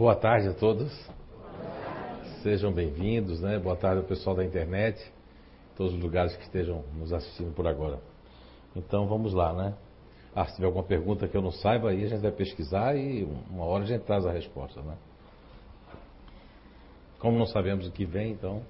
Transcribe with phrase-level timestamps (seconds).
[0.00, 0.90] Boa tarde a todos.
[2.42, 3.58] Sejam bem-vindos, né?
[3.58, 4.98] Boa tarde ao pessoal da internet,
[5.76, 7.98] todos os lugares que estejam nos assistindo por agora.
[8.74, 9.74] Então vamos lá, né?
[10.34, 13.24] Ah, se tiver alguma pergunta que eu não saiba, aí a gente vai pesquisar e
[13.50, 14.96] uma hora a gente traz a resposta, né?
[17.18, 18.62] Como não sabemos o que vem, então.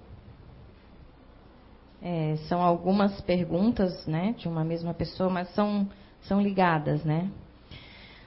[2.02, 5.88] É, são algumas perguntas, né, de uma mesma pessoa, mas são,
[6.22, 7.30] são ligadas, né?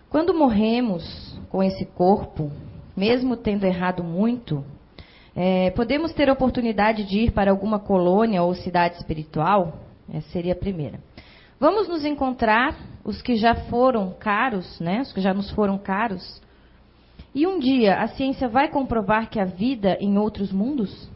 [0.10, 2.50] Quando morremos com esse corpo,
[2.96, 4.64] mesmo tendo errado muito,
[5.36, 9.80] é, podemos ter a oportunidade de ir para alguma colônia ou cidade espiritual?
[10.12, 11.00] Essa seria a primeira.
[11.60, 15.02] Vamos nos encontrar os que já foram caros, né?
[15.02, 16.42] Os que já nos foram caros.
[17.34, 21.10] E um dia a ciência vai comprovar que há vida em outros mundos?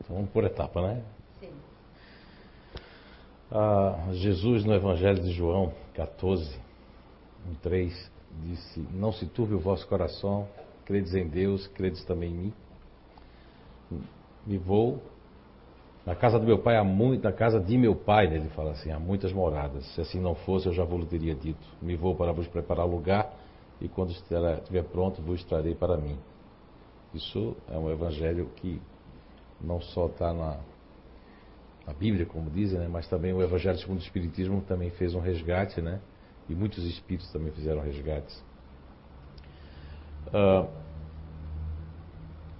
[0.00, 1.02] Então, vamos por etapa, né?
[1.40, 1.50] Sim.
[3.50, 6.56] Ah, Jesus no Evangelho de João 14,
[7.50, 8.12] 1, 3,
[8.42, 10.48] disse: Não se turbe o vosso coração,
[10.84, 12.52] credes em Deus, credes também em mim.
[14.46, 15.00] Me vou
[16.06, 18.72] na casa do meu pai há muito, na casa de meu pai, né, ele fala
[18.72, 19.86] assim, há muitas moradas.
[19.94, 21.66] Se assim não fosse, eu já vos teria dito.
[21.80, 23.34] Me vou para vos preparar lugar
[23.80, 26.18] e quando estiver pronto, vos trarei para mim.
[27.14, 28.80] Isso é um evangelho que
[29.60, 30.58] não só está na,
[31.86, 35.20] na, Bíblia, como dizem, né, mas também o evangelho segundo o Espiritismo também fez um
[35.20, 36.00] resgate, né?
[36.48, 38.44] E muitos espíritos também fizeram resgates.
[40.28, 40.68] Uh,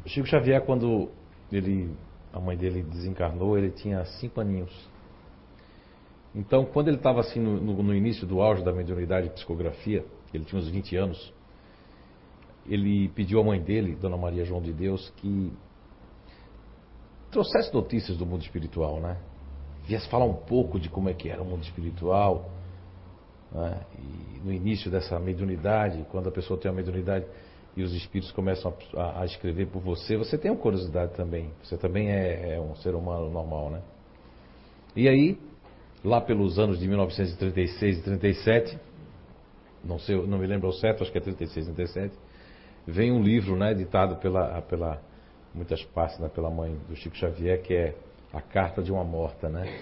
[0.07, 1.11] Chico Xavier, quando
[1.51, 1.95] ele
[2.35, 4.73] a mãe dele desencarnou, ele tinha cinco aninhos.
[6.35, 10.45] Então, quando ele estava assim no, no, início do auge da mediunidade de psicografia, ele
[10.45, 11.33] tinha uns 20 anos,
[12.67, 15.53] ele pediu à mãe dele, Dona Maria João de Deus, que
[17.31, 19.17] trouxesse notícias do mundo espiritual, né?
[19.85, 22.51] Viesse falar um pouco de como é que era o mundo espiritual,
[23.55, 23.81] né?
[24.45, 27.25] No início dessa mediunidade, quando a pessoa tem uma mediunidade,
[27.77, 31.51] e os espíritos começam a, a, escrever por você, você tem uma curiosidade também.
[31.63, 33.83] Você também é, é, um ser humano normal, né?
[34.95, 35.39] E aí,
[36.05, 38.79] lá pelos anos de 1936 e 37,
[39.83, 42.15] não sei, não me lembro ao certo, acho que é 36 e 37,
[42.87, 45.03] vem um livro, né, editado pela, pela
[45.53, 47.95] muitas partes, né, pela mãe do Chico Xavier, que é
[48.33, 49.81] a Carta de uma Morta, né?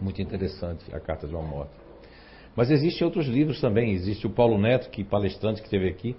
[0.00, 1.87] Muito interessante, a Carta de uma Morta.
[2.58, 3.92] Mas existem outros livros também.
[3.92, 6.16] Existe o Paulo Neto, que palestrante que teve aqui,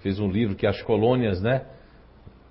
[0.00, 1.64] fez um livro que é As Colônias, né?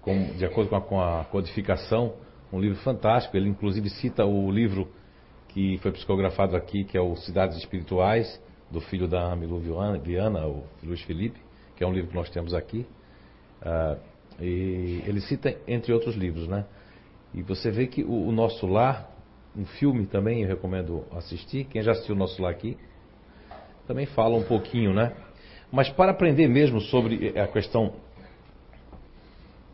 [0.01, 2.15] Com, de acordo com a, com a, codificação,
[2.51, 3.37] um livro fantástico.
[3.37, 4.91] Ele inclusive cita o livro
[5.49, 9.59] que foi psicografado aqui, que é o Cidades Espirituais, do filho da Amilu
[10.03, 11.39] Viana, o Luiz Felipe,
[11.75, 12.87] que é um livro que nós temos aqui.
[13.61, 16.65] Uh, e ele cita entre outros livros, né?
[17.35, 19.11] E você vê que o, o, Nosso Lar,
[19.55, 21.65] um filme também eu recomendo assistir.
[21.65, 22.75] Quem já assistiu o Nosso Lar aqui,
[23.87, 25.13] também fala um pouquinho, né?
[25.71, 27.93] Mas para aprender mesmo sobre a questão,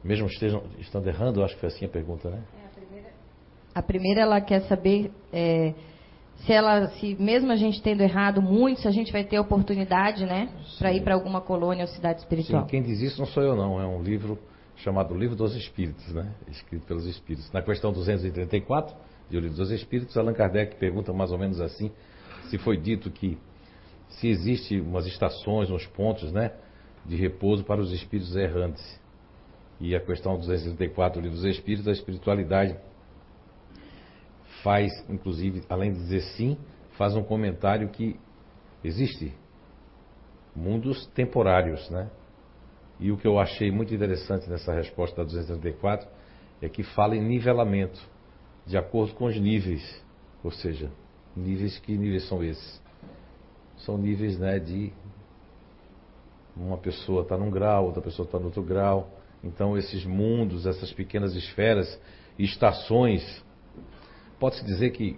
[0.03, 2.43] mesmo estejam, estando errando, acho que foi assim a pergunta, né?
[2.61, 3.09] É, a, primeira,
[3.75, 5.73] a primeira ela quer saber é,
[6.37, 10.25] se ela, se mesmo a gente tendo errado muito, se a gente vai ter oportunidade,
[10.25, 12.63] né, para ir para alguma colônia ou cidade espiritual.
[12.63, 14.37] Sim, quem diz isso não sou eu não, é um livro
[14.75, 17.51] chamado Livro dos Espíritos, né, escrito pelos Espíritos.
[17.51, 18.95] Na questão 234
[19.29, 21.91] do Livro dos Espíritos, Allan Kardec pergunta mais ou menos assim,
[22.49, 23.37] se foi dito que
[24.19, 26.51] se existe umas estações, uns pontos, né,
[27.05, 29.01] de repouso para os espíritos errantes.
[29.79, 32.77] E a questão 234 do livro dos Espíritos, a espiritualidade
[34.61, 36.57] faz, inclusive, além de dizer sim,
[36.91, 38.17] faz um comentário que
[38.83, 39.33] existe
[40.55, 42.09] mundos temporários, né?
[42.99, 46.07] E o que eu achei muito interessante nessa resposta da 234
[46.61, 47.99] é que fala em nivelamento,
[48.65, 50.01] de acordo com os níveis,
[50.43, 50.89] ou seja,
[51.35, 52.82] níveis que níveis são esses?
[53.85, 54.91] São níveis né, de
[56.55, 59.09] uma pessoa está num grau, outra pessoa está no outro grau.
[59.43, 61.99] Então esses mundos, essas pequenas esferas,
[62.37, 63.43] estações,
[64.39, 65.17] pode-se dizer que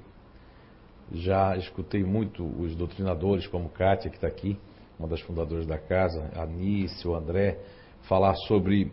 [1.11, 4.57] já escutei muito os doutrinadores, como Kátia, que está aqui,
[4.97, 7.59] uma das fundadoras da casa, Anice, o André,
[8.03, 8.91] falar sobre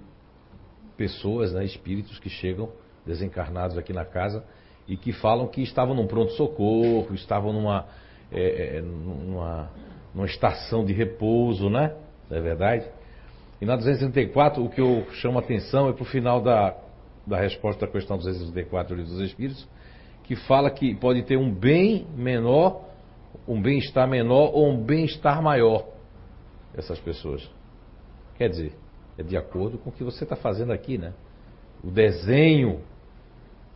[0.96, 2.70] pessoas, né, espíritos que chegam
[3.06, 4.44] desencarnados aqui na casa
[4.86, 7.86] e que falam que estavam num pronto-socorro, estavam numa
[8.32, 9.70] é, é, numa,
[10.14, 11.94] numa estação de repouso, né?
[12.30, 12.86] Não é verdade?
[13.60, 16.74] E na 234, o que eu chamo a atenção é para o final da,
[17.26, 19.68] da resposta da questão 234 do Livro dos Espíritos,
[20.24, 22.84] que fala que pode ter um bem menor,
[23.46, 25.86] um bem-estar menor ou um bem-estar maior
[26.74, 27.48] essas pessoas.
[28.36, 28.72] Quer dizer,
[29.18, 31.12] é de acordo com o que você está fazendo aqui, né?
[31.84, 32.80] O desenho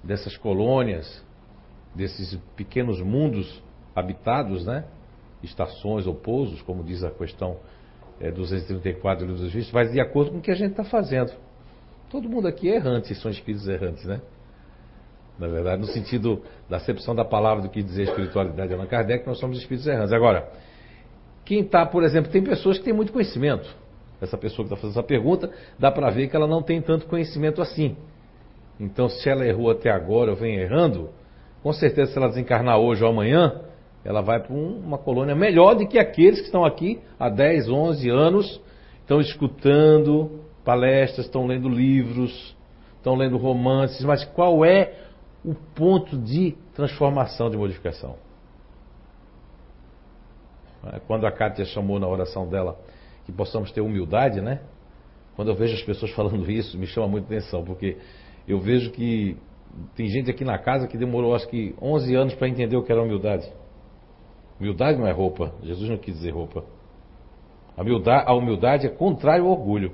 [0.03, 1.25] dessas colônias,
[1.95, 3.63] desses pequenos mundos
[3.97, 4.85] habitados, né?
[5.43, 7.57] estações ou pousos, como diz a questão
[8.21, 10.85] é, 234 do Livro dos Espíritos, vai de acordo com o que a gente está
[10.85, 11.33] fazendo.
[12.11, 14.21] Todo mundo aqui é errante, são espíritos errantes, né?
[15.39, 19.27] Na verdade, no sentido da acepção da palavra do que dizer espiritualidade de Allan Kardec,
[19.27, 20.13] nós somos espíritos errantes.
[20.13, 20.49] Agora,
[21.45, 23.69] quem está, por exemplo, tem pessoas que têm muito conhecimento.
[24.21, 27.07] Essa pessoa que está fazendo essa pergunta, dá para ver que ela não tem tanto
[27.07, 27.97] conhecimento assim.
[28.81, 31.11] Então, se ela errou até agora ou vem errando,
[31.63, 33.61] com certeza, se ela desencarnar hoje ou amanhã,
[34.07, 37.69] ela vai para um, uma colônia melhor do que aqueles que estão aqui há 10,
[37.69, 38.61] 11 anos,
[39.01, 42.57] estão escutando palestras, estão lendo livros,
[42.97, 44.95] estão lendo romances, mas qual é
[45.45, 48.15] o ponto de transformação, de modificação?
[50.93, 52.79] É, quando a Kátia chamou na oração dela
[53.25, 54.61] que possamos ter humildade, né?
[55.35, 57.97] Quando eu vejo as pessoas falando isso, me chama muita atenção, porque
[58.47, 59.37] eu vejo que
[59.97, 62.93] tem gente aqui na casa que demorou acho que 11 anos para entender o que
[62.93, 63.53] era humildade.
[64.59, 65.53] Humildade não é roupa.
[65.63, 66.65] Jesus não quis dizer roupa.
[67.77, 69.93] A humildade, a humildade é contrário ao orgulho.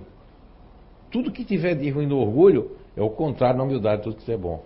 [1.11, 4.39] Tudo que tiver de ruim no orgulho é o contrário da humildade, tudo que tiver
[4.39, 4.65] bom.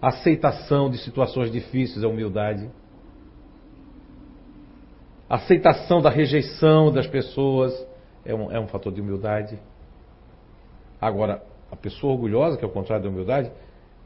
[0.00, 2.70] Aceitação de situações difíceis é humildade.
[5.28, 7.72] Aceitação da rejeição das pessoas
[8.24, 9.58] é um, é um fator de humildade.
[11.00, 13.50] Agora, a pessoa orgulhosa, que é o contrário da humildade,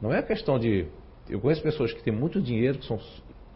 [0.01, 0.87] não é questão de.
[1.29, 2.99] Eu conheço pessoas que têm muito dinheiro, que são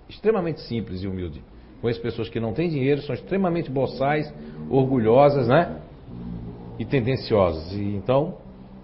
[0.10, 1.42] extremamente simples e humildes.
[1.82, 4.32] Conheço pessoas que não têm dinheiro, são extremamente boçais,
[4.70, 5.82] orgulhosas, né?
[6.78, 7.74] E tendenciosas.
[7.74, 8.38] E então,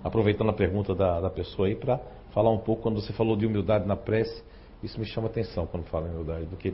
[0.04, 2.00] aproveitando a pergunta da, da pessoa aí, para
[2.34, 4.44] falar um pouco, quando você falou de humildade na prece,
[4.82, 6.74] isso me chama atenção quando fala em humildade, porque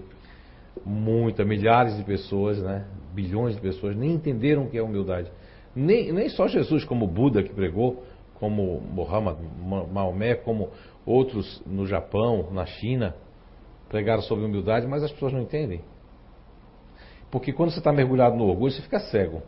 [0.86, 2.86] muitas, milhares de pessoas, né?
[3.14, 5.30] Bilhões de pessoas nem entenderam o que é humildade.
[5.76, 8.04] Nem, nem só Jesus, como Buda que pregou,
[8.36, 9.38] como Muhammad,
[9.92, 10.70] Maomé, como
[11.06, 13.16] outros no Japão, na China,
[13.90, 15.82] pregaram sobre humildade, mas as pessoas não entendem.
[17.34, 19.42] Porque quando você está mergulhado no orgulho, você fica cego.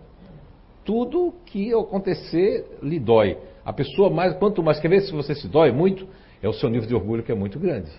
[0.83, 3.37] Tudo que acontecer lhe dói.
[3.63, 6.07] A pessoa mais, quanto mais, quer ver se você se dói muito,
[6.41, 7.91] é o seu nível de orgulho que é muito grande.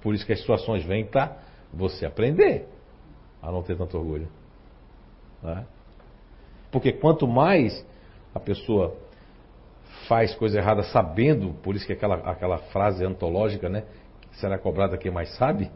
[0.00, 1.36] Por isso que as situações vêm para
[1.72, 2.68] você aprender
[3.42, 4.28] a não ter tanto orgulho.
[5.42, 5.66] Né?
[6.70, 7.84] Porque quanto mais
[8.32, 8.94] a pessoa
[10.06, 13.82] faz coisa errada sabendo, por isso que aquela, aquela frase antológica, né?
[14.34, 15.68] Será cobrada quem mais sabe,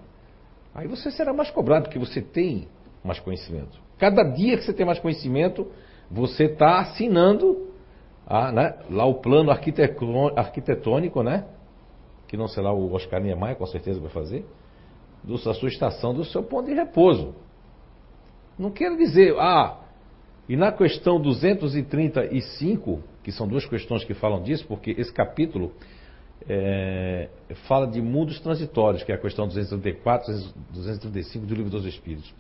[0.73, 2.69] aí você será mais cobrado, porque você tem
[3.05, 3.79] mais conhecimento.
[3.99, 5.67] Cada dia que você tem mais conhecimento,
[6.11, 7.69] você está assinando
[8.27, 11.47] a, né, lá o plano arquitetônico, né?
[12.27, 14.45] Que não será o Oscar Niemeyer, com certeza vai fazer,
[15.25, 17.35] da sua estação, do seu ponto de repouso.
[18.59, 19.79] Não quero dizer, ah,
[20.49, 25.73] e na questão 235, que são duas questões que falam disso, porque esse capítulo
[26.49, 27.29] é,
[27.67, 30.33] fala de mundos transitórios, que é a questão 234
[30.73, 32.33] 235 do Livro dos Espíritos.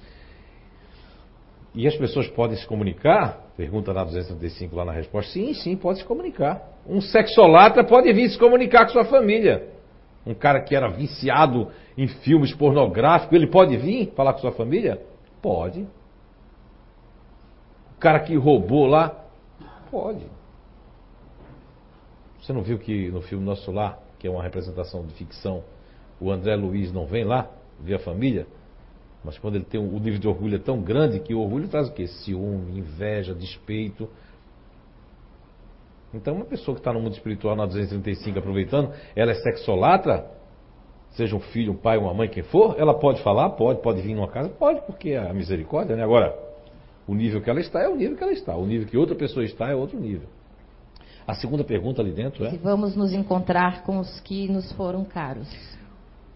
[1.78, 3.52] E as pessoas podem se comunicar?
[3.56, 5.30] Pergunta na 235 lá na resposta.
[5.30, 6.60] Sim, sim, pode se comunicar.
[6.84, 9.69] Um sexolatra pode vir se comunicar com sua família.
[10.26, 15.00] Um cara que era viciado em filmes pornográficos, ele pode vir falar com sua família?
[15.40, 15.82] Pode.
[17.96, 19.14] O cara que roubou lá?
[19.88, 20.26] Pode.
[22.40, 25.62] Você não viu que no filme Nosso Lar, que é uma representação de ficção,
[26.20, 27.48] o André Luiz não vem lá
[27.78, 28.48] ver a família?
[29.25, 31.88] Mas quando ele tem o nível de orgulho é tão grande que o orgulho traz
[31.88, 32.06] o quê?
[32.06, 34.09] Ciúme, inveja, despeito.
[36.14, 40.26] Então uma pessoa que está no mundo espiritual na 235 aproveitando, ela é sexolatra,
[41.11, 44.14] seja um filho, um pai, uma mãe, quem for, ela pode falar, pode, pode vir
[44.14, 46.02] numa casa, pode, porque é a misericórdia, né?
[46.02, 46.35] Agora,
[47.07, 49.14] o nível que ela está é o nível que ela está, o nível que outra
[49.14, 50.28] pessoa está é outro nível.
[51.26, 52.50] A segunda pergunta ali dentro é?
[52.50, 55.49] Se vamos nos encontrar com os que nos foram caros.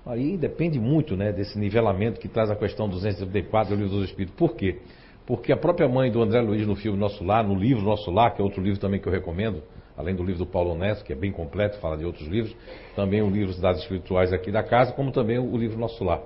[0.04, 4.36] Aí depende muito né, desse nivelamento que traz a questão 234 do Livro dos Espíritos.
[4.36, 4.80] Por quê?
[5.24, 8.34] Porque a própria mãe do André Luiz no filme Nosso Lar, no livro Nosso Lar,
[8.34, 9.62] que é outro livro também que eu recomendo,
[9.96, 12.56] além do livro do Paulo Honesto, que é bem completo, fala de outros livros,
[12.96, 16.20] também o livro Cidades Espirituais aqui da casa, como também o livro Nosso Lar.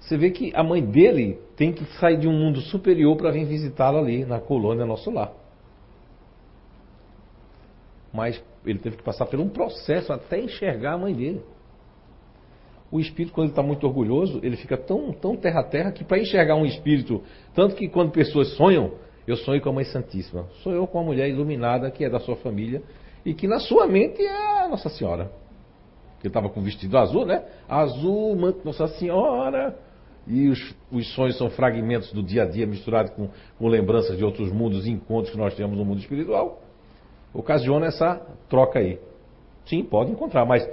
[0.00, 3.46] Você vê que a mãe dele tem que sair de um mundo superior para vir
[3.46, 5.32] visitá-la ali na colônia Nosso Lar.
[8.12, 11.42] Mas ele teve que passar por um processo até enxergar a mãe dele.
[12.92, 16.18] O espírito, quando está muito orgulhoso, ele fica tão, tão terra a terra que para
[16.18, 17.22] enxergar um espírito,
[17.54, 18.92] tanto que quando pessoas sonham,
[19.26, 20.46] eu sonho com a Mãe Santíssima.
[20.62, 22.82] Sou eu com a mulher iluminada que é da sua família
[23.24, 25.30] e que na sua mente é a Nossa Senhora.
[26.20, 27.44] Ele estava com vestido azul, né?
[27.68, 29.76] Azul, manto Nossa Senhora.
[30.26, 33.28] E os, os sonhos são fragmentos do dia a dia misturados com,
[33.58, 36.60] com lembranças de outros mundos e encontros que nós temos no mundo espiritual.
[37.32, 38.98] Ocasiona essa troca aí.
[39.64, 40.68] Sim, pode encontrar, mas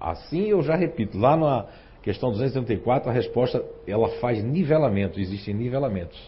[0.00, 1.66] Assim eu já repito, lá na
[2.02, 6.18] questão 234 a resposta ela faz nivelamento, existem nivelamentos.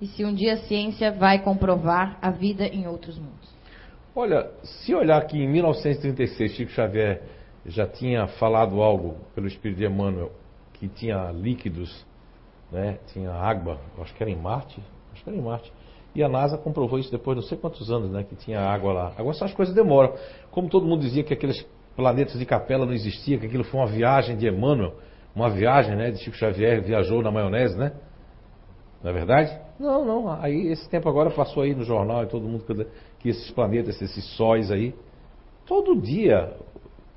[0.00, 3.48] e se um dia a ciência vai comprovar a vida em outros mundos.
[4.14, 7.22] Olha, se olhar que em 1936 Chico Xavier
[7.64, 10.30] já tinha falado algo pelo Espírito de Emmanuel
[10.74, 12.04] que tinha líquidos,
[12.70, 14.80] né, tinha água, acho que era em Marte,
[15.12, 15.72] acho que era em Marte.
[16.14, 18.92] E a NASA comprovou isso depois de não sei quantos anos, né, que tinha água
[18.92, 19.12] lá.
[19.16, 20.14] Agora essas coisas demoram.
[20.50, 23.86] Como todo mundo dizia que aqueles planetas de capela não existiam, que aquilo foi uma
[23.86, 24.94] viagem de Emmanuel,
[25.34, 27.92] uma viagem, né, de Chico Xavier, viajou na maionese, né?
[29.02, 29.58] Não é verdade?
[29.78, 30.30] Não, não.
[30.30, 32.64] Aí esse tempo agora passou aí no jornal e todo mundo
[33.18, 34.94] que esses planetas, esses sóis aí,
[35.66, 36.56] todo dia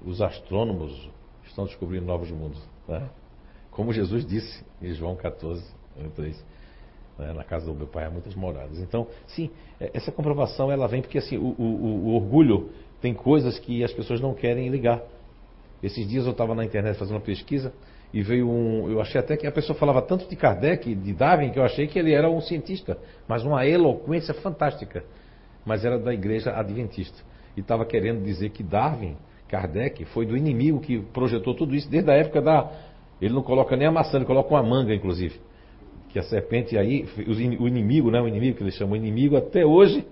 [0.06, 1.10] os astrônomos
[1.46, 2.62] estão descobrindo novos mundos.
[2.88, 3.10] Né?
[3.72, 5.64] Como Jesus disse em João 14,
[6.16, 6.46] 3,
[7.20, 7.34] né?
[7.34, 8.80] na casa do meu pai há muitas moradas.
[8.80, 12.70] Então, sim, é, essa comprovação ela vem porque assim, o, o, o orgulho
[13.02, 15.02] tem coisas que as pessoas não querem ligar.
[15.82, 17.72] Esses dias eu estava na internet fazendo uma pesquisa
[18.14, 18.90] e veio um.
[18.90, 21.88] Eu achei até que a pessoa falava tanto de Kardec, de Darwin, que eu achei
[21.88, 25.04] que ele era um cientista, mas uma eloquência fantástica.
[25.66, 27.18] Mas era da igreja adventista.
[27.56, 32.10] E estava querendo dizer que Darwin, Kardec, foi do inimigo que projetou tudo isso desde
[32.10, 32.72] a época da.
[33.22, 35.40] Ele não coloca nem a maçã, ele coloca uma manga, inclusive.
[36.10, 37.06] Que a serpente aí,
[37.60, 38.22] o inimigo, né?
[38.22, 40.06] O inimigo que eles chamam inimigo, até hoje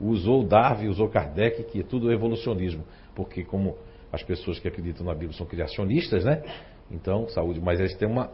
[0.00, 2.84] usou Darwin, usou Kardec, que é tudo evolucionismo.
[3.14, 3.76] Porque como
[4.12, 6.42] as pessoas que acreditam na Bíblia são criacionistas, né?
[6.90, 8.30] Então, saúde, mas eles têm uma,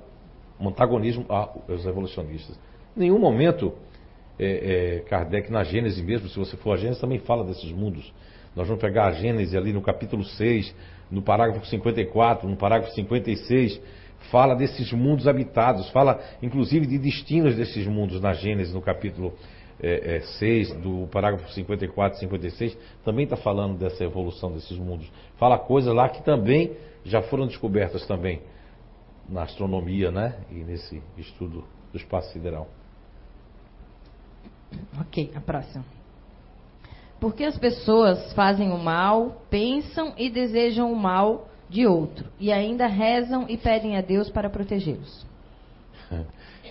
[0.61, 2.59] um antagonismo aos evolucionistas.
[2.97, 3.73] Em nenhum momento,
[4.38, 8.12] é, é, Kardec, na Gênese mesmo, se você for a Gênese, também fala desses mundos.
[8.55, 10.75] Nós vamos pegar a Gênese ali no capítulo 6,
[11.11, 13.81] no parágrafo 54, no parágrafo 56,
[14.31, 19.35] fala desses mundos habitados, fala inclusive de destinos desses mundos na Gênese, no capítulo
[19.82, 25.10] é, é, 6, do parágrafo 54 e 56, também está falando dessa evolução desses mundos.
[25.37, 28.42] Fala coisas lá que também já foram descobertas também
[29.28, 30.37] na astronomia, né?
[30.50, 32.68] E nesse estudo do espaço sideral.
[35.00, 35.84] Ok, a próxima.
[37.18, 42.87] Porque as pessoas fazem o mal, pensam e desejam o mal de outro, e ainda
[42.87, 45.26] rezam e pedem a Deus para protegê-los?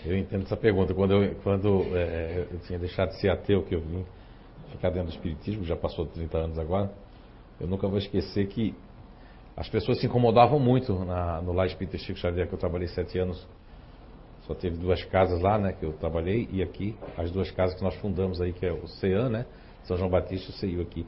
[0.05, 0.93] Eu entendo essa pergunta.
[0.93, 4.05] Quando, eu, quando é, eu tinha deixado de ser ateu, que eu vim
[4.71, 6.91] ficar dentro do Espiritismo, já passou de 30 anos agora,
[7.59, 8.73] eu nunca vou esquecer que
[9.57, 13.19] as pessoas se incomodavam muito na, no Lá Espírita Chico Xavier, que eu trabalhei sete
[13.19, 13.45] anos.
[14.47, 17.83] Só teve duas casas lá, né, que eu trabalhei, e aqui, as duas casas que
[17.83, 19.45] nós fundamos aí, que é o CEAN, né,
[19.83, 21.05] São João Batista e o CEIU aqui.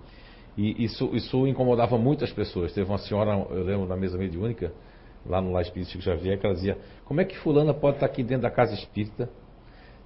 [0.58, 2.74] E isso, isso incomodava muito as pessoas.
[2.74, 4.74] Teve uma senhora, eu lembro, na mesa mediúnica,
[5.26, 8.06] lá no Lá Espírita Chico Xavier, que ela dizia, como é que fulana pode estar
[8.06, 9.30] aqui dentro da casa espírita,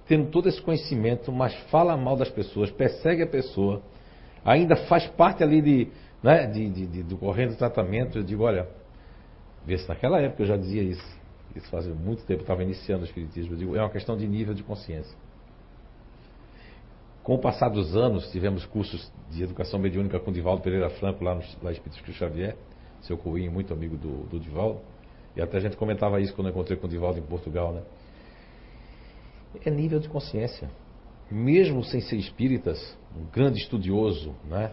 [0.06, 3.82] tendo todo esse conhecimento, mas fala mal das pessoas, persegue a pessoa,
[4.44, 5.88] ainda faz parte ali de
[6.22, 8.68] né, de, de, de, do correndo tratamento, eu digo, olha,
[9.64, 11.16] vê se naquela época eu já dizia isso.
[11.54, 13.54] Isso fazia muito tempo, eu estava iniciando o Espiritismo.
[13.54, 15.16] Eu digo, é uma questão de nível de consciência.
[17.22, 21.24] Com o passar dos anos, tivemos cursos de educação mediúnica com o Divaldo Pereira Franco,
[21.24, 22.56] lá no lá Espírito Xavier,
[23.02, 24.80] seu Coinho, muito amigo do, do Divaldo.
[25.36, 27.82] E até a gente comentava isso quando eu encontrei com o Divaldo em Portugal, né?
[29.64, 30.70] É nível de consciência.
[31.30, 34.72] Mesmo sem ser espíritas, um grande estudioso, né?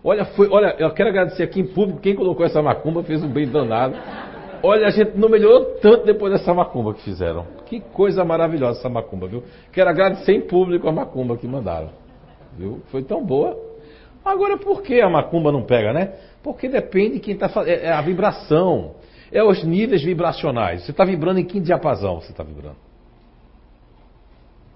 [0.08, 3.28] Olha, foi, olha, eu quero agradecer aqui em público quem colocou essa macumba, fez um
[3.28, 3.96] bem danado.
[4.62, 7.44] Olha, a gente não melhorou tanto depois dessa macumba que fizeram.
[7.66, 9.42] Que coisa maravilhosa essa macumba, viu?
[9.72, 11.90] Quero agradecer em público a macumba que mandaram.
[12.56, 12.80] Viu?
[12.86, 13.60] Foi tão boa.
[14.24, 16.14] Agora, por que a macumba não pega, né?
[16.40, 17.72] Porque depende de quem está fazendo.
[17.72, 18.94] É, é a vibração.
[19.32, 20.84] É os níveis vibracionais.
[20.84, 22.76] Você está vibrando em que diapasão você está vibrando?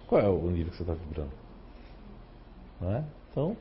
[0.09, 1.31] Qual é o nível que você está vibrando?
[2.81, 3.05] Não é?
[3.31, 3.57] Então,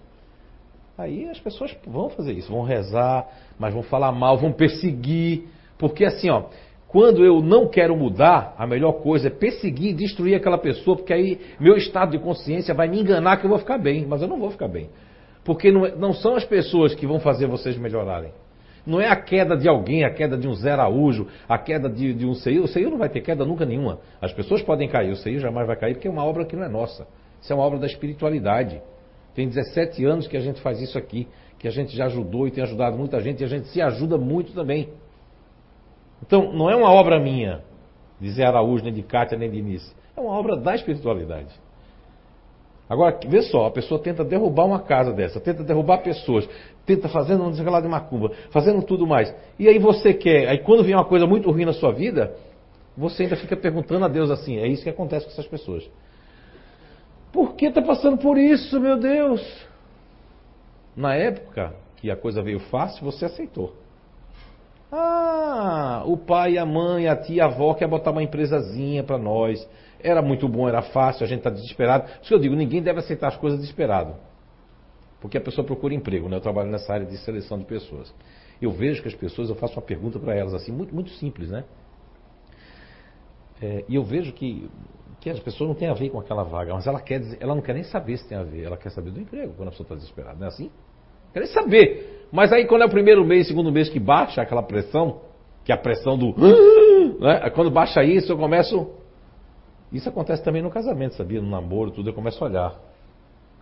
[1.00, 3.26] aí as pessoas vão fazer isso, vão rezar,
[3.58, 5.46] mas vão falar mal, vão perseguir.
[5.78, 6.46] Porque assim, ó,
[6.88, 11.14] quando eu não quero mudar, a melhor coisa é perseguir e destruir aquela pessoa, porque
[11.14, 14.28] aí meu estado de consciência vai me enganar que eu vou ficar bem, mas eu
[14.28, 14.90] não vou ficar bem.
[15.46, 18.32] Porque não, é, não são as pessoas que vão fazer vocês melhorarem.
[18.86, 22.14] Não é a queda de alguém, a queda de um Zé Araújo, a queda de,
[22.14, 22.60] de um CEI.
[22.60, 24.00] O CEI não vai ter queda nunca nenhuma.
[24.22, 26.64] As pessoas podem cair, o CEI jamais vai cair, porque é uma obra que não
[26.64, 27.08] é nossa.
[27.42, 28.82] Isso é uma obra da espiritualidade.
[29.34, 32.52] Tem 17 anos que a gente faz isso aqui, que a gente já ajudou e
[32.52, 34.90] tem ajudado muita gente, e a gente se ajuda muito também.
[36.26, 37.62] Então, não é uma obra minha,
[38.20, 39.94] de Zé Araújo, nem de Cátia, nem de Nice.
[40.16, 41.54] É uma obra da espiritualidade.
[42.90, 46.50] Agora, vê só, a pessoa tenta derrubar uma casa dessa, tenta derrubar pessoas,
[46.88, 49.34] tenta fazendo um lá de macumba, fazendo tudo mais.
[49.60, 52.36] E aí você quer, aí quando vem uma coisa muito ruim na sua vida,
[52.98, 55.88] você ainda fica perguntando a Deus assim, é isso que acontece com essas pessoas.
[57.32, 59.42] Por que está passando por isso, meu Deus?
[60.96, 63.76] Na época que a coisa veio fácil, você aceitou.
[64.92, 69.68] Ah, o pai, a mãe, a tia, a avó quer botar uma empresazinha para nós.
[70.02, 72.06] Era muito bom, era fácil, a gente está desesperado.
[72.22, 74.16] Isso que eu digo, ninguém deve aceitar as coisas desesperado.
[75.22, 76.38] Porque a pessoa procura emprego, né?
[76.38, 78.14] Eu trabalho nessa área de seleção de pessoas.
[78.62, 81.50] Eu vejo que as pessoas, eu faço uma pergunta para elas assim, muito, muito simples,
[81.50, 81.66] né?
[83.62, 84.70] É, e eu vejo que,
[85.20, 87.54] que as pessoas não têm a ver com aquela vaga, mas ela, quer dizer, ela
[87.54, 89.72] não quer nem saber se tem a ver, ela quer saber do emprego quando a
[89.72, 90.72] pessoa está desesperada, não é assim?
[91.34, 92.28] Quer nem saber.
[92.32, 95.22] Mas aí quando é o primeiro mês, segundo mês que baixa aquela pressão,
[95.64, 96.34] que é a pressão do.
[97.20, 97.50] Né?
[97.50, 98.90] Quando baixa isso, eu começo
[99.92, 101.42] isso acontece também no casamento, sabia?
[101.42, 102.76] No namoro, tudo, eu começo a olhar.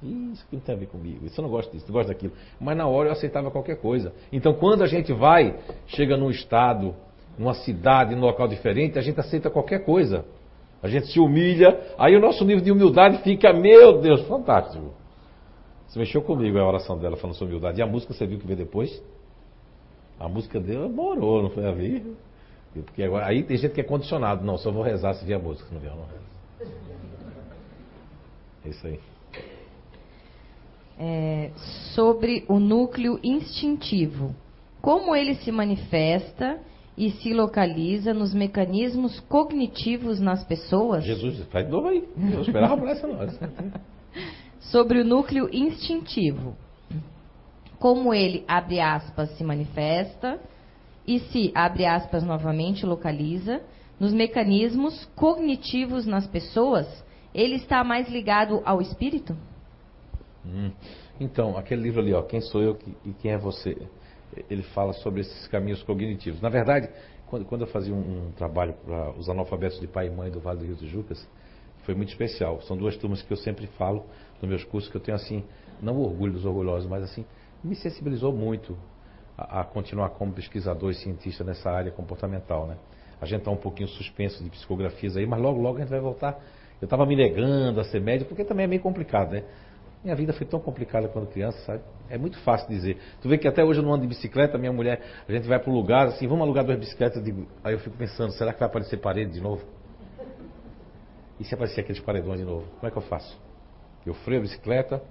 [0.03, 2.33] Isso aqui não tem a ver comigo, isso eu não gosto disso, não gosto daquilo.
[2.59, 4.13] Mas na hora eu aceitava qualquer coisa.
[4.31, 6.93] Então quando a gente vai, chega num estado,
[7.37, 10.23] numa cidade, num local diferente, a gente aceita qualquer coisa.
[10.81, 14.93] A gente se humilha, aí o nosso nível de humildade fica, meu Deus, fantástico.
[15.87, 17.79] Você mexeu comigo a oração dela falando sobre humildade.
[17.79, 19.01] E a música você viu que veio depois?
[20.19, 22.03] A música dela morou, não foi a ver?
[22.73, 24.45] Porque agora, aí tem gente que é condicionado.
[24.45, 25.67] Não, só vou rezar se vier a música.
[25.67, 26.27] Se não vier, não reza.
[28.65, 28.99] É isso aí.
[30.99, 31.51] É,
[31.95, 34.35] sobre o núcleo instintivo.
[34.81, 36.59] Como ele se manifesta
[36.97, 41.03] e se localiza nos mecanismos cognitivos nas pessoas?
[41.03, 42.03] Jesus, faz de novo aí.
[42.33, 43.39] Eu esperava por essa nós.
[44.59, 46.55] Sobre o núcleo instintivo.
[47.77, 50.39] Como ele, abre aspas, se manifesta
[51.05, 53.61] e se, abre aspas novamente, localiza,
[53.99, 56.87] nos mecanismos cognitivos nas pessoas,
[57.33, 59.37] ele está mais ligado ao espírito?
[60.43, 60.71] Hum.
[61.19, 63.77] Então, aquele livro ali, ó, Quem Sou Eu e Quem é Você,
[64.49, 66.41] ele fala sobre esses caminhos cognitivos.
[66.41, 66.89] Na verdade,
[67.27, 70.39] quando, quando eu fazia um, um trabalho para os analfabetos de pai e mãe do
[70.39, 71.27] Vale do Rio dos Jucas,
[71.83, 72.61] foi muito especial.
[72.61, 74.05] São duas turmas que eu sempre falo
[74.41, 75.43] nos meus cursos, que eu tenho assim,
[75.81, 77.25] não orgulho dos orgulhosos, mas assim,
[77.63, 78.77] me sensibilizou muito
[79.37, 82.77] a, a continuar como pesquisador e cientista nessa área comportamental, né?
[83.19, 85.99] A gente está um pouquinho suspenso de psicografias aí, mas logo, logo a gente vai
[85.99, 86.39] voltar.
[86.79, 89.43] Eu estava me negando a ser médico, porque também é meio complicado, né?
[90.07, 91.83] Minha vida foi tão complicada quando criança, sabe?
[92.09, 92.97] É muito fácil dizer.
[93.21, 95.59] Tu vê que até hoje eu não ando de bicicleta, minha mulher, a gente vai
[95.59, 98.53] para um lugar, assim, vamos alugar duas bicicletas, eu digo, aí eu fico pensando, será
[98.53, 99.65] que vai aparecer parede de novo?
[101.37, 103.37] E se aparecer aqueles paredões de novo, como é que eu faço?
[104.05, 105.03] Eu freio a bicicleta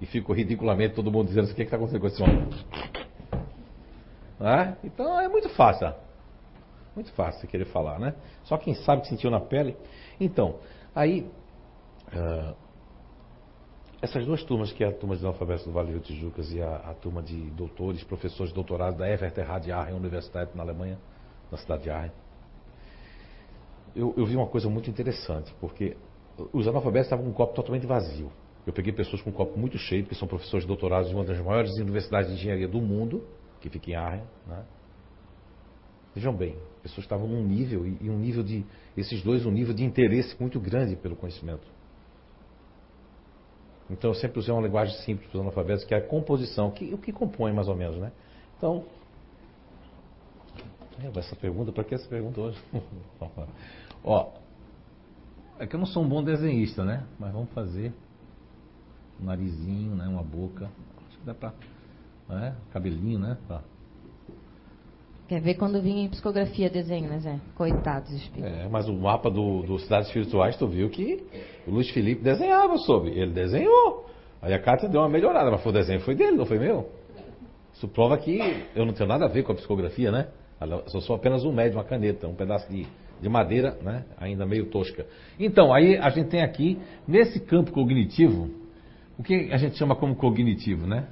[0.00, 2.48] e fico ridiculamente todo mundo dizendo o que está acontecendo com esse homem?
[4.40, 4.76] Né?
[4.82, 5.94] Então é muito fácil.
[6.96, 8.16] Muito fácil querer falar, né?
[8.42, 9.76] Só quem sabe que sentiu na pele.
[10.18, 10.56] Então,
[10.92, 11.30] aí.
[12.08, 12.67] Uh,
[14.00, 16.76] essas duas turmas, que é a turma de analfabetos do Vale do Tijucas e a,
[16.76, 20.98] a, turma de doutores, professores de doutorado da Everterrad Aachen Universidade na Alemanha,
[21.50, 22.12] na cidade de Aachen,
[23.98, 25.96] eu, eu vi uma coisa muito interessante, porque
[26.52, 28.30] os analfabetos estavam com um copo totalmente vazio.
[28.64, 31.24] Eu peguei pessoas com um copo muito cheio, que são professores de doutorado de uma
[31.24, 33.24] das maiores universidades de engenharia do mundo,
[33.60, 34.22] que fica em Arren.
[34.46, 34.64] Né?
[36.14, 38.64] Vejam bem, pessoas estavam num nível, e um nível de.
[38.96, 41.66] Esses dois, um nível de interesse muito grande pelo conhecimento.
[43.90, 46.92] Então eu sempre usei uma linguagem simples para os analfabetos, que é a composição, que,
[46.92, 48.12] o que compõe mais ou menos, né?
[48.56, 48.84] Então.
[51.16, 52.58] Essa pergunta, para que essa pergunta hoje?
[54.02, 54.32] Ó,
[55.58, 57.04] é que eu não sou um bom desenhista, né?
[57.18, 57.92] Mas vamos fazer
[59.20, 60.06] um narizinho, né?
[60.08, 60.68] Uma boca.
[61.08, 61.52] Acho que dá para
[62.28, 62.54] né?
[62.72, 63.38] Cabelinho, né?
[63.46, 63.62] Tá.
[65.28, 67.38] Quer ver quando vinha em psicografia desenho, né, Zé?
[67.54, 68.50] Coitados espíritos.
[68.60, 71.22] É, mas o mapa do, do Cidades Espirituais, tu viu que
[71.66, 73.10] o Luiz Felipe desenhava sobre.
[73.10, 74.06] Ele desenhou.
[74.40, 76.88] Aí a carta deu uma melhorada, mas foi o desenho foi dele, não foi meu.
[77.74, 78.40] Isso prova que
[78.74, 80.28] eu não tenho nada a ver com a psicografia, né?
[80.92, 82.86] Eu sou apenas um médio, uma caneta, um pedaço de,
[83.20, 84.06] de madeira, né?
[84.16, 85.06] Ainda meio tosca.
[85.38, 88.48] Então, aí a gente tem aqui, nesse campo cognitivo,
[89.18, 91.06] o que a gente chama como cognitivo, né?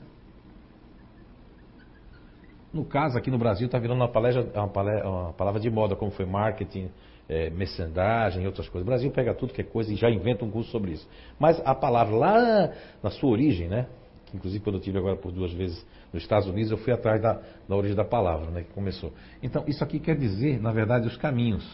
[2.76, 5.96] No caso, aqui no Brasil, está virando uma, palestra, uma, palestra, uma, palavra de moda,
[5.96, 6.90] como foi marketing,
[7.26, 8.86] é, merchandising e outras coisas.
[8.86, 11.08] O Brasil pega tudo que é coisa e já inventa um curso sobre isso.
[11.38, 12.70] Mas a palavra lá
[13.02, 13.86] na sua origem, né?
[14.34, 17.40] Inclusive quando eu tive agora por duas vezes nos Estados Unidos, eu fui atrás da,
[17.66, 18.62] da origem da palavra, né?
[18.62, 19.10] Que começou.
[19.42, 21.66] Então, isso aqui quer dizer, na verdade, os caminhos.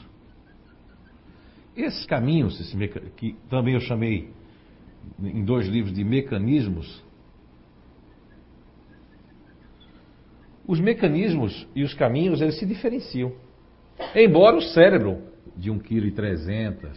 [1.77, 2.77] Esses caminhos, esse
[3.17, 4.31] que também eu chamei
[5.21, 7.03] em dois livros de mecanismos,
[10.67, 13.33] os mecanismos e os caminhos eles se diferenciam.
[14.15, 15.23] Embora o cérebro
[15.57, 16.91] de 1,3 kg,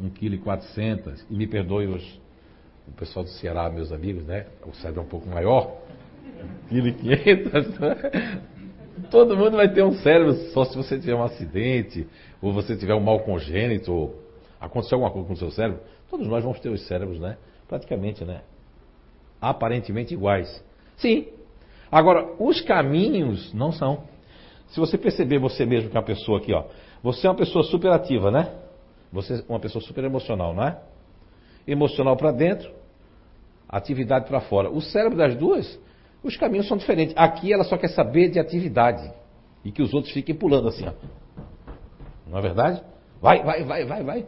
[0.00, 0.42] 1,4
[0.74, 2.20] kg, e me perdoe os,
[2.86, 4.46] o pessoal do Ceará, meus amigos, né?
[4.66, 5.76] O cérebro é um pouco maior,
[6.70, 8.42] 1,5 né?
[9.10, 12.06] Todo mundo vai ter um cérebro só se você tiver um acidente,
[12.42, 14.22] ou você tiver um mal congênito, ou
[14.60, 15.80] aconteceu alguma coisa com o seu cérebro.
[16.10, 17.36] Todos nós vamos ter os cérebros, né?
[17.68, 18.42] Praticamente, né?
[19.40, 20.64] Aparentemente iguais.
[20.96, 21.28] Sim,
[21.90, 24.04] Agora, os caminhos não são.
[24.68, 26.64] Se você perceber você mesmo que é uma pessoa aqui, ó,
[27.02, 28.52] você é uma pessoa super ativa, né?
[29.12, 30.78] Você é uma pessoa super emocional, não é?
[31.66, 32.70] Emocional para dentro,
[33.68, 34.70] atividade para fora.
[34.70, 35.80] O cérebro das duas,
[36.22, 37.14] os caminhos são diferentes.
[37.16, 39.10] Aqui ela só quer saber de atividade
[39.64, 40.92] e que os outros fiquem pulando assim, ó.
[42.26, 42.82] Não é verdade?
[43.20, 44.26] Vai, vai, vai, vai, vai.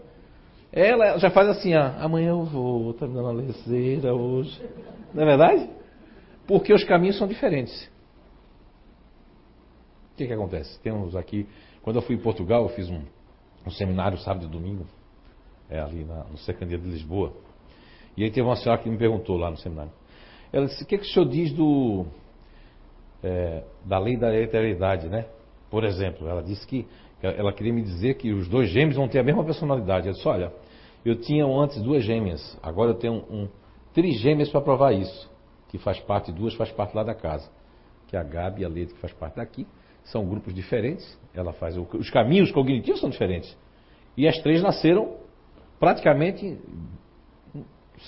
[0.73, 4.61] Ela já faz assim, ó, amanhã eu vou, tá me dando a lezeira hoje.
[5.13, 5.69] Não é verdade?
[6.51, 7.89] Porque os caminhos são diferentes.
[10.13, 10.81] O que, que acontece?
[10.81, 11.47] Temos aqui,
[11.81, 13.03] quando eu fui em Portugal, eu fiz um,
[13.65, 14.85] um seminário sábado e domingo,
[15.71, 17.33] é, ali na, no Cercandia de Lisboa.
[18.17, 19.93] E aí teve uma senhora que me perguntou lá no seminário.
[20.53, 22.05] Ela disse, o que, que o senhor diz do,
[23.23, 25.27] é, da lei da eternidade, né?
[25.71, 26.85] Por exemplo, ela disse que
[27.23, 30.09] ela queria me dizer que os dois gêmeos vão ter a mesma personalidade.
[30.09, 30.53] Eu disse, olha,
[31.05, 33.49] eu tinha antes duas gêmeas, agora eu tenho um, um
[33.95, 35.30] trigêmeas para provar isso
[35.71, 37.49] que faz parte, duas faz parte lá da casa,
[38.09, 39.67] que é a Gabi e a Leite, que faz parte daqui.
[40.05, 43.57] São grupos diferentes, ela faz os caminhos cognitivos são diferentes.
[44.17, 45.17] E as três nasceram
[45.79, 46.59] praticamente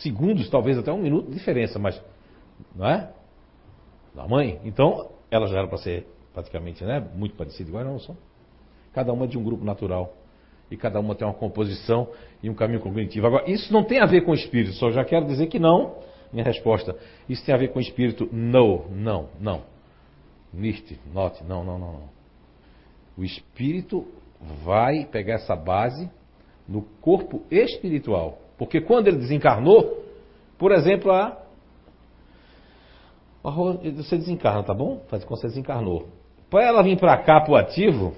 [0.00, 2.02] segundos, talvez até um minuto de diferença, mas
[2.74, 3.12] não é?
[4.12, 4.60] Da mãe.
[4.64, 8.16] Então, elas já eram para ser praticamente, né, muito parecidas, igual não são.
[8.92, 10.16] Cada uma de um grupo natural.
[10.70, 12.08] E cada uma tem uma composição
[12.42, 13.26] e um caminho cognitivo.
[13.26, 15.96] Agora, isso não tem a ver com espírito, só já quero dizer que não,
[16.32, 16.96] minha resposta,
[17.28, 18.28] isso tem a ver com o espírito?
[18.32, 19.62] No, não, não.
[20.52, 22.08] Nicht, not, não, não, não, não.
[23.16, 24.06] O espírito
[24.64, 26.10] vai pegar essa base
[26.68, 28.38] no corpo espiritual.
[28.56, 30.04] Porque quando ele desencarnou,
[30.58, 31.38] por exemplo, a.
[33.42, 35.02] Você desencarna, tá bom?
[35.08, 36.08] Faz quando você desencarnou.
[36.48, 38.14] Para ela vir para cá, para o ativo,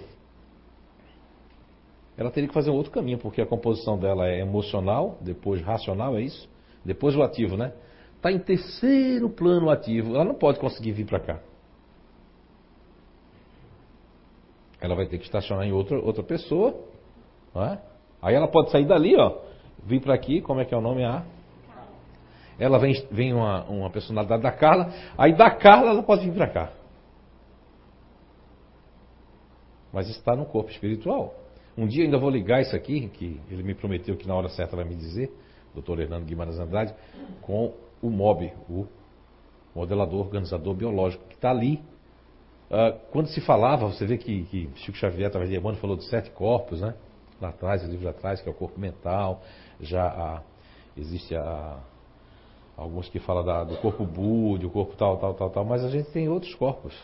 [2.17, 6.17] ela teria que fazer um outro caminho, porque a composição dela é emocional, depois racional,
[6.17, 6.49] é isso?
[6.85, 7.73] Depois o ativo, né?
[8.25, 11.41] Está em terceiro plano ativo, ela não pode conseguir vir para cá.
[14.81, 16.75] Ela vai ter que estacionar em outra, outra pessoa.
[17.55, 17.79] É?
[18.23, 19.41] Aí ela pode sair dali, ó,
[19.85, 21.05] vir para aqui, como é que é o nome?
[21.05, 21.23] A.
[22.59, 26.49] Ela vem, vem uma, uma personalidade da Carla, aí da Carla ela pode vir para
[26.49, 26.73] cá.
[29.93, 31.35] Mas está no corpo espiritual.
[31.77, 34.77] Um dia ainda vou ligar isso aqui, que ele me prometeu que na hora certa
[34.77, 35.31] vai me dizer,
[35.75, 36.95] doutor Hernando Guimarães Andrade,
[37.43, 38.87] com o MOB, o
[39.75, 41.81] modelador organizador biológico, que está ali.
[42.71, 46.05] Uh, quando se falava, você vê que, que Chico Xavier, através de Emmanuel, falou de
[46.05, 46.95] sete corpos, né?
[47.41, 49.43] Lá atrás, livros atrás, que é o corpo mental,
[49.81, 50.43] já
[50.97, 51.79] existe a,
[52.77, 55.91] alguns que falam da, do corpo búdio, o corpo tal, tal, tal, tal, mas a
[55.91, 56.95] gente tem outros corpos,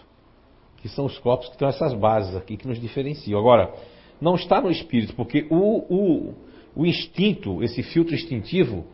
[0.79, 3.39] que são os corpos que têm essas bases aqui que nos diferenciam.
[3.39, 3.73] Agora,
[4.21, 6.35] não está no espírito, porque o, o,
[6.77, 8.85] o instinto, esse filtro instintivo,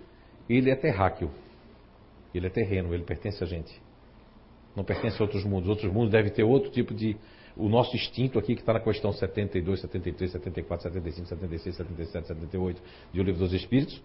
[0.48, 1.30] ele é terráqueo.
[2.36, 3.72] Ele é terreno, ele pertence a gente.
[4.76, 5.68] Não pertence a outros mundos.
[5.68, 7.16] Outros mundos devem ter outro tipo de.
[7.56, 12.82] O nosso instinto aqui, que está na questão 72, 73, 74, 75, 76, 77, 78
[13.10, 14.02] de O Livro dos Espíritos.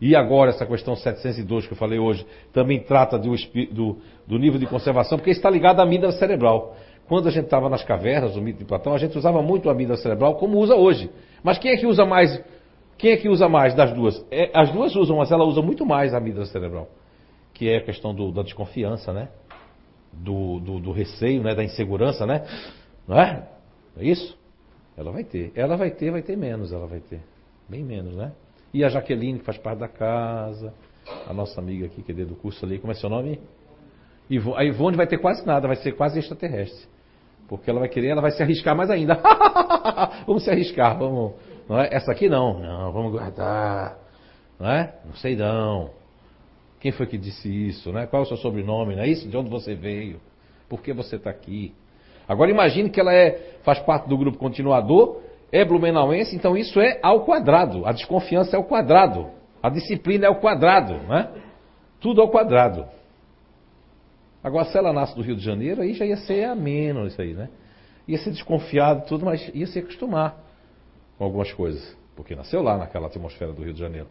[0.00, 3.30] E agora, essa questão 702 que eu falei hoje, também trata do,
[3.72, 6.76] do, do nível de conservação, porque está ligado à amígdala cerebral.
[7.06, 9.72] Quando a gente estava nas cavernas, o mito de Platão, a gente usava muito a
[9.72, 11.08] amígdala cerebral, como usa hoje.
[11.42, 12.42] Mas quem é que usa mais?
[12.96, 14.24] Quem é que usa mais das duas?
[14.30, 16.88] É, as duas usam, mas ela usa muito mais a amígdala cerebral
[17.58, 19.28] que é a questão do, da desconfiança, né?
[20.12, 21.54] do, do, do receio, né?
[21.54, 22.44] Da insegurança, né?
[23.06, 23.48] Não é?
[23.96, 24.36] É isso?
[24.96, 25.52] Ela vai ter.
[25.54, 27.20] Ela vai ter, vai ter menos, ela vai ter.
[27.68, 28.32] Bem menos, né?
[28.72, 30.74] E a Jaqueline, que faz parte da casa,
[31.26, 33.40] a nossa amiga aqui, que é do curso ali, como é seu nome?
[34.56, 36.86] A Ivone vai ter quase nada, vai ser quase extraterrestre.
[37.48, 39.14] Porque ela vai querer, ela vai se arriscar mais ainda.
[40.26, 41.32] vamos se arriscar, vamos.
[41.66, 41.88] Não é?
[41.90, 43.96] Essa aqui não, não, vamos guardar.
[44.60, 44.94] Não é?
[45.06, 45.90] Não sei não.
[46.80, 47.92] Quem foi que disse isso?
[47.92, 48.06] Né?
[48.06, 48.94] Qual é o seu sobrenome?
[48.94, 49.28] Não é isso?
[49.28, 50.20] De onde você veio?
[50.68, 51.74] Por que você está aqui?
[52.28, 56.98] Agora imagine que ela é, faz parte do grupo continuador, é blumenauense, então isso é
[57.02, 57.86] ao quadrado.
[57.86, 59.28] A desconfiança é ao quadrado.
[59.62, 60.94] A disciplina é ao quadrado.
[60.94, 61.28] Né?
[62.00, 62.86] Tudo ao quadrado.
[64.44, 67.34] Agora, se ela nasce do Rio de Janeiro, aí já ia ser ameno isso aí,
[67.34, 67.48] né?
[68.06, 70.36] Ia ser desconfiado tudo, mas ia se acostumar
[71.18, 71.96] com algumas coisas.
[72.14, 74.08] Porque nasceu lá naquela atmosfera do Rio de Janeiro.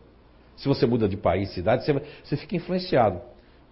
[0.57, 1.93] Se você muda de país, cidade, você,
[2.23, 3.21] você fica influenciado.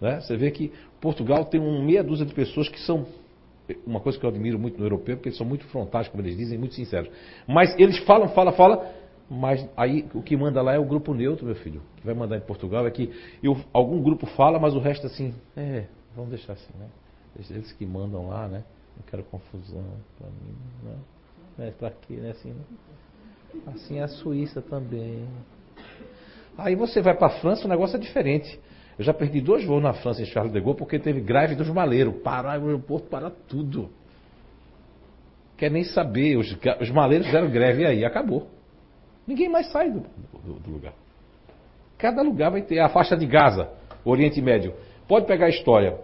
[0.00, 0.20] Né?
[0.20, 3.06] Você vê que Portugal tem um meia dúzia de pessoas que são
[3.86, 6.36] uma coisa que eu admiro muito no europeu, porque eles são muito frontais, como eles
[6.36, 7.10] dizem, muito sinceros.
[7.46, 8.84] Mas eles falam, falam, falam,
[9.28, 11.82] mas aí o que manda lá é o grupo neutro, meu filho.
[11.94, 13.10] O que vai mandar em Portugal é que
[13.42, 16.86] eu, algum grupo fala, mas o resto assim, é, vamos deixar assim, né?
[17.50, 18.64] Eles que mandam lá, né?
[18.96, 19.84] Não quero confusão
[20.16, 21.68] para mim, né?
[21.68, 22.30] É para quê, né?
[22.30, 22.62] Assim, né?
[23.66, 25.26] assim é a Suíça também.
[26.56, 28.58] Aí você vai para a França, o negócio é diferente.
[28.98, 31.68] Eu já perdi dois voos na França em Charles de Gaulle porque teve greve dos
[31.68, 32.16] maleiros.
[32.22, 33.90] Parar o aeroporto, para tudo.
[35.56, 36.36] Quer nem saber.
[36.36, 38.48] Os, os maleiros fizeram greve aí acabou.
[39.26, 40.00] Ninguém mais sai do,
[40.44, 40.94] do, do, lugar.
[41.98, 42.78] Cada lugar vai ter.
[42.78, 43.68] A faixa de Gaza,
[44.04, 44.72] Oriente Médio.
[45.06, 45.98] Pode pegar a história.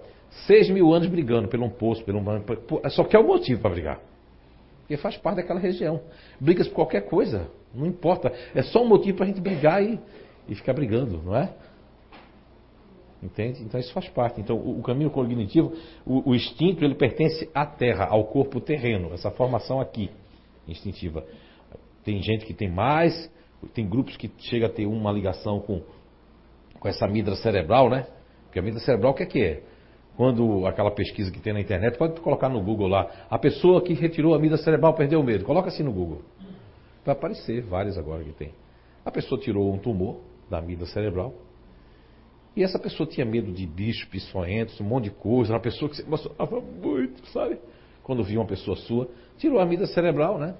[0.46, 2.24] Seis mil anos brigando por um poço, por um.
[2.90, 4.00] Só quer o motivo para brigar.
[4.80, 6.00] Porque faz parte daquela região.
[6.38, 7.48] Brigas por qualquer coisa.
[7.74, 8.32] Não importa.
[8.54, 9.98] É só um motivo para a gente brigar e,
[10.48, 11.52] e ficar brigando, não é?
[13.22, 13.62] Entende?
[13.62, 14.40] Então isso faz parte.
[14.40, 15.72] Então o, o caminho cognitivo,
[16.04, 20.10] o, o, instinto, ele pertence à terra, ao corpo terreno, essa formação aqui,
[20.66, 21.24] instintiva.
[22.04, 23.30] Tem gente que tem mais,
[23.72, 25.82] tem grupos que chega a ter uma ligação com,
[26.80, 28.06] com essa amígdala cerebral, né?
[28.44, 29.62] Porque a amígdala cerebral o que é que é?
[30.16, 33.94] Quando aquela pesquisa que tem na internet, pode colocar no Google lá, a pessoa que
[33.94, 35.44] retirou a amígdala cerebral perdeu o medo.
[35.44, 36.22] Coloca assim no Google.
[37.04, 38.52] Vai aparecer vários agora que tem.
[39.04, 40.20] A pessoa tirou um tumor
[40.52, 41.34] da amígdala cerebral,
[42.54, 45.96] e essa pessoa tinha medo de bichos peçonhentos, um monte de coisa, uma pessoa que
[45.96, 47.58] se emocionava muito, sabe?
[48.02, 50.54] Quando via uma pessoa sua, tirou a mídia cerebral, né?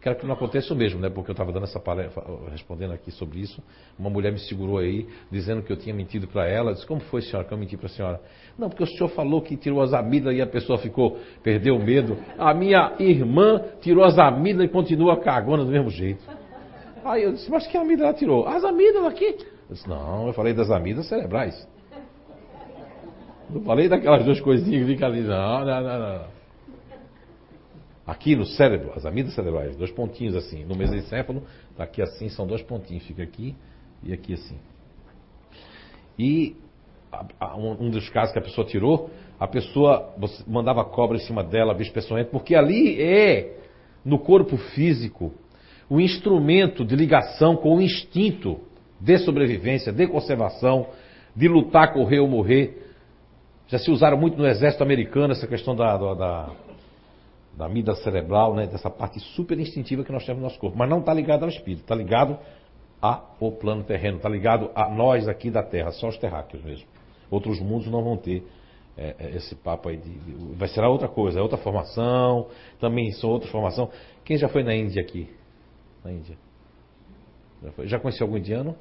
[0.00, 1.10] Quero que não aconteça o mesmo, né?
[1.10, 3.62] Porque eu estava dando essa palestra, respondendo aqui sobre isso.
[3.98, 6.70] Uma mulher me segurou aí, dizendo que eu tinha mentido para ela.
[6.70, 8.20] Eu disse, como foi, senhora, que eu menti para a senhora?
[8.58, 11.78] Não, porque o senhor falou que tirou as amígdalas e a pessoa ficou, perdeu o
[11.78, 12.16] medo.
[12.38, 16.39] A minha irmã tirou as amígdalas e continua cagona do mesmo jeito.
[17.04, 18.46] Aí eu disse, mas que amígdala ela tirou?
[18.46, 19.24] As amígdalas aqui.
[19.24, 21.68] Eu disse, não, eu falei das amígdalas cerebrais.
[23.48, 25.22] Não falei daquelas duas coisinhas que ficam ali.
[25.22, 26.24] Não, não, não, não.
[28.06, 30.64] Aqui no cérebro, as amígdalas cerebrais, dois pontinhos assim.
[30.64, 31.42] No mesencéfalo,
[31.76, 33.04] tá aqui assim, são dois pontinhos.
[33.04, 33.54] Fica aqui
[34.02, 34.58] e aqui assim.
[36.18, 36.56] E
[37.56, 40.14] um dos casos que a pessoa tirou, a pessoa
[40.46, 41.92] mandava cobra em cima dela, bicho
[42.30, 43.56] porque ali é,
[44.04, 45.32] no corpo físico,
[45.90, 48.60] o instrumento de ligação com o instinto
[49.00, 50.86] de sobrevivência, de conservação,
[51.34, 52.86] de lutar, correr ou morrer.
[53.66, 56.50] Já se usaram muito no exército americano essa questão da, da, da,
[57.56, 60.78] da mida cerebral, né, dessa parte super instintiva que nós temos no nosso corpo.
[60.78, 62.38] Mas não está ligado ao espírito, está ligado
[63.02, 66.86] ao plano terreno, está ligado a nós aqui da Terra, só os terráqueos mesmo.
[67.28, 68.44] Outros mundos não vão ter
[68.96, 72.46] é, é esse papo aí de, de, Vai ser outra coisa, é outra formação,
[72.78, 73.90] também são outra formação.
[74.24, 75.39] Quem já foi na Índia aqui?
[76.04, 76.36] Na Índia?
[77.62, 78.76] Já, já conheceu algum indiano?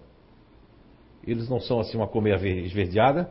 [1.25, 3.29] Eles não são assim uma colmeia esverdeada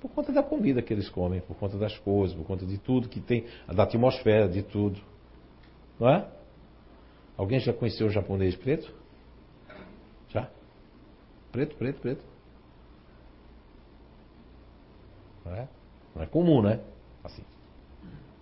[0.00, 3.08] por conta da comida que eles comem, por conta das coisas, por conta de tudo
[3.08, 4.98] que tem, da atmosfera, de tudo.
[5.98, 6.26] Não é?
[7.36, 8.92] Alguém já conheceu o japonês preto?
[10.30, 10.50] Já?
[11.52, 12.24] Preto, preto, preto.
[15.44, 15.68] Não é?
[16.14, 16.80] Não é comum, né?
[17.22, 17.44] Assim.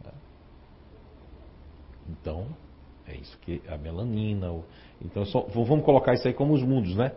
[0.05, 0.11] É.
[2.09, 2.47] Então,
[3.09, 4.53] é isso que a melanina.
[5.01, 7.13] Então, só, vamos colocar isso aí como os mundos, né?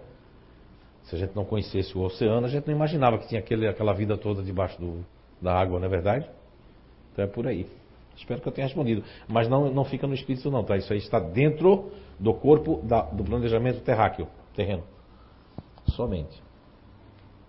[1.03, 3.93] Se a gente não conhecesse o oceano, a gente não imaginava que tinha aquele, aquela
[3.93, 5.03] vida toda debaixo do,
[5.41, 6.29] da água, não é verdade?
[7.11, 7.67] Então é por aí.
[8.15, 9.03] Espero que eu tenha respondido.
[9.27, 10.77] Mas não, não fica no espírito, não, tá?
[10.77, 14.83] Isso aí está dentro do corpo da, do planejamento terráqueo, terreno.
[15.87, 16.41] Somente.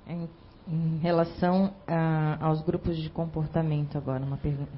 [0.09, 0.28] Em,
[0.66, 4.72] em relação a, aos grupos de comportamento, agora, uma pergunta.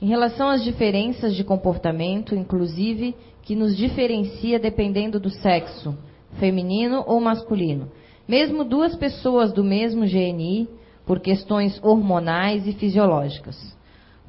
[0.00, 5.98] Em relação às diferenças de comportamento, inclusive, que nos diferencia dependendo do sexo,
[6.38, 7.90] feminino ou masculino.
[8.26, 10.68] Mesmo duas pessoas do mesmo GNI
[11.04, 13.76] por questões hormonais e fisiológicas.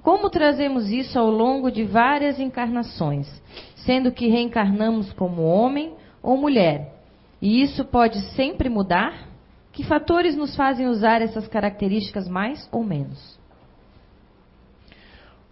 [0.01, 3.27] Como trazemos isso ao longo de várias encarnações,
[3.75, 6.95] sendo que reencarnamos como homem ou mulher?
[7.41, 9.27] E isso pode sempre mudar?
[9.71, 13.38] Que fatores nos fazem usar essas características mais ou menos?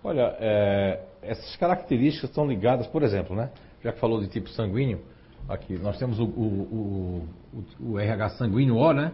[0.04, 3.52] Olha, é, essas características estão ligadas, por exemplo, né?
[3.84, 5.02] Já que falou de tipo sanguíneo,
[5.48, 9.14] aqui nós temos o, o, o, o RH sanguíneo O, né?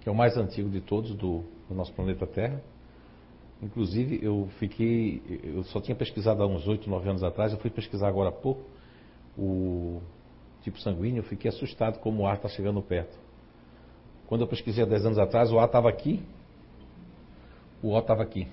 [0.00, 2.60] Que é o mais antigo de todos do, do nosso planeta Terra.
[3.62, 5.22] Inclusive, eu fiquei.
[5.44, 8.32] Eu só tinha pesquisado há uns 8, 9 anos atrás, eu fui pesquisar agora há
[8.32, 8.62] pouco
[9.36, 10.00] o
[10.62, 13.18] tipo sanguíneo, eu fiquei assustado como o ar está chegando perto.
[14.26, 16.22] Quando eu pesquisei há 10 anos atrás, o A estava aqui,
[17.82, 18.46] o O estava aqui.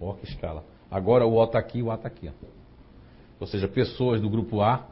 [0.00, 0.64] Ó, que escala.
[0.90, 2.28] Agora o O está aqui, o A está aqui.
[2.28, 2.32] Ó.
[3.40, 4.86] Ou seja, pessoas do grupo A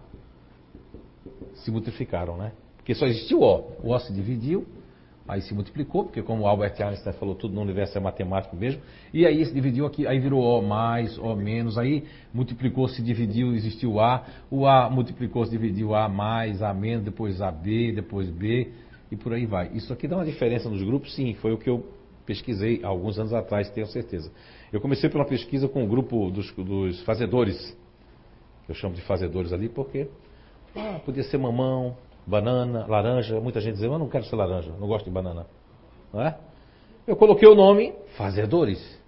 [1.55, 2.53] se multiplicaram, né?
[2.77, 3.73] Porque só existiu o O.
[3.83, 4.67] O O se dividiu,
[5.27, 8.81] aí se multiplicou, porque como Albert Einstein falou, tudo no universo é matemático mesmo.
[9.13, 13.55] E aí se dividiu aqui, aí virou O mais, O menos, aí multiplicou, se dividiu,
[13.55, 14.25] existiu o A.
[14.51, 18.73] O A multiplicou, se dividiu A mais, A menos, depois AB, depois B,
[19.11, 19.71] e por aí vai.
[19.75, 21.15] Isso aqui dá uma diferença nos grupos?
[21.15, 21.98] Sim, foi o que eu
[22.29, 24.31] pesquisei alguns anos atrás, tenho certeza.
[24.73, 27.77] Eu comecei pela pesquisa com o grupo dos, dos fazedores
[28.69, 30.11] eu chamo de fazedores ali porque
[30.77, 33.41] ah, podia ser mamão, banana, laranja.
[33.41, 35.47] Muita gente dizia, eu não quero ser laranja, não gosto de banana.
[36.13, 36.39] Não é?
[37.07, 38.99] Eu coloquei o nome fazedores.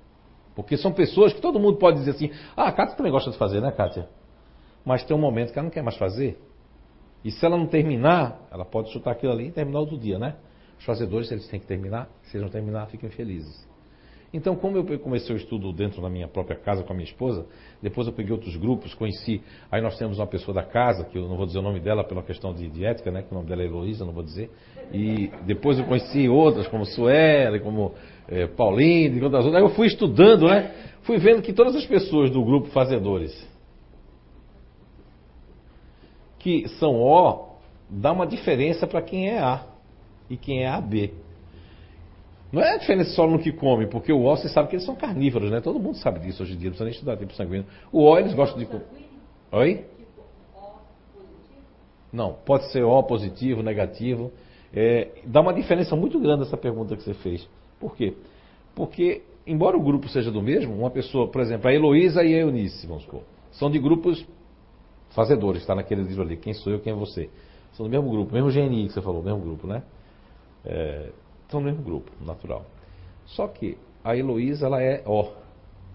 [0.55, 3.37] Porque são pessoas que todo mundo pode dizer assim, ah, a Kátia também gosta de
[3.37, 4.09] fazer, né, Kátia?
[4.85, 6.41] Mas tem um momento que ela não quer mais fazer.
[7.23, 10.37] E se ela não terminar, ela pode chutar aquilo ali e terminar outro dia, né?
[10.81, 12.09] Os fazedores, eles têm que terminar.
[12.23, 13.69] Se eles não terminar, fiquem felizes.
[14.33, 17.45] Então, como eu comecei o estudo dentro da minha própria casa com a minha esposa,
[17.83, 19.43] depois eu peguei outros grupos, conheci.
[19.71, 22.03] Aí nós temos uma pessoa da casa, que eu não vou dizer o nome dela
[22.03, 23.23] pela questão de, de ética, né?
[23.23, 24.51] Que o nome dela é Heloísa, não vou dizer.
[24.91, 27.93] E depois eu conheci outras, como Suela, como
[28.29, 29.47] é, Pauline, e outras.
[29.47, 30.73] Aí eu fui estudando, né?
[31.03, 33.47] Fui vendo que todas as pessoas do grupo Fazedores,
[36.39, 37.59] que são O,
[37.91, 39.70] dá uma diferença para quem é A
[40.31, 41.13] e quem é AB.
[42.53, 44.87] Não é a diferença só no que come, porque o O você sabe que eles
[44.87, 45.61] são carnívoros, né?
[45.61, 47.67] Todo mundo sabe disso hoje em dia, não precisa nem estudar tipo sanguíneo.
[47.93, 48.69] O O eles gostam de.
[49.53, 49.85] Oi?
[52.13, 54.33] Não, pode ser O positivo, negativo.
[54.73, 57.49] É, dá uma diferença muito grande essa pergunta que você fez.
[57.79, 58.15] Por quê?
[58.75, 62.39] Porque, embora o grupo seja do mesmo, uma pessoa, por exemplo, a Heloísa e a
[62.39, 64.25] Eunice, vamos supor, são de grupos
[65.11, 67.29] fazedores, está naquele livro ali, quem sou eu, quem é você.
[67.73, 69.83] São do mesmo grupo, mesmo GNI que você falou, mesmo grupo, né?
[70.65, 71.11] É,
[71.43, 72.65] estão no mesmo grupo, natural.
[73.27, 75.33] Só que a Heloísa, ela é O,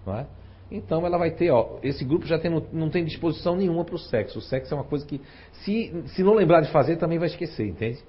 [0.06, 0.26] não é?
[0.70, 3.98] Então ela vai ter, ó, esse grupo já tem, não, tem disposição nenhuma para o
[3.98, 4.38] sexo.
[4.38, 5.20] O sexo é uma coisa que,
[5.52, 8.02] se, se não lembrar de fazer, também vai esquecer, entende?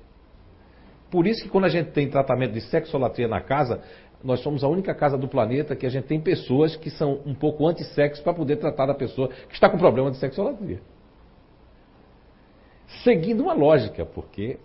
[1.11, 3.81] Por isso que quando a gente tem tratamento de sexolatria na casa,
[4.23, 7.35] nós somos a única casa do planeta que a gente tem pessoas que são um
[7.35, 10.81] pouco antissexo para poder tratar da pessoa que está com problema de sexolatria.
[13.03, 14.57] Seguindo uma lógica, porque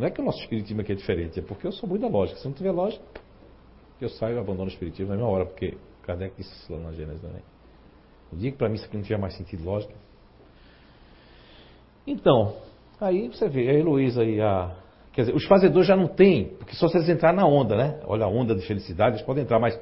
[0.00, 2.08] não é que o nosso espiritismo aqui é diferente, é porque eu sou muito da
[2.08, 2.38] lógica.
[2.40, 3.04] Se não tiver lógica,
[4.00, 6.92] eu saio e abandono o espiritismo na mesma hora, porque Kardec disse isso lá na
[6.92, 7.42] Gênesis também.
[8.32, 9.92] O dia que para mim isso aqui não tiver mais sentido lógico.
[12.06, 12.54] Então,
[12.98, 14.74] aí você vê, a Heloísa e a.
[15.12, 18.00] Quer dizer, os fazedores já não tem, porque só se eles entrarem na onda, né?
[18.06, 19.78] Olha a onda de felicidade, eles podem entrar, mas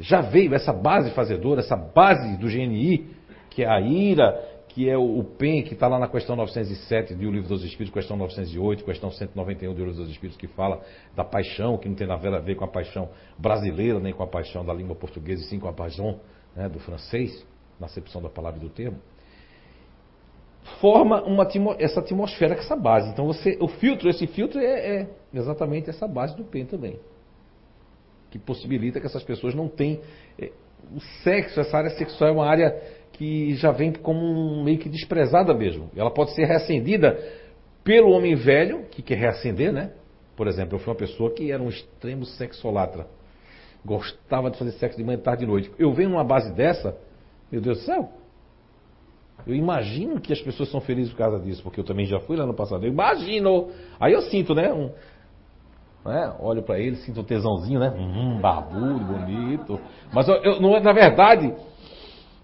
[0.00, 3.10] já veio essa base fazedora, essa base do GNI,
[3.50, 4.40] que é a ira,
[4.78, 8.16] que é o, PEN, que está lá na questão 907 do Livro dos Espíritos, questão
[8.16, 10.80] 908, questão 191 do Livro dos Espíritos, que fala
[11.16, 14.26] da paixão, que não tem nada a ver com a paixão brasileira, nem com a
[14.28, 16.20] paixão da língua portuguesa, e sim com a paixão
[16.54, 17.44] né, do francês,
[17.80, 18.98] na acepção da palavra e do termo.
[20.80, 21.44] Forma uma,
[21.80, 23.10] essa atmosfera com essa base.
[23.10, 27.00] Então você, o filtro, esse filtro é, é exatamente essa base do PEN também.
[28.30, 30.00] Que possibilita que essas pessoas não tenham.
[30.38, 30.52] É,
[30.94, 32.80] o sexo, essa área sexual é uma área
[33.18, 35.90] que já vem como um, meio que desprezada mesmo.
[35.96, 37.18] Ela pode ser reacendida
[37.82, 39.90] pelo homem velho, que quer reacender, né?
[40.36, 43.08] Por exemplo, eu fui uma pessoa que era um extremo sexolatra.
[43.84, 45.70] Gostava de fazer sexo de manhã, tarde e noite.
[45.78, 46.96] Eu venho numa base dessa,
[47.50, 48.08] meu Deus do céu.
[49.44, 52.36] Eu imagino que as pessoas são felizes por causa disso, porque eu também já fui
[52.36, 52.86] lá no passado.
[52.86, 53.70] Eu imagino.
[53.98, 54.72] Aí eu sinto, né?
[54.72, 54.90] Um,
[56.04, 56.32] né?
[56.38, 57.90] Olho para ele, sinto um tesãozinho, né?
[57.96, 59.80] Hum, barbudo, bonito.
[60.12, 61.52] Mas eu, eu, não, é, na verdade,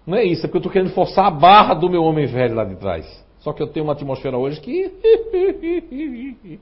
[0.05, 2.55] não é isso, é porque eu estou querendo forçar a barra do meu homem velho
[2.55, 3.25] lá de trás.
[3.39, 4.91] Só que eu tenho uma atmosfera hoje que.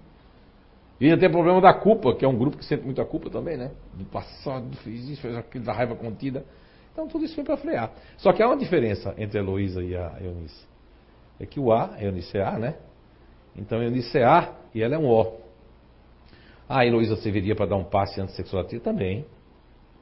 [1.00, 3.58] e tem o problema da culpa, que é um grupo que sente muita culpa também,
[3.58, 3.72] né?
[3.94, 6.46] Do passado, fiz isso, fez aquilo, da raiva contida.
[6.92, 7.92] Então tudo isso foi para frear.
[8.18, 10.66] Só que há uma diferença entre a Heloísa e a Eunice.
[11.40, 12.76] É que o A, a Eunice é A, né?
[13.56, 15.40] Então a Eunice é A e ela é um O.
[16.70, 19.26] A Heloísa serviria para dar um passe antissexual Também.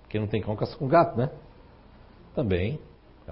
[0.01, 1.29] Porque não tem cão caça com gato, né?
[2.35, 2.79] Também.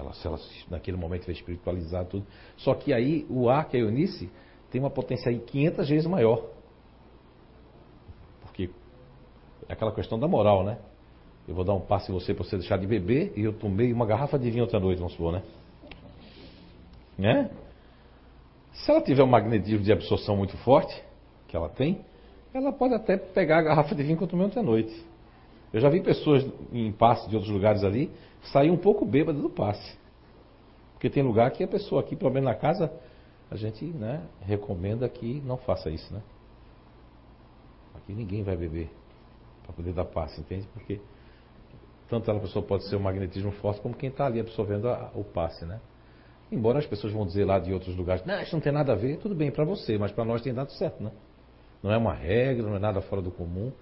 [0.00, 0.38] Ela, se ela
[0.70, 2.26] naquele momento foi espiritualizar tudo.
[2.56, 4.30] Só que aí o ar, que é Eunice,
[4.70, 6.44] tem uma potência aí 500 vezes maior.
[8.40, 8.70] Porque
[9.68, 10.78] é aquela questão da moral, né?
[11.46, 13.92] Eu vou dar um passe em você para você deixar de beber e eu tomei
[13.92, 15.42] uma garrafa de vinho outra noite, vamos supor, né?
[17.18, 17.50] Né?
[18.72, 21.02] Se ela tiver um magnetismo de absorção muito forte,
[21.48, 22.00] que ela tem,
[22.54, 25.09] ela pode até pegar a garrafa de vinho que eu tomei ontem à noite.
[25.72, 28.10] Eu já vi pessoas em passe de outros lugares ali
[28.52, 29.98] sair um pouco bêbada do passe.
[30.94, 32.92] Porque tem lugar que a pessoa aqui, pelo menos na casa,
[33.50, 36.22] a gente né, recomenda que não faça isso, né?
[37.94, 38.90] Aqui ninguém vai beber
[39.62, 40.66] para poder dar passe, entende?
[40.72, 41.00] Porque
[42.08, 45.24] tanto a pessoa pode ser um magnetismo forte como quem está ali absorvendo a, o
[45.24, 45.80] passe, né?
[46.50, 48.96] Embora as pessoas vão dizer lá de outros lugares, não, isso não tem nada a
[48.96, 51.12] ver, tudo bem para você, mas para nós tem dado certo, né?
[51.82, 53.72] Não é uma regra, não é nada fora do comum.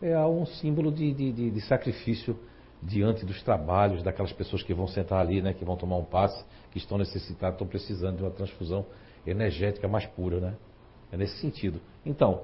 [0.00, 2.38] É um símbolo de, de, de, de sacrifício
[2.82, 6.44] diante dos trabalhos daquelas pessoas que vão sentar ali, né, que vão tomar um passe,
[6.70, 8.84] que estão necessitadas, estão precisando de uma transfusão
[9.26, 10.54] energética mais pura, né?
[11.10, 11.80] É nesse sentido.
[12.04, 12.42] Então,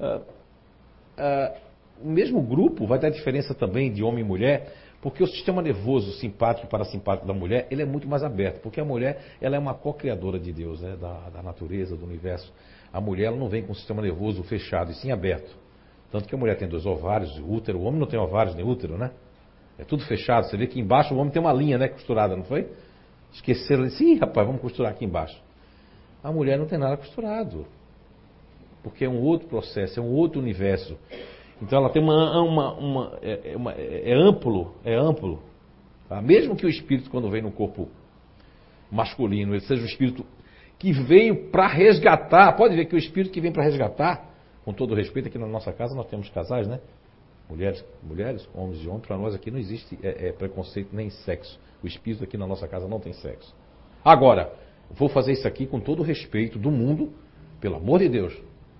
[0.00, 1.56] uh, uh,
[2.02, 6.12] o mesmo grupo vai dar diferença também de homem e mulher, porque o sistema nervoso
[6.12, 9.58] simpático e parasimpático da mulher, ele é muito mais aberto, porque a mulher, ela é
[9.58, 12.52] uma co-criadora de Deus, né, da, da natureza, do universo.
[12.92, 15.63] A mulher, ela não vem com o sistema nervoso fechado, e sim aberto.
[16.14, 18.96] Tanto que a mulher tem dois ovários, útero, o homem não tem ovários nem útero,
[18.96, 19.10] né?
[19.76, 20.46] É tudo fechado.
[20.46, 22.68] Você vê que embaixo o homem tem uma linha, né, costurada, não foi?
[23.32, 25.36] Esqueceram, sim, rapaz, vamos costurar aqui embaixo.
[26.22, 27.66] A mulher não tem nada costurado.
[28.80, 30.96] Porque é um outro processo, é um outro universo.
[31.60, 35.42] Então ela tem uma, uma, uma, é, é, uma é, amplo, é amplo.
[36.08, 36.22] Tá?
[36.22, 37.88] Mesmo que o espírito, quando vem no corpo
[38.88, 40.24] masculino, ele seja um espírito
[40.78, 42.52] que veio para resgatar.
[42.52, 44.32] Pode ver que o espírito que vem para resgatar,
[44.64, 46.80] com todo respeito, aqui na nossa casa nós temos casais, né?
[47.48, 51.60] Mulheres, mulheres, homens e homens, para nós aqui não existe é, é, preconceito nem sexo.
[51.82, 53.54] O espírito aqui na nossa casa não tem sexo.
[54.02, 54.52] Agora,
[54.90, 57.12] vou fazer isso aqui com todo o respeito do mundo,
[57.60, 58.34] pelo amor de Deus.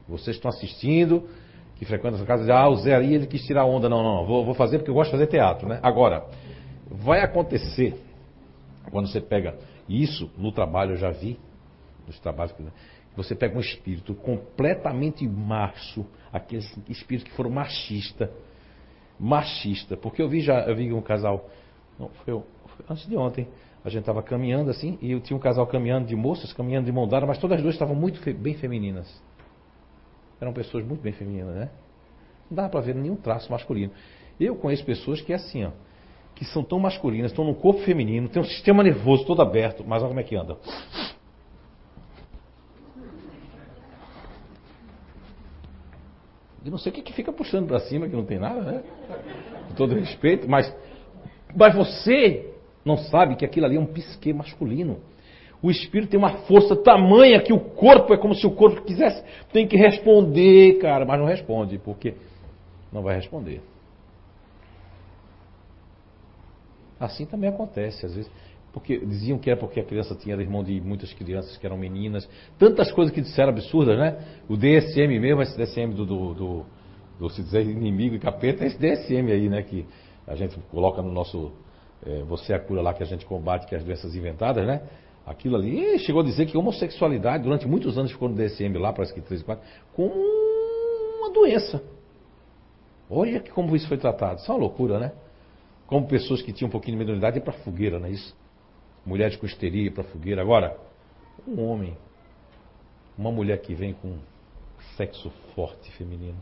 [0.08, 1.28] Vocês estão assistindo,
[1.76, 3.88] que frequentam essa casa, dizem, ah, o Zé aí ele quis tirar onda.
[3.88, 5.78] Não, não, vou, vou fazer porque eu gosto de fazer teatro, né?
[5.82, 6.26] Agora,
[6.90, 7.94] vai acontecer,
[8.90, 9.58] quando você pega
[9.88, 11.38] isso, no trabalho eu já vi,
[12.06, 12.62] nos trabalhos que
[13.16, 18.30] você pega um espírito completamente macho, aqueles espíritos que foram machista,
[19.18, 21.48] machista, porque eu vi já, eu vi um casal,
[21.98, 23.46] não, foi, foi antes de ontem,
[23.84, 26.92] a gente estava caminhando assim, e eu tinha um casal caminhando de moças, caminhando de
[26.92, 29.22] mão dada, mas todas as duas estavam muito fe bem femininas.
[30.40, 31.70] Eram pessoas muito bem femininas, né?
[32.50, 33.92] Não dava para ver nenhum traço masculino.
[34.40, 35.70] Eu conheço pessoas que é assim, ó,
[36.34, 40.02] que são tão masculinas, estão no corpo feminino, tem um sistema nervoso todo aberto, mas
[40.02, 40.56] olha como é que anda.
[46.64, 48.82] Eu não sei o que, que fica puxando para cima, que não tem nada, né?
[49.68, 50.74] Com todo respeito, mas,
[51.54, 52.54] mas você
[52.84, 54.98] não sabe que aquilo ali é um psique masculino.
[55.62, 59.22] O espírito tem uma força tamanha que o corpo é como se o corpo quisesse.
[59.52, 62.14] Tem que responder, cara, mas não responde, porque
[62.92, 63.60] não vai responder.
[66.98, 68.30] Assim também acontece, às vezes
[68.74, 72.28] porque diziam que era porque a criança tinha irmão de muitas crianças que eram meninas,
[72.58, 74.18] tantas coisas que disseram absurdas, né?
[74.48, 76.66] O DSM mesmo, esse DSM do, do, do,
[77.20, 79.62] do se dizer inimigo e capeta, é esse DSM aí, né?
[79.62, 79.86] Que
[80.26, 81.52] a gente coloca no nosso
[82.04, 84.66] é, Você é a cura lá que a gente combate, que é as doenças inventadas,
[84.66, 84.82] né?
[85.24, 89.14] Aquilo ali chegou a dizer que homossexualidade, durante muitos anos ficou no DSM lá, parece
[89.14, 89.64] que 3 e 4,
[89.94, 90.14] como
[91.20, 91.80] uma doença.
[93.08, 94.40] Olha como isso foi tratado.
[94.40, 95.12] Isso é uma loucura, né?
[95.86, 98.34] Como pessoas que tinham um pouquinho de mediunidade iam para fogueira, não é isso?
[99.04, 100.42] Mulheres com histeria para fogueira.
[100.42, 100.78] Agora,
[101.46, 101.96] um homem,
[103.16, 104.18] uma mulher que vem com
[104.96, 106.38] sexo forte feminino,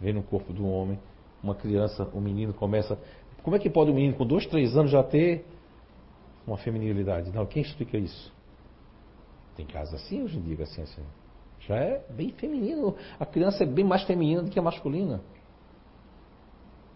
[0.00, 0.98] vem no corpo do homem,
[1.42, 2.98] uma criança, um menino começa.
[3.42, 5.44] Como é que pode um menino com dois, três anos já ter
[6.46, 7.32] uma feminilidade?
[7.32, 8.32] Não, quem explica isso?
[9.56, 11.02] Tem casos assim hoje em dia, assim, assim.
[11.60, 12.96] Já é bem feminino.
[13.18, 15.20] A criança é bem mais feminina do que a masculina.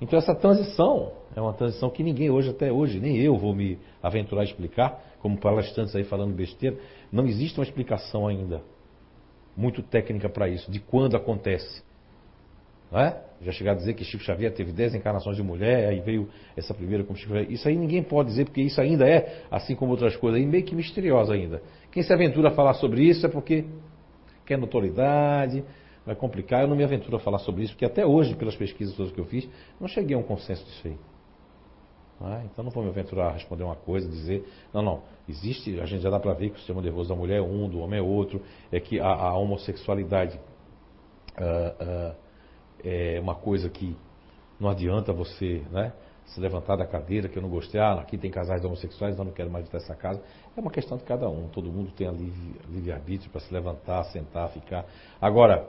[0.00, 3.78] Então essa transição é uma transição que ninguém hoje, até hoje, nem eu vou me
[4.02, 6.76] aventurar a explicar, como palestrantes aí falando besteira,
[7.10, 8.62] não existe uma explicação ainda
[9.56, 11.82] muito técnica para isso, de quando acontece.
[12.92, 13.22] Não é?
[13.42, 16.72] Já chegar a dizer que Chico Xavier teve 10 encarnações de mulher, aí veio essa
[16.72, 17.50] primeira como Chico Xavier.
[17.50, 20.74] Isso aí ninguém pode dizer, porque isso ainda é, assim como outras coisas, meio que
[20.74, 21.62] misteriosa ainda.
[21.90, 23.64] Quem se aventura a falar sobre isso é porque
[24.44, 25.64] quer notoriedade,
[26.06, 26.62] vai complicar.
[26.62, 29.20] Eu não me aventuro a falar sobre isso, porque até hoje, pelas pesquisas todas que
[29.20, 29.48] eu fiz,
[29.80, 30.96] não cheguei a um consenso disso aí.
[32.20, 35.84] Ah, então não vou me aventurar a responder uma coisa, dizer, não, não, existe, a
[35.84, 37.98] gente já dá para ver que o sistema nervoso da mulher é um, do homem
[37.98, 38.40] é outro,
[38.72, 40.40] é que a, a homossexualidade
[41.38, 42.16] uh, uh,
[42.82, 43.94] é uma coisa que
[44.58, 45.92] não adianta você, né?
[46.24, 49.32] Se levantar da cadeira, que eu não gostei, ah, aqui tem casais homossexuais, eu não
[49.32, 50.20] quero mais visitar essa casa.
[50.56, 52.10] É uma questão de cada um, todo mundo tem
[52.68, 54.86] livre-arbítrio para se levantar, sentar, ficar.
[55.20, 55.68] Agora,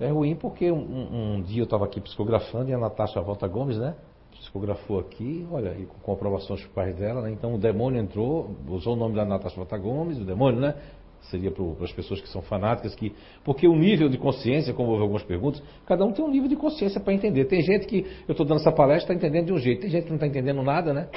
[0.00, 3.78] é ruim porque um, um dia eu estava aqui psicografando e a Natasha Volta Gomes,
[3.78, 3.94] né?
[4.32, 7.30] Psicografou aqui, olha, e com comprovações pais dela, né?
[7.30, 10.74] Então o demônio entrou, usou o nome da Natasha Volta Gomes, o demônio, né?
[11.22, 13.14] Seria para as pessoas que são fanáticas, que.
[13.44, 16.56] Porque o nível de consciência, como houve algumas perguntas, cada um tem um nível de
[16.56, 17.44] consciência para entender.
[17.44, 20.04] Tem gente que eu estou dando essa palestra está entendendo de um jeito, tem gente
[20.04, 21.10] que não está entendendo nada, né?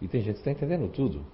[0.00, 1.26] E tem gente que está entendendo tudo.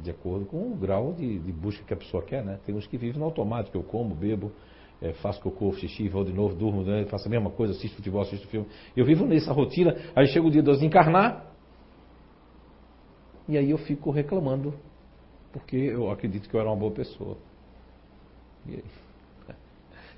[0.00, 2.60] De acordo com o grau de, de busca que a pessoa quer, né?
[2.64, 4.52] Tem uns que vivem no automático, eu como, bebo,
[5.02, 8.22] é, faço cocô, xixi, vou de novo, durmo, né, faço a mesma coisa, assisto futebol,
[8.22, 8.66] assisto filme.
[8.96, 11.52] Eu vivo nessa rotina, aí chega o dia de eu desencarnar,
[13.48, 14.74] e aí eu fico reclamando,
[15.52, 17.36] porque eu acredito que eu era uma boa pessoa.
[18.66, 18.84] E aí?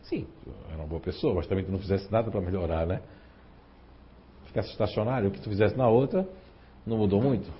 [0.02, 3.02] Sim, eu era uma boa pessoa, mas também tu não fizesse nada para melhorar, né?
[4.46, 6.28] Ficasse estacionário, o que tu fizesse na outra,
[6.86, 7.50] não mudou muito.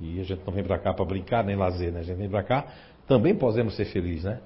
[0.00, 2.00] E a gente não vem para cá para brincar nem lazer, né?
[2.00, 2.72] A gente vem para cá,
[3.06, 4.40] também podemos ser felizes, né?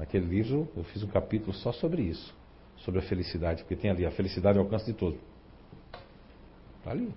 [0.00, 2.34] Naquele livro eu fiz um capítulo só sobre isso,
[2.78, 5.20] sobre a felicidade, porque tem ali a felicidade ao alcance de todos.
[6.78, 7.10] Está ali.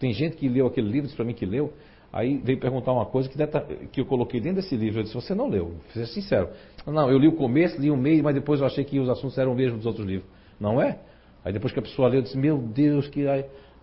[0.00, 1.72] Tem gente que leu aquele livro, disse para mim que leu,
[2.12, 3.60] aí veio perguntar uma coisa que, deta,
[3.92, 4.98] que eu coloquei dentro desse livro.
[4.98, 6.48] Eu disse: Você não leu, seja sincero.
[6.84, 9.38] Não, eu li o começo, li o meio, mas depois eu achei que os assuntos
[9.38, 10.28] eram o mesmo dos outros livros.
[10.58, 10.98] Não é?
[11.44, 13.24] Aí depois que a pessoa leu, eu disse: Meu Deus, que.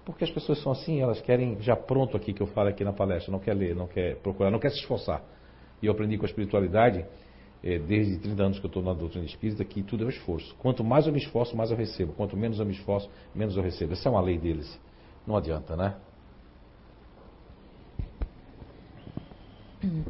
[0.03, 2.91] Porque as pessoas são assim, elas querem já pronto aqui que eu falo aqui na
[2.91, 5.23] palestra, não quer ler, não quer procurar, não quer se esforçar.
[5.81, 7.05] E eu aprendi com a espiritualidade
[7.64, 10.56] é, desde 30 anos que eu estou na doutrina espírita, que tudo é um esforço.
[10.60, 12.14] Quanto mais eu me esforço, mais eu recebo.
[12.14, 13.93] Quanto menos eu me esforço, menos eu recebo.
[13.93, 14.80] Essa é uma lei deles.
[15.26, 15.95] Não adianta, né?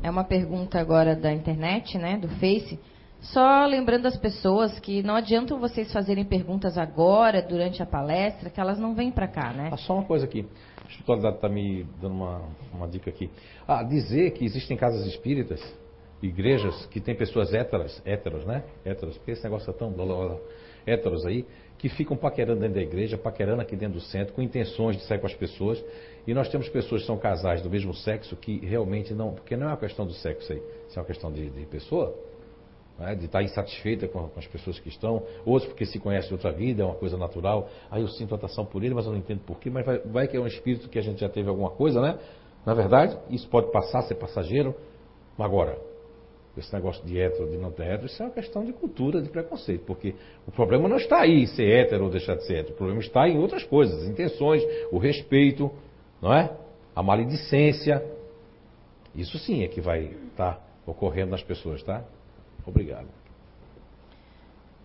[0.03, 2.79] É uma pergunta agora da internet, né, do Face.
[3.21, 8.59] Só lembrando as pessoas que não adianta vocês fazerem perguntas agora, durante a palestra, que
[8.59, 9.69] elas não vêm para cá, né?
[9.71, 10.45] Ah, só uma coisa aqui.
[10.77, 12.41] A espiritualidade está me dando uma,
[12.73, 13.29] uma dica aqui.
[13.67, 15.59] Ah, dizer que existem casas espíritas
[16.21, 18.63] igrejas que tem pessoas héteras, héteros, né?
[18.83, 20.37] Héteros, porque esse negócio é tão blá,
[20.85, 21.45] héteros aí,
[21.77, 25.19] que ficam paquerando dentro da igreja, paquerando aqui dentro do centro, com intenções de sair
[25.19, 25.83] com as pessoas.
[26.25, 29.33] E nós temos pessoas que são casais do mesmo sexo que realmente não.
[29.33, 32.15] Porque não é uma questão do sexo aí, isso é uma questão de, de pessoa.
[32.97, 36.33] Né, de estar insatisfeita com, com, as pessoas que estão, outros porque se conhecem de
[36.35, 37.67] outra vida, é uma coisa natural.
[37.91, 39.69] Aí eu sinto atração por ele, mas eu não entendo porquê.
[39.69, 42.17] Mas vai, vai que é um espírito que a gente já teve alguma coisa, né?
[42.65, 44.73] Na verdade, isso pode passar, ser passageiro.
[45.37, 45.77] Agora,
[46.57, 49.29] esse negócio de hétero, de não ter hétero, isso é uma questão de cultura, de
[49.29, 49.83] preconceito.
[49.85, 50.15] Porque
[50.47, 52.73] o problema não está aí ser hétero ou deixar de ser hétero.
[52.73, 55.69] O problema está em outras coisas, as intenções, o respeito,
[56.21, 56.51] não é?
[56.95, 58.03] A maledicência.
[59.13, 62.03] Isso sim é que vai estar tá ocorrendo nas pessoas, tá?
[62.65, 63.07] Obrigado.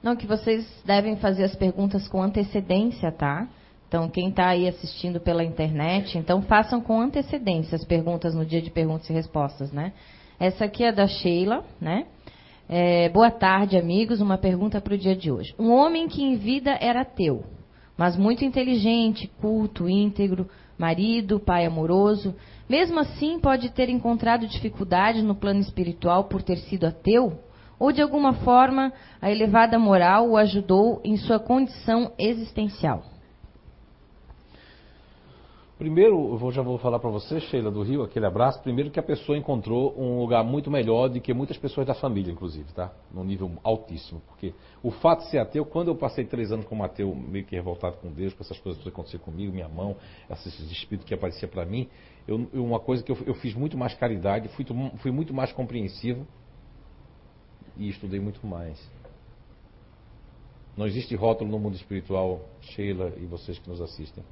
[0.03, 3.49] Não, que vocês devem fazer as perguntas com antecedência, tá?
[3.87, 8.63] Então, quem está aí assistindo pela internet, então façam com antecedência as perguntas no dia
[8.63, 9.93] de perguntas e respostas, né?
[10.41, 12.07] Essa aqui é da Sheila, né?
[12.67, 14.23] É, boa tarde, amigos.
[14.23, 15.55] Uma pergunta para o dia de hoje.
[15.59, 17.45] Um homem que em vida era ateu,
[17.95, 22.35] mas muito inteligente, culto, íntegro, marido, pai amoroso,
[22.67, 27.39] mesmo assim pode ter encontrado dificuldade no plano espiritual por ter sido ateu?
[27.79, 33.10] Ou de alguma forma a elevada moral o ajudou em sua condição existencial?
[35.81, 38.61] Primeiro, eu já vou falar para você, Sheila do Rio, aquele abraço.
[38.63, 42.31] Primeiro que a pessoa encontrou um lugar muito melhor do que muitas pessoas da família,
[42.31, 42.93] inclusive, tá?
[43.11, 44.21] Num nível altíssimo.
[44.27, 44.53] Porque
[44.83, 47.97] o fato de ser ateu, quando eu passei três anos como ateu, meio que revoltado
[47.97, 49.97] com Deus, com essas coisas que aconteceram comigo, minha mão,
[50.31, 51.89] esses espíritos que apareciam para mim,
[52.29, 54.67] eu, uma coisa que eu, eu, fiz muito mais caridade, fui,
[54.99, 56.27] fui muito mais compreensivo
[57.79, 58.79] e estudei muito mais.
[60.77, 64.23] Não existe rótulo no mundo espiritual, Sheila e vocês que nos assistem.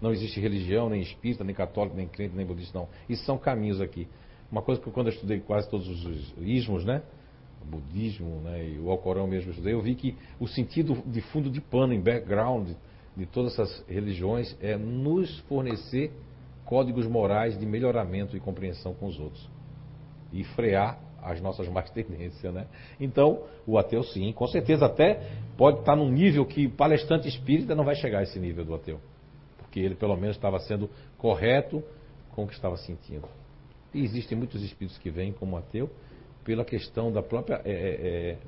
[0.00, 2.88] Não existe religião, nem espírita, nem católico, nem crente, nem budista, não.
[3.08, 4.06] Isso são caminhos aqui.
[4.50, 7.02] Uma coisa que quando eu estudei quase todos os ismos, né?
[7.62, 8.68] O budismo né?
[8.68, 11.92] e o Alcorão mesmo eu estudei, eu vi que o sentido de fundo de pano,
[11.92, 12.70] em background
[13.16, 16.12] de todas essas religiões é nos fornecer
[16.64, 19.48] códigos morais de melhoramento e compreensão com os outros.
[20.32, 22.66] E frear as nossas más tendências, né?
[23.00, 25.26] Então, o ateu sim, com certeza até
[25.56, 29.00] pode estar num nível que palestrante espírita não vai chegar a esse nível do ateu
[29.76, 31.84] que ele pelo menos estava sendo correto
[32.30, 33.28] com o que estava sentindo.
[33.92, 35.90] E existem muitos espíritos que vêm como ateu
[36.42, 38.38] pela questão da própria é, é, é,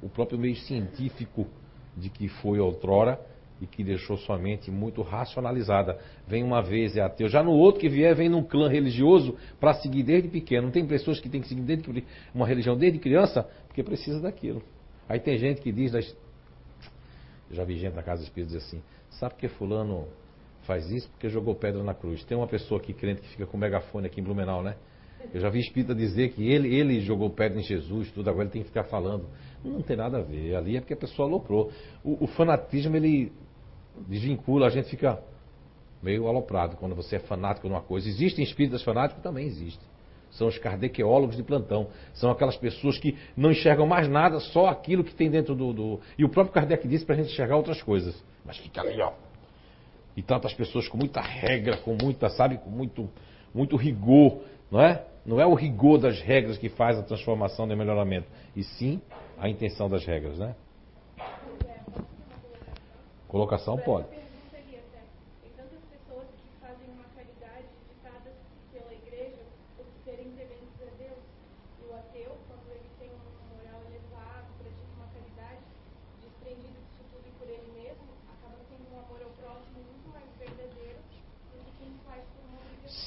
[0.00, 1.46] o próprio meio científico
[1.94, 3.20] de que foi outrora
[3.60, 5.98] e que deixou sua mente muito racionalizada.
[6.26, 9.74] Vem uma vez é ateu, já no outro que vier vem num clã religioso para
[9.74, 10.68] seguir desde pequeno.
[10.68, 14.62] Não tem pessoas que têm que seguir desde uma religião desde criança porque precisa daquilo.
[15.06, 16.00] Aí tem gente que diz, eu
[17.50, 20.08] já vi gente na casa espírita dizer assim, sabe que fulano
[20.62, 21.08] faz isso?
[21.10, 22.24] Porque jogou pedra na cruz.
[22.24, 24.76] Tem uma pessoa aqui crente que fica com megafone aqui em Blumenau, né?
[25.32, 28.52] Eu já vi espírita dizer que ele, ele jogou pedra em Jesus, tudo, agora ele
[28.52, 29.26] tem que ficar falando.
[29.62, 30.56] Não tem nada a ver.
[30.56, 31.70] Ali é porque a pessoa aloprou.
[32.02, 33.30] O, o fanatismo, ele
[34.08, 35.22] desvincula, a gente fica
[36.02, 38.08] meio aloprado quando você é fanático numa coisa.
[38.08, 39.22] Existem espíritas fanáticos?
[39.22, 39.88] Também existem.
[40.30, 41.88] São os kardecólogos de plantão.
[42.14, 45.72] São aquelas pessoas que não enxergam mais nada, só aquilo que tem dentro do.
[45.72, 46.00] do...
[46.16, 48.24] E o próprio Kardec disse para a gente enxergar outras coisas.
[48.44, 49.12] Mas fica ali, ó.
[50.16, 53.08] E tantas pessoas com muita regra, com muita, sabe, com muito,
[53.54, 55.04] muito rigor, não é?
[55.24, 59.00] Não é o rigor das regras que faz a transformação e melhoramento, e sim
[59.38, 60.54] a intenção das regras, né?
[63.28, 64.06] Colocação pode.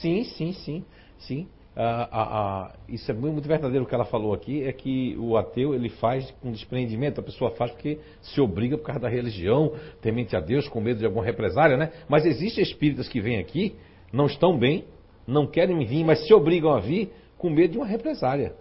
[0.04, 0.86] Sim, sim, sim,
[1.18, 1.48] sim.
[1.78, 5.38] Ah, ah, ah, isso é muito verdadeiro o que ela falou aqui, é que o
[5.38, 9.74] ateu ele faz com desprendimento, a pessoa faz porque se obriga por causa da religião,
[10.02, 11.94] temente a Deus, com medo de alguma represária, né?
[12.10, 13.76] Mas existem espíritas que vêm aqui,
[14.12, 14.84] não estão bem,
[15.26, 18.54] não querem vir, mas se obrigam a vir com medo de uma represária.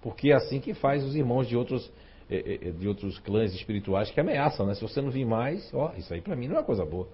[0.00, 1.92] Porque é assim que faz os irmãos de outros,
[2.30, 4.74] eh, eh, de outros clãs espirituais que ameaçam, né?
[4.74, 7.08] Se você não vir mais, ó, isso aí para mim não é uma coisa boa.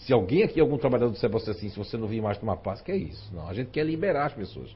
[0.00, 2.80] Se alguém aqui, algum trabalhador disser você assim, se você não vir mais tomar paz,
[2.80, 3.34] que é isso?
[3.34, 4.74] Não, a gente quer liberar as pessoas.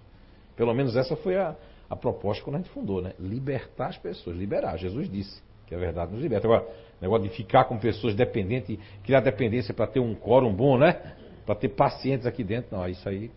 [0.55, 1.57] Pelo menos essa foi a,
[1.89, 3.15] a proposta quando a gente fundou, né?
[3.19, 4.77] Libertar as pessoas, liberar.
[4.77, 6.47] Jesus disse que a verdade nos liberta.
[6.47, 6.67] Agora,
[7.01, 11.17] negócio de ficar com pessoas dependentes, criar dependência para ter um quórum bom, né?
[11.47, 13.31] Para ter pacientes aqui dentro, não, isso aí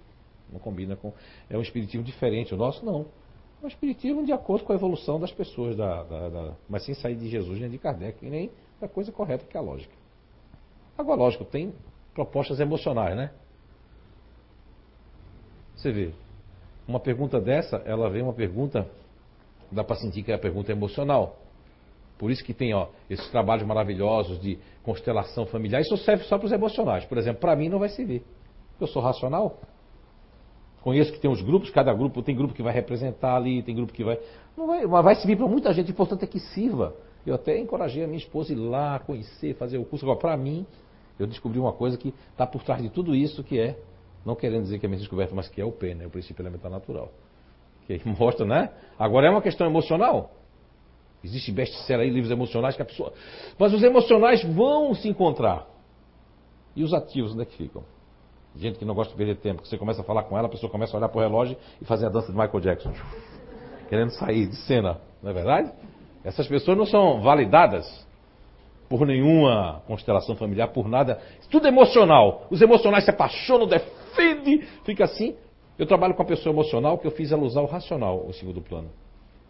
[0.51, 1.13] não combina com.
[1.49, 2.53] É um espiritismo diferente.
[2.53, 3.05] O nosso não.
[3.61, 6.93] É um espiritismo de acordo com a evolução das pessoas, da, da, da, mas sem
[6.93, 9.93] sair de Jesus nem de Kardec, nem da coisa correta que é a lógica.
[10.97, 11.73] Agora, lógico, tem
[12.13, 13.31] propostas emocionais, né?
[15.75, 16.11] Você vê,
[16.87, 18.89] uma pergunta dessa, ela vem uma pergunta,
[19.71, 21.37] dá para sentir que é a pergunta emocional.
[22.17, 25.81] Por isso que tem ó, esses trabalhos maravilhosos de constelação familiar.
[25.81, 27.05] Isso serve só para os emocionais.
[27.05, 28.23] Por exemplo, para mim não vai servir.
[28.79, 29.59] Eu sou racional.
[30.81, 33.93] Conheço que tem os grupos, cada grupo tem grupo que vai representar ali, tem grupo
[33.93, 34.19] que vai.
[34.55, 35.89] Não vai, mas vai servir para muita gente.
[35.89, 36.95] O importante é que sirva.
[37.25, 40.05] Eu até encorajei a minha esposa ir lá, conhecer, fazer o curso.
[40.05, 40.65] Agora, para mim,
[41.19, 43.77] eu descobri uma coisa que está por trás de tudo isso, que é,
[44.25, 46.41] não querendo dizer que é minha descoberta, mas que é o P, né, o princípio
[46.41, 47.11] elementar natural.
[47.85, 48.69] Que mostra, né?
[48.99, 50.31] Agora é uma questão emocional.
[51.23, 53.11] Existe best-seller aí, livros emocionais que a pessoa.
[53.57, 55.67] Mas os emocionais vão se encontrar.
[56.75, 57.83] E os ativos, onde é que ficam?
[58.55, 60.49] Gente que não gosta de perder tempo, que você começa a falar com ela, a
[60.49, 62.93] pessoa começa a olhar para o relógio e fazer a dança de Michael Jackson.
[63.89, 65.71] Querendo sair de cena, não é verdade?
[66.23, 68.06] Essas pessoas não são validadas
[68.89, 71.19] por nenhuma constelação familiar, por nada.
[71.49, 72.47] Tudo emocional.
[72.49, 75.35] Os emocionais se apaixonam, defendem, fica assim.
[75.77, 78.61] Eu trabalho com a pessoa emocional que eu fiz ela usar o racional, o segundo
[78.61, 78.89] plano.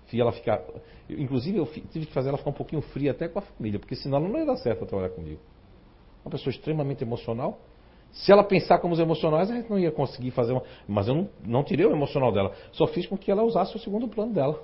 [0.07, 0.61] Fiz ela ficar.
[1.09, 3.95] Inclusive, eu tive que fazer ela ficar um pouquinho fria até com a família, porque
[3.95, 5.39] senão ela não ia dar certo trabalhar comigo.
[6.25, 7.59] Uma pessoa extremamente emocional.
[8.11, 10.63] Se ela pensar como os emocionais, a gente não ia conseguir fazer uma.
[10.88, 12.53] Mas eu não, não tirei o emocional dela.
[12.71, 14.59] Só fiz com que ela usasse o segundo plano dela.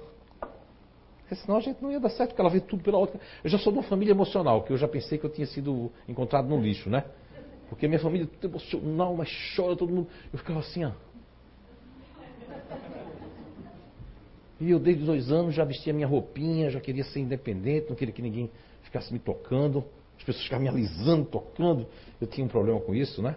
[1.32, 3.20] Senão a gente não ia dar certo, porque ela vê tudo pela outra.
[3.44, 5.92] Eu já sou de uma família emocional, que eu já pensei que eu tinha sido
[6.08, 7.04] encontrado no lixo, né?
[7.70, 10.08] Porque minha família é tudo emocional, mas chora todo mundo.
[10.32, 10.92] Eu ficava assim, ó.
[14.60, 18.14] E eu, desde dois anos, já vestia minha roupinha, já queria ser independente, não queria
[18.14, 18.52] que ninguém
[18.84, 19.84] ficasse me tocando.
[20.18, 21.88] As pessoas ficavam me alisando, tocando.
[22.22, 23.36] Eu tinha um problema com isso, né?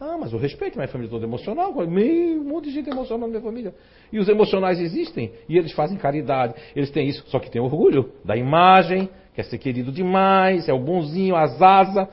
[0.00, 3.28] Ah, mas eu respeito minha família toda emocional, meio um monte de gente emocional na
[3.28, 3.74] minha família.
[4.10, 8.10] E os emocionais existem, e eles fazem caridade, eles têm isso, só que tem orgulho
[8.24, 12.08] da imagem, quer ser querido demais, é o bonzinho, as asas.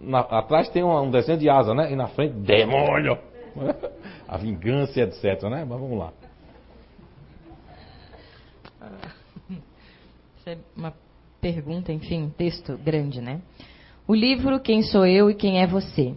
[0.00, 1.92] Na, atrás tem um, um, desenho de asa, né?
[1.92, 3.16] E na frente, demônio!
[4.26, 5.64] A vingança, etc, né?
[5.66, 6.12] Mas vamos lá.
[9.48, 10.92] Isso é uma
[11.40, 13.40] pergunta, enfim, texto grande, né?
[14.08, 16.14] O livro Quem Sou Eu e Quem é Você?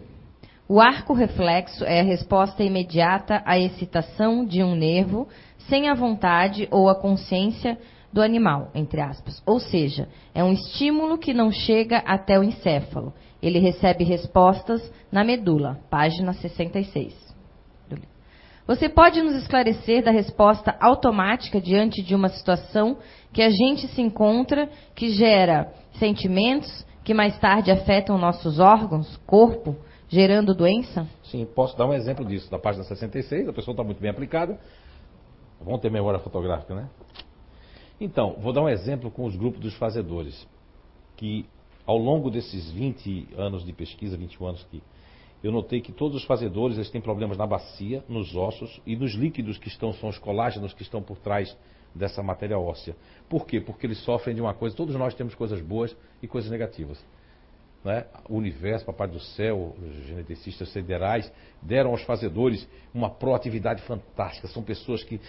[0.74, 5.28] O arco reflexo é a resposta imediata à excitação de um nervo
[5.68, 7.78] sem a vontade ou a consciência
[8.10, 9.42] do animal, entre aspas.
[9.44, 13.12] Ou seja, é um estímulo que não chega até o encéfalo.
[13.42, 14.80] Ele recebe respostas
[15.12, 17.14] na medula, página 66.
[18.66, 22.96] Você pode nos esclarecer da resposta automática diante de uma situação
[23.30, 29.76] que a gente se encontra que gera sentimentos que mais tarde afetam nossos órgãos, corpo,
[30.12, 31.08] gerando doença?
[31.24, 32.50] Sim, posso dar um exemplo disso.
[32.50, 34.60] Da página 66, a pessoa está muito bem aplicada.
[35.58, 36.90] Vão ter memória fotográfica, né?
[37.98, 40.46] Então, vou dar um exemplo com os grupos dos fazedores.
[41.16, 41.46] Que
[41.86, 44.82] ao longo desses 20 anos de pesquisa, 21 anos que
[45.42, 49.14] eu notei que todos os fazedores eles têm problemas na bacia, nos ossos e nos
[49.14, 51.56] líquidos que estão, são os colágenos que estão por trás
[51.94, 52.94] dessa matéria óssea.
[53.28, 53.60] Por quê?
[53.60, 57.02] Porque eles sofrem de uma coisa, todos nós temos coisas boas e coisas negativas.
[57.84, 58.04] Né?
[58.28, 64.46] O universo, Papai do Céu, os geneticistas federais deram aos fazedores uma proatividade fantástica.
[64.48, 65.20] São pessoas que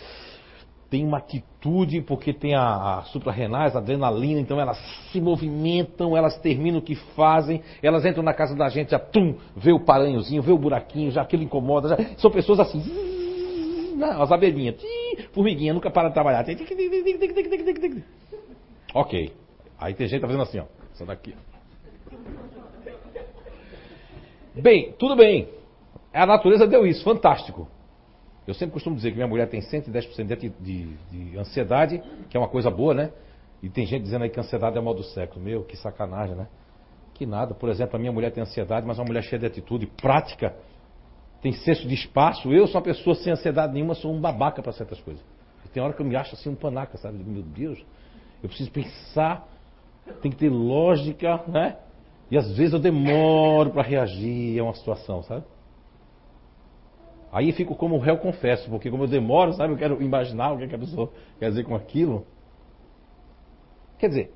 [0.94, 4.78] têm uma atitude, porque tem a, a suprarrenais, a adrenalina, então elas
[5.12, 9.36] se movimentam, elas terminam o que fazem, elas entram na casa da gente, já tum,
[9.58, 11.90] vê o paranhozinho, vê o buraquinho, já aquilo incomoda.
[11.90, 12.84] Já, são pessoas assim,
[14.22, 14.76] as abelhinhas,
[15.32, 16.44] formiguinha, nunca para de trabalhar.
[18.94, 19.34] Ok.
[19.80, 20.66] Aí tem gente que tá fazendo assim, ó.
[20.94, 21.53] Essa daqui, ó.
[24.56, 25.50] Bem, tudo bem.
[26.14, 27.68] A natureza deu isso, fantástico.
[28.46, 32.40] Eu sempre costumo dizer que minha mulher tem 110% de, de, de ansiedade, que é
[32.40, 33.12] uma coisa boa, né?
[33.62, 35.44] E tem gente dizendo aí que ansiedade é mal do século.
[35.44, 36.48] Meu, que sacanagem, né?
[37.14, 37.54] Que nada.
[37.54, 40.54] Por exemplo, a minha mulher tem ansiedade, mas é uma mulher cheia de atitude, prática,
[41.42, 42.52] tem senso de espaço.
[42.54, 45.24] Eu sou uma pessoa sem ansiedade nenhuma, sou um babaca para certas coisas.
[45.66, 47.18] E tem hora que eu me acho assim um panaca, sabe?
[47.24, 47.80] Meu Deus,
[48.42, 49.48] eu preciso pensar,
[50.22, 51.78] tem que ter lógica, né?
[52.32, 55.44] E às vezes eu demoro para reagir a uma situação, sabe?
[57.32, 60.66] Aí fico como réu confesso, porque como eu demoro, sabe, eu quero imaginar o que,
[60.66, 62.28] é que a pessoa quer dizer com aquilo.
[63.98, 64.34] Quer dizer,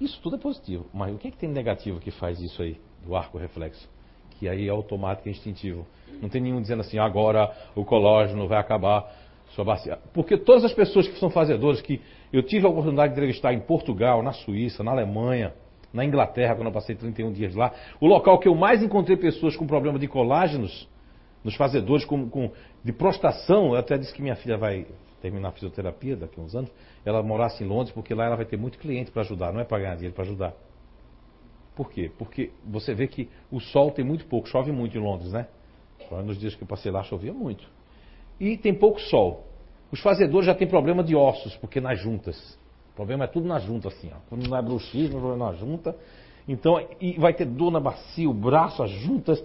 [0.00, 2.80] isso tudo é positivo, mas o que, é que tem negativo que faz isso aí,
[3.04, 3.88] do arco reflexo?
[4.30, 5.86] Que aí é automático e instintivo.
[6.20, 9.10] Não tem nenhum dizendo assim, agora o colágeno vai acabar
[10.12, 12.00] Porque todas as pessoas que são fazedores, que
[12.32, 15.54] eu tive a oportunidade de entrevistar em Portugal, na Suíça, na Alemanha,
[15.92, 19.56] na Inglaterra, quando eu passei 31 dias lá, o local que eu mais encontrei pessoas
[19.56, 20.88] com problema de colágenos,
[21.44, 22.50] nos fazedores com, com,
[22.82, 24.86] de prostração, eu até disse que minha filha vai
[25.20, 26.70] terminar a fisioterapia daqui a uns anos,
[27.04, 29.64] ela morasse em Londres, porque lá ela vai ter muito cliente para ajudar, não é
[29.64, 30.54] para ganhar dinheiro, para ajudar.
[31.76, 32.10] Por quê?
[32.18, 35.46] Porque você vê que o sol tem muito pouco, chove muito em Londres, né?
[36.24, 37.68] Nos dias que eu passei lá chovia muito.
[38.40, 39.44] E tem pouco sol.
[39.90, 42.58] Os fazedores já têm problema de ossos, porque nas juntas.
[42.92, 44.10] O problema é tudo na junta, assim.
[44.12, 44.18] Ó.
[44.28, 45.96] Quando não é bruxismo, é na junta.
[46.48, 49.42] Então, e vai ter dor na bacia, o braço, as juntas.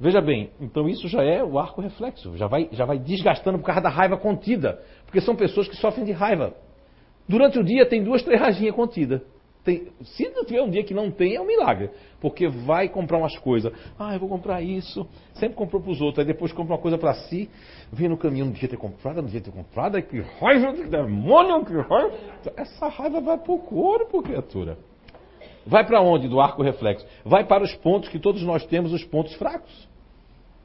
[0.00, 3.64] Veja bem, então isso já é o arco reflexo, já vai, já vai desgastando por
[3.64, 4.80] causa da raiva contida.
[5.04, 6.54] Porque são pessoas que sofrem de raiva.
[7.28, 9.20] Durante o dia tem duas, três raginhas contidas.
[9.68, 11.90] Tem, se não tiver um dia que não tem, é um milagre.
[12.22, 13.70] Porque vai comprar umas coisas.
[13.98, 15.06] Ah, eu vou comprar isso.
[15.34, 16.20] Sempre comprou para os outros.
[16.20, 17.50] Aí depois compra uma coisa para si.
[17.92, 19.96] Vem no caminho, não devia ter comprado, não devia ter comprado.
[19.96, 22.14] Aí que raiva, que demônio, que raiva.
[22.56, 24.78] Essa raiva vai para o corpo, criatura.
[25.66, 27.06] Vai para onde do arco reflexo?
[27.22, 29.86] Vai para os pontos que todos nós temos, os pontos fracos.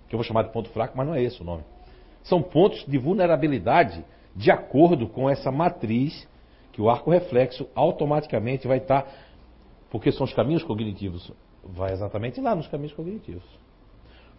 [0.08, 1.64] Que eu vou chamar de ponto fraco, mas não é esse o nome.
[2.24, 4.02] São pontos de vulnerabilidade
[4.34, 6.26] de acordo com essa matriz
[6.74, 9.08] que o arco reflexo automaticamente vai estar,
[9.90, 11.32] porque são os caminhos cognitivos,
[11.64, 13.44] vai exatamente lá nos caminhos cognitivos.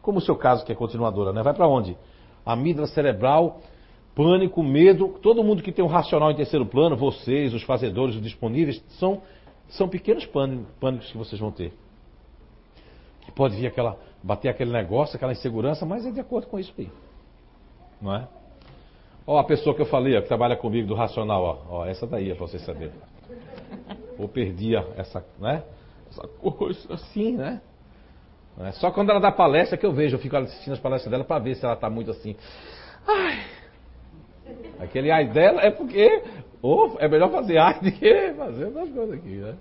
[0.02, 1.42] Como o seu caso, que é continuadora, né?
[1.42, 1.96] Vai para onde?
[2.44, 3.60] Amígdala cerebral,
[4.14, 5.08] pânico, medo.
[5.22, 9.22] Todo mundo que tem um racional em terceiro plano, vocês, os fazedores, os disponíveis, são,
[9.68, 11.72] são pequenos pânicos que vocês vão ter.
[13.22, 16.74] Que pode vir aquela, bater aquele negócio, aquela insegurança, mas é de acordo com isso
[16.76, 16.90] aí.
[18.02, 18.28] Não é?
[19.26, 22.06] Ó, a pessoa que eu falei, ó, que trabalha comigo do racional, ó, ó essa
[22.06, 22.94] daí é pra vocês saberem.
[24.18, 25.62] Ou perdia essa, né?
[26.10, 27.60] Essa coisa assim, né?
[28.60, 31.24] É, só quando ela dá palestra que eu vejo, eu fico assistindo as palestras dela
[31.24, 32.36] para ver se ela tá muito assim.
[33.06, 33.44] Ai.
[34.78, 36.22] Aquele ai dela é porque
[36.62, 39.56] ou é melhor fazer ai do que fazer outras coisas aqui, né?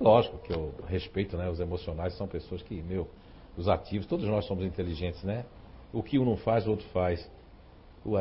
[0.00, 1.50] Lógico que eu respeito, né?
[1.50, 3.08] Os emocionais são pessoas que, meu,
[3.56, 5.44] os ativos, todos nós somos inteligentes, né?
[5.92, 7.28] O que um não faz, o outro faz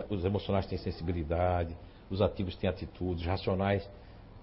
[0.10, 1.76] os emocionais têm sensibilidade,
[2.10, 3.88] os ativos têm atitudes, os racionais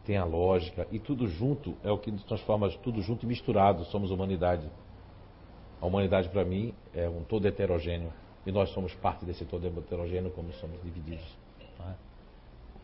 [0.05, 3.85] têm a lógica, e tudo junto é o que nos transforma tudo junto e misturado,
[3.87, 4.69] somos humanidade.
[5.81, 8.13] A humanidade, para mim, é um todo heterogêneo,
[8.47, 11.25] e nós somos parte desse todo heterogêneo, como somos divididos.
[11.81, 11.95] É?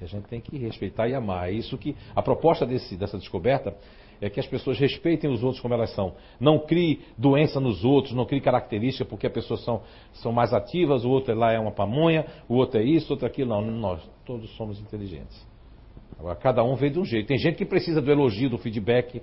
[0.00, 1.48] E a gente tem que respeitar e amar.
[1.48, 3.76] É isso que a proposta desse, dessa descoberta
[4.20, 6.14] é que as pessoas respeitem os outros como elas são.
[6.38, 9.82] Não crie doença nos outros, não crie característica porque as pessoas são,
[10.14, 13.26] são mais ativas, o outro lá é uma pamonha, o outro é isso, o outro
[13.26, 13.50] é aquilo.
[13.50, 15.48] Não, nós todos somos inteligentes.
[16.18, 17.28] Agora, cada um veio de um jeito.
[17.28, 19.22] Tem gente que precisa do elogio, do feedback.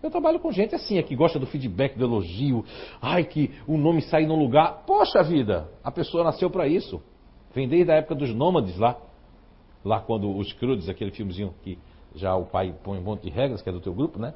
[0.00, 2.64] Eu trabalho com gente assim, é que gosta do feedback, do elogio.
[3.02, 4.84] Ai, que o nome sai num lugar.
[4.86, 7.02] Poxa vida, a pessoa nasceu para isso.
[7.52, 8.96] Vem desde a época dos nômades lá.
[9.84, 11.76] Lá quando os Crudes, aquele filmezinho que
[12.14, 14.34] já o pai põe um monte de regras, que é do teu grupo, né?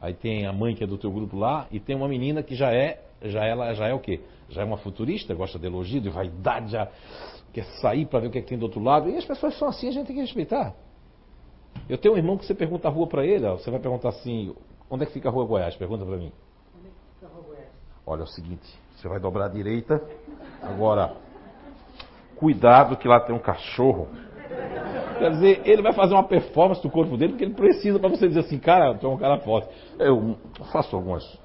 [0.00, 2.54] Aí tem a mãe que é do teu grupo lá, e tem uma menina que
[2.54, 4.20] já é, já ela já é o quê?
[4.48, 6.88] Já é uma futurista, gosta de elogio, de vaidade, já
[7.52, 9.10] quer sair para ver o que, é que tem do outro lado.
[9.10, 10.74] E as pessoas são assim, a gente tem que respeitar.
[11.88, 14.08] Eu tenho um irmão que você pergunta a rua para ele, ó, você vai perguntar
[14.08, 14.54] assim,
[14.88, 15.76] onde é que fica a rua Goiás?
[15.76, 16.32] Pergunta para mim.
[16.76, 17.68] Onde é que fica a rua Goiás?
[18.06, 20.02] Olha, é o seguinte, você vai dobrar a direita,
[20.62, 21.14] agora,
[22.36, 24.08] cuidado que lá tem um cachorro.
[25.20, 28.26] Quer dizer, ele vai fazer uma performance do corpo dele porque ele precisa para você
[28.26, 29.68] dizer assim, cara, tu é um cara forte.
[29.98, 30.38] Eu
[30.72, 31.38] faço algumas.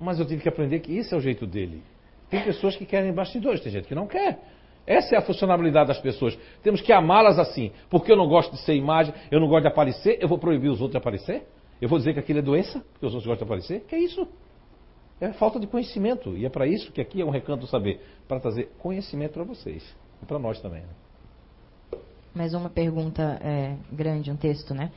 [0.00, 1.82] Mas eu tive que aprender que esse é o jeito dele.
[2.30, 4.38] Tem pessoas que querem bastidores, tem gente que não quer.
[4.86, 6.38] Essa é a funcionalidade das pessoas.
[6.62, 7.72] Temos que amá-las assim.
[7.90, 10.68] Porque eu não gosto de ser imagem, eu não gosto de aparecer, eu vou proibir
[10.68, 11.48] os outros de aparecer?
[11.82, 13.80] Eu vou dizer que aquilo é doença, porque os outros gostam de aparecer?
[13.88, 14.24] Que é isso?
[15.20, 16.36] É falta de conhecimento.
[16.36, 19.42] E é para isso que aqui é um recanto do saber para trazer conhecimento para
[19.42, 19.84] vocês.
[20.22, 20.82] E para nós também.
[20.82, 21.98] Né?
[22.34, 24.90] Mais uma pergunta é, grande, um texto, né?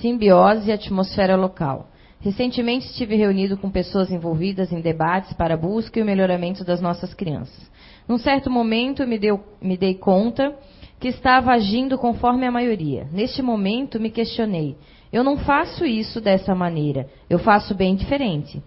[0.00, 1.88] Simbiose e atmosfera local.
[2.20, 6.80] Recentemente estive reunido com pessoas envolvidas em debates para a busca e o melhoramento das
[6.80, 7.70] nossas crianças.
[8.06, 10.56] Num certo momento me, deu, me dei conta
[10.98, 13.08] que estava agindo conforme a maioria.
[13.12, 14.76] Neste momento me questionei:
[15.12, 18.62] eu não faço isso dessa maneira, eu faço bem diferente.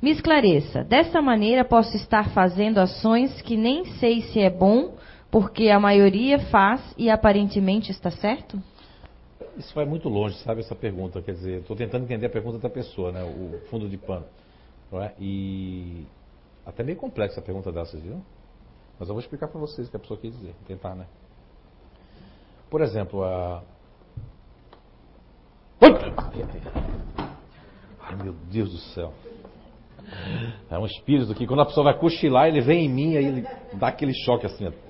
[0.00, 4.94] Me esclareça, dessa maneira posso estar fazendo ações que nem sei se é bom
[5.30, 8.60] porque a maioria faz e aparentemente está certo?
[9.56, 11.22] Isso vai muito longe, sabe, essa pergunta.
[11.22, 13.22] Quer dizer, estou tentando entender a pergunta da pessoa, né?
[13.22, 14.24] O fundo de pano.
[14.92, 15.12] É?
[15.20, 16.04] E
[16.66, 18.20] até meio complexa a pergunta dessas, viu?
[18.98, 20.54] Mas eu vou explicar para vocês o que a pessoa quer dizer.
[20.66, 21.06] Tentar, né?
[22.68, 23.62] Por exemplo, a.
[28.00, 29.12] Ai meu Deus do céu.
[30.68, 33.46] É um espírito que quando a pessoa vai cochilar, ele vem em mim e ele
[33.74, 34.66] dá aquele choque assim.
[34.66, 34.89] Ó.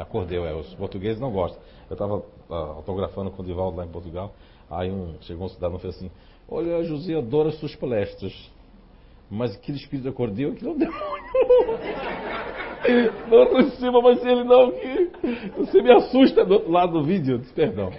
[0.00, 0.54] Acordeu, é.
[0.54, 1.60] Os portugueses não gostam.
[1.88, 4.32] Eu estava uh, autografando com o Divaldo lá em Portugal.
[4.70, 6.10] Aí um, chegou um cidadão e fez assim:
[6.48, 8.32] Olha, José, adoro as suas palestras.
[9.30, 11.00] Mas aquele espírito acordeu, aquilo é um demônio.
[13.28, 15.10] Não receba mais ele não, que
[15.56, 17.38] você me assusta do outro lado do vídeo.
[17.38, 17.90] Disse, perdão.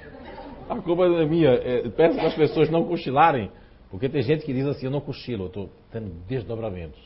[0.68, 1.52] A culpa não é minha.
[1.52, 3.52] É, peço para as pessoas não cochilarem.
[3.89, 6.99] Porque tem gente que diz assim, eu não cochilo, eu estou tendo desdobramentos.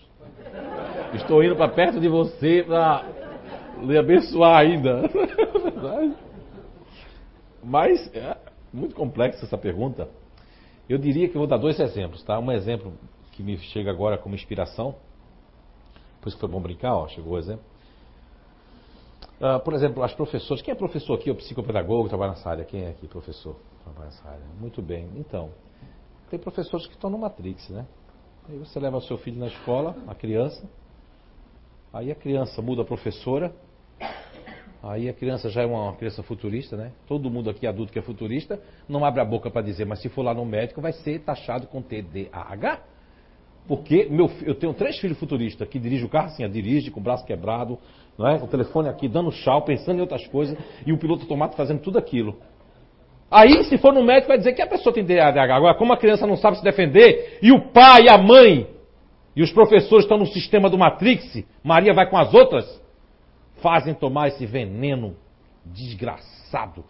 [1.13, 3.24] Estou indo para perto de você para
[3.81, 5.03] lhe abençoar ainda.
[7.63, 8.37] Mas é
[8.71, 10.07] muito complexa essa pergunta.
[10.87, 12.37] Eu diria que vou dar dois exemplos, tá?
[12.39, 12.93] Um exemplo
[13.31, 14.95] que me chega agora como inspiração.
[16.21, 17.63] Por isso que foi bom brincar, ó, chegou o exemplo.
[19.39, 20.61] Uh, por exemplo, as professoras.
[20.61, 21.29] Quem é professor aqui?
[21.29, 22.63] O psicopedagogo trabalha nessa área.
[22.63, 23.55] Quem é aqui, professor?
[23.83, 24.45] Trabalha nessa área.
[24.59, 25.09] Muito bem.
[25.17, 25.49] Então,
[26.29, 27.85] tem professores que estão no Matrix, né?
[28.47, 30.69] Aí você leva o seu filho na escola, a criança.
[31.91, 33.53] Aí a criança muda a professora.
[34.87, 36.91] Aí a criança já é uma criança futurista, né?
[37.07, 40.09] Todo mundo aqui adulto que é futurista não abre a boca para dizer, mas se
[40.09, 42.81] for lá no médico vai ser taxado com TDAH.
[43.67, 47.03] Porque meu, eu tenho três filhos futuristas que dirigem o carro assim, dirige com o
[47.03, 47.79] braço quebrado,
[48.15, 48.35] não é?
[48.35, 50.55] o telefone aqui dando chau, pensando em outras coisas,
[50.85, 52.37] e o piloto automático fazendo tudo aquilo.
[53.31, 55.55] Aí, se for no médico, vai dizer que a pessoa tem TDAH.
[55.55, 58.67] Agora, como a criança não sabe se defender, e o pai, a mãe,
[59.35, 62.84] e os professores estão no sistema do Matrix, Maria vai com as outras,
[63.65, 65.15] fazem tomar esse veneno
[65.65, 66.85] desgraçado,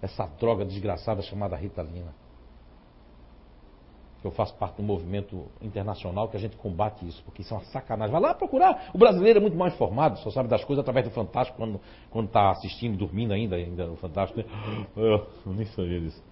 [0.00, 2.14] essa droga desgraçada chamada Ritalina
[4.22, 7.64] eu faço parte do movimento internacional que a gente combate isso, porque isso é uma
[7.64, 8.12] sacanagem.
[8.12, 8.90] Vai lá procurar.
[8.92, 12.26] O brasileiro é muito mal informado, só sabe das coisas através do Fantástico quando quando
[12.26, 14.40] está assistindo, dormindo ainda, ainda no Fantástico.
[14.40, 14.86] Né?
[14.96, 16.22] Eu, eu nem sabia disso.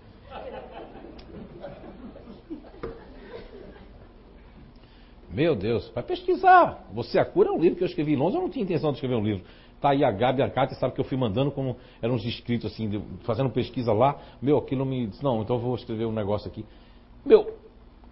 [5.30, 6.86] Meu Deus, vai pesquisar.
[6.92, 8.36] Você a cura é um livro que eu escrevi em Londres.
[8.36, 9.44] Eu não tinha intenção de escrever um livro.
[9.80, 13.02] Tá aí a Gabi a sabe que eu fui mandando como eram uns inscritos assim,
[13.20, 14.18] fazendo pesquisa lá.
[14.42, 16.64] Meu, aquilo me disse, não, então eu vou escrever um negócio aqui.
[17.24, 17.54] Meu,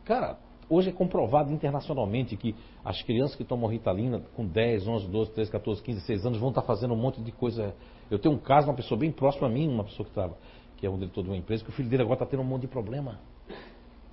[0.06, 0.38] Cara,
[0.70, 2.54] hoje é comprovado internacionalmente que
[2.84, 6.50] as crianças que tomam Ritalina com 10, 11, 12, 13, 14, 15, 16 anos vão
[6.50, 7.74] estar fazendo um monte de coisa.
[8.08, 10.38] Eu tenho um caso, uma pessoa bem próxima a mim, uma pessoa que estava,
[10.76, 12.46] que é um diretor de uma empresa, que o filho dele agora está tendo um
[12.46, 13.18] monte de problema.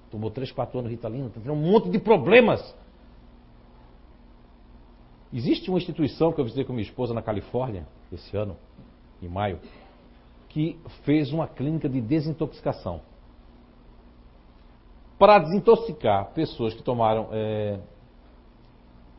[0.09, 2.75] Tomou 3, 4 anos Ritalina, está tendo um monte de problemas.
[5.33, 8.55] Existe uma instituição que eu visitei com minha esposa na Califórnia, esse ano,
[9.19, 9.59] em maio,
[10.47, 13.01] que fez uma clínica de desintoxicação
[15.17, 17.79] para desintoxicar pessoas que tomaram é,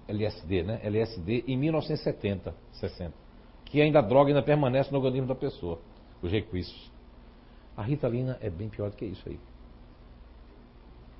[0.06, 0.80] LSD, né?
[0.84, 3.14] LSD em 1970, 60.
[3.64, 5.80] Que ainda a droga ainda permanece no organismo da pessoa,
[6.22, 6.92] os requisitos.
[7.76, 9.40] A ritalina é bem pior do que isso aí.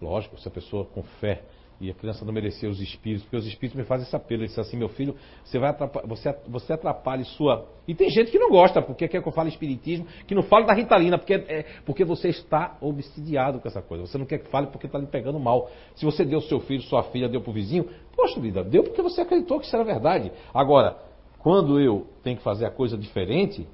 [0.01, 1.43] Lógico, se a pessoa com fé
[1.81, 4.43] E a criança não merecia os espíritos, porque os espíritos me fazem esse apelo.
[4.43, 5.15] Ele disse assim, meu filho,
[5.45, 7.67] você vai atrapalhar, você, você atrapalha sua.
[7.87, 10.67] E tem gente que não gosta, porque quer que eu fale espiritismo, que não fale
[10.67, 14.07] da Ritalina, porque, é, porque você está obsidiado com essa coisa.
[14.07, 15.71] Você não quer que fale porque está lhe pegando mal.
[15.97, 19.03] Se você deu seu filho, sua filha, deu para o vizinho, poxa vida, deu porque
[19.03, 20.31] você acreditou que isso era verdade.
[20.55, 20.97] Agora,
[21.41, 23.67] quando eu tenho que fazer a coisa diferente,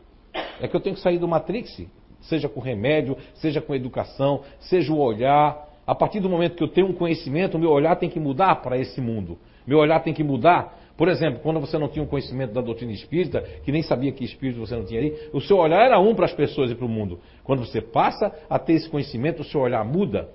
[0.60, 1.86] é que eu tenho que sair do Matrix,
[2.22, 5.69] seja com remédio, seja com educação, seja o olhar.
[5.90, 8.78] A partir do momento que eu tenho um conhecimento, meu olhar tem que mudar para
[8.78, 9.36] esse mundo.
[9.66, 10.78] Meu olhar tem que mudar.
[10.96, 14.24] Por exemplo, quando você não tinha um conhecimento da doutrina espírita, que nem sabia que
[14.24, 16.86] espírito você não tinha ali, o seu olhar era um para as pessoas e para
[16.86, 17.18] o mundo.
[17.42, 20.28] Quando você passa a ter esse conhecimento, o seu olhar muda.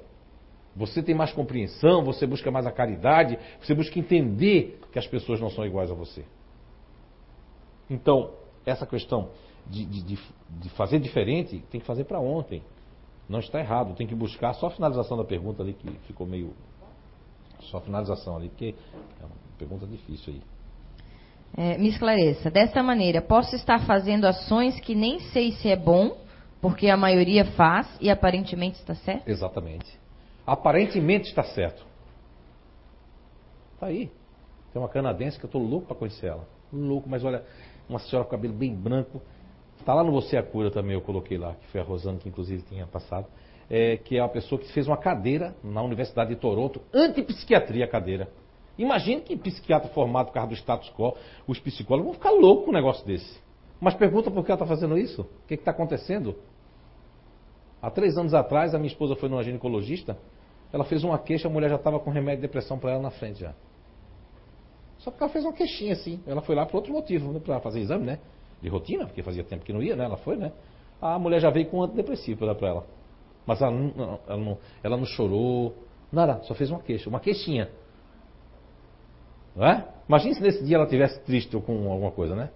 [0.75, 5.39] Você tem mais compreensão, você busca mais a caridade, você busca entender que as pessoas
[5.39, 6.25] não são iguais a você.
[7.89, 8.31] Então,
[8.65, 9.29] essa questão
[9.65, 12.61] de, de, de fazer diferente, tem que fazer para ontem.
[13.27, 16.53] Não está errado, tem que buscar só a finalização da pergunta ali, que ficou meio.
[17.61, 18.75] Só a finalização ali, porque
[19.21, 20.41] é uma pergunta difícil aí.
[21.57, 22.51] É, me esclareça.
[22.51, 26.17] Dessa maneira, posso estar fazendo ações que nem sei se é bom,
[26.61, 29.27] porque a maioria faz e aparentemente está certo?
[29.27, 29.97] Exatamente.
[30.45, 31.85] Aparentemente está certo.
[33.73, 34.11] Está aí.
[34.73, 36.45] Tem uma canadense que eu estou louco para conhecer ela.
[36.71, 37.43] Louco, mas olha,
[37.87, 39.21] uma senhora com cabelo bem branco.
[39.79, 42.27] Está lá no Você a Cura também, eu coloquei lá, que foi a Rosana que
[42.27, 43.27] inclusive tinha passado.
[43.69, 48.29] É, que é uma pessoa que fez uma cadeira na Universidade de Toronto, antipsiquiatria cadeira.
[48.77, 51.15] Imagine que psiquiatra formado por causa do status quo,
[51.47, 53.39] os psicólogos vão ficar loucos com um negócio desse.
[53.79, 55.21] Mas pergunta por que ela está fazendo isso?
[55.21, 56.35] O que está acontecendo?
[57.81, 60.17] Há três anos atrás, a minha esposa foi numa ginecologista,
[60.71, 63.11] ela fez uma queixa, a mulher já estava com remédio de depressão para ela na
[63.11, 63.53] frente já.
[64.99, 66.19] Só porque ela fez uma queixinha assim.
[66.25, 67.39] Ela foi lá por outro motivo, né?
[67.39, 68.19] para fazer exame, né?
[68.65, 70.05] De rotina, porque fazia tempo que não ia, né?
[70.05, 70.51] Ela foi, né?
[70.99, 72.83] A mulher já veio com um antidepressivo para ela.
[73.45, 75.75] Mas ela não, ela, não, ela não chorou,
[76.11, 77.69] nada, só fez uma queixa, uma queixinha.
[79.55, 79.85] Não é?
[80.09, 82.49] Imagina se nesse dia ela tivesse triste ou com alguma coisa, né?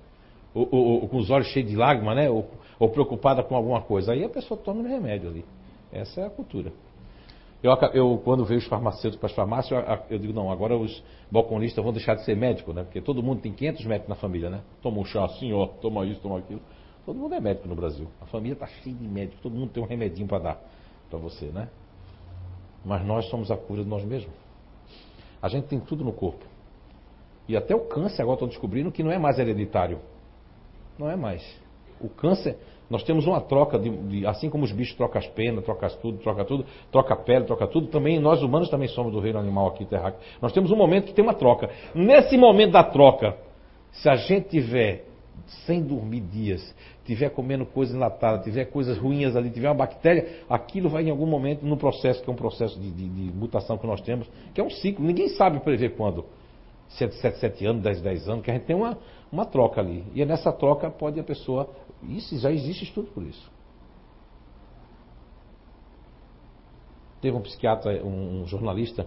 [0.52, 2.28] Ou, ou, ou com os olhos cheios de lágrimas, né?
[2.28, 2.50] Ou,
[2.80, 4.14] ou, preocupada com alguma coisa.
[4.14, 5.46] Aí a pessoa toma um remédio ali.
[5.92, 6.74] Essa é a cultura.
[7.62, 11.04] Eu, eu quando vejo os farmacêuticos para as farmácias, eu, eu, digo, não, agora os
[11.30, 12.84] balconistas vão deixar de ser médicos, né?
[12.84, 14.62] Porque todo mundo tem 500 médicos na família, né?
[14.82, 16.62] Toma um chá assim, ó, toma isso, toma aquilo.
[17.06, 18.08] Todo mundo é médico no Brasil.
[18.22, 20.62] A família está cheia de médicos, todo mundo tem um remedinho para dar
[21.10, 21.70] para você, né?
[22.86, 24.34] Mas nós somos a cura de nós mesmos.
[25.42, 26.46] A gente tem tudo no corpo.
[27.48, 30.00] E até o câncer agora estão descobrindo que não é mais hereditário.
[30.98, 31.44] Não é mais.
[32.00, 32.58] O câncer
[32.90, 36.18] nós temos uma troca, de, de, assim como os bichos trocam as penas, trocam tudo,
[36.20, 39.68] troca tudo, troca a pele, troca tudo, também nós humanos também somos do reino animal
[39.68, 40.20] aqui terráqueo.
[40.42, 41.70] Nós temos um momento que tem uma troca.
[41.94, 43.38] Nesse momento da troca,
[43.92, 45.06] se a gente tiver
[45.66, 46.76] sem dormir dias,
[47.06, 51.26] tiver comendo coisa enlatada, tiver coisas ruins ali, tiver uma bactéria, aquilo vai em algum
[51.26, 54.62] momento no processo, que é um processo de, de, de mutação que nós temos, que
[54.62, 56.26] é um ciclo, ninguém sabe prever quando.
[56.90, 58.98] 7, 7, 7 anos, 10, 10 anos, que a gente tem uma,
[59.32, 60.04] uma troca ali.
[60.14, 61.70] E nessa troca pode a pessoa
[62.04, 63.52] isso já existe estudo por isso.
[67.22, 69.06] Teve um psiquiatra, um, jornalista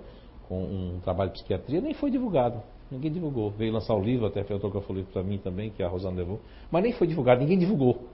[0.49, 2.63] com um trabalho de psiquiatria, nem foi divulgado.
[2.91, 3.51] Ninguém divulgou.
[3.51, 6.17] Veio lançar o livro, até foi autografou o livro para mim também, que a Rosana
[6.17, 6.41] levou.
[6.71, 8.07] Mas nem foi divulgado, ninguém divulgou.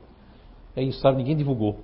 [0.76, 1.16] É isso, sabe?
[1.16, 1.80] Ninguém divulgou.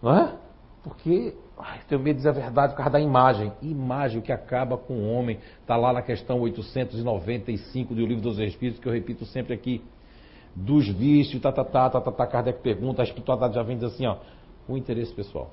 [0.00, 0.34] Não é?
[0.82, 3.52] Porque ai, tenho medo de dizer a verdade por causa da imagem.
[3.60, 5.38] Imagem, o que acaba com o homem.
[5.60, 9.82] Está lá na questão 895 do Livro dos Espíritos, que eu repito sempre aqui
[10.54, 13.92] dos vícios, tá, tá, tá, tá, tá, tá, Kardec pergunta, a espiritualidade já vem diz
[13.92, 14.16] assim, ó,
[14.68, 15.50] o interesse pessoal.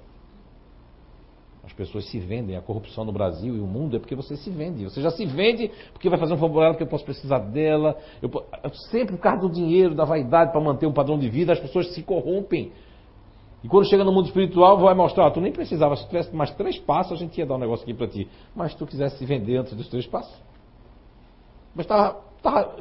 [1.63, 4.49] As pessoas se vendem, a corrupção no Brasil e o mundo é porque você se
[4.49, 4.85] vende.
[4.85, 7.97] Você já se vende porque vai fazer um formulário porque eu posso precisar dela.
[8.21, 8.31] Eu,
[8.89, 11.93] sempre por causa do dinheiro, da vaidade, para manter um padrão de vida, as pessoas
[11.93, 12.71] se corrompem.
[13.63, 16.79] E quando chega no mundo espiritual, vai mostrar, tu nem precisava, se tivesse mais três
[16.79, 18.29] passos, a gente ia dar um negócio aqui para ti.
[18.55, 20.33] Mas tu quisesse se vender antes dos três passos.
[21.75, 22.26] Mas estava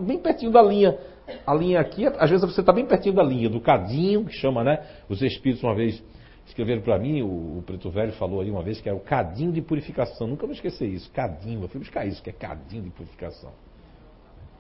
[0.00, 0.98] bem pertinho da linha
[1.46, 4.62] a linha aqui, às vezes você está bem pertinho da linha, do cadinho, que chama,
[4.62, 4.80] né?
[5.08, 6.02] Os espíritos uma vez
[6.46, 9.50] escreveram para mim, o, o, Preto Velho falou aí uma vez que é o cadinho
[9.50, 10.28] de purificação.
[10.28, 11.62] Nunca vou esquecer isso, cadinho.
[11.62, 13.50] Eu fui buscar isso, que é cadinho de purificação.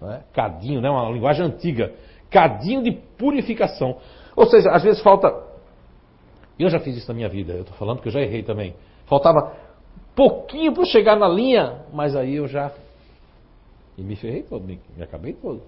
[0.02, 0.20] É?
[0.32, 0.90] Cadinho, né?
[0.90, 1.92] Uma linguagem antiga.
[2.28, 3.98] Cadinho de purificação.
[4.34, 5.32] Ou seja, às vezes falta.
[6.58, 8.74] Eu já fiz isso na minha vida, eu estou falando que eu já errei também.
[9.04, 9.54] Faltava
[10.14, 12.72] pouquinho para chegar na linha, mas aí eu já.
[13.96, 15.62] E me ferrei todo, me, me acabei todo.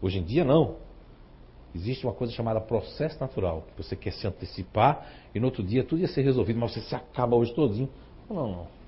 [0.00, 0.76] Hoje em dia, não.
[1.74, 5.84] Existe uma coisa chamada processo natural, que você quer se antecipar e no outro dia
[5.84, 7.88] tudo ia ser resolvido, mas você se acaba hoje todinho.
[8.28, 8.78] Não, não.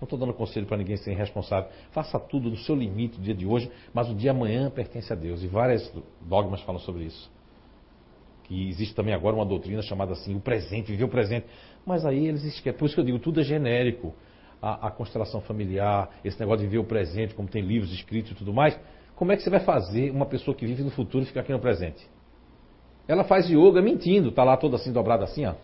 [0.00, 1.70] Não estou dando conselho para ninguém ser irresponsável.
[1.90, 5.16] Faça tudo no seu limite no dia de hoje, mas o dia amanhã pertence a
[5.16, 5.42] Deus.
[5.42, 5.92] E várias
[6.22, 7.30] dogmas falam sobre isso.
[8.44, 11.46] Que existe também agora uma doutrina chamada assim, o presente, viver o presente.
[11.84, 12.78] Mas aí eles esquecem.
[12.78, 14.14] Por isso que eu digo, tudo é genérico.
[14.60, 18.34] A, a constelação familiar, esse negócio de ver o presente, como tem livros escritos e
[18.34, 18.78] tudo mais,
[19.16, 21.58] como é que você vai fazer uma pessoa que vive no futuro ficar aqui no
[21.58, 22.06] presente?
[23.06, 25.54] Ela faz yoga mentindo, tá lá toda assim dobrada assim, ó.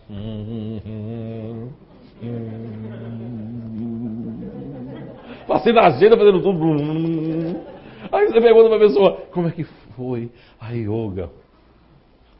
[5.47, 7.67] Passei a agenda fazendo tudo.
[8.11, 11.29] Aí você pergunta pra pessoa, como é que foi a yoga?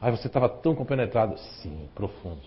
[0.02, 1.38] Aí você estava tão compenetrado.
[1.38, 2.42] Sim, profundo.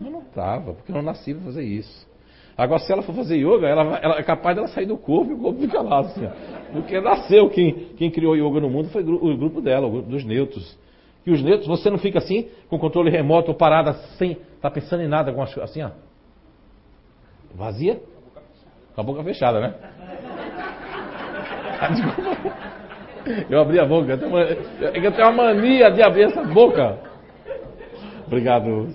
[0.00, 2.11] Eu não estava, porque eu não nasci para fazer isso.
[2.56, 5.34] Agora, se ela for fazer yoga, ela, ela é capaz dela sair do corpo e
[5.34, 6.28] o corpo fica lá, assim.
[6.72, 10.24] Porque nasceu, quem, quem criou yoga no mundo foi o grupo dela, o grupo dos
[10.24, 10.78] neutros.
[11.24, 15.02] E os neutros, você não fica assim, com controle remoto ou parada, sem tá pensando
[15.02, 15.90] em nada, assim, ó.
[17.54, 18.00] Vazia?
[18.94, 19.74] Com a boca fechada, né?
[23.48, 24.12] Eu abri a boca.
[24.12, 26.98] Eu tenho, uma, eu tenho uma mania de abrir essa boca.
[28.26, 28.88] Obrigado.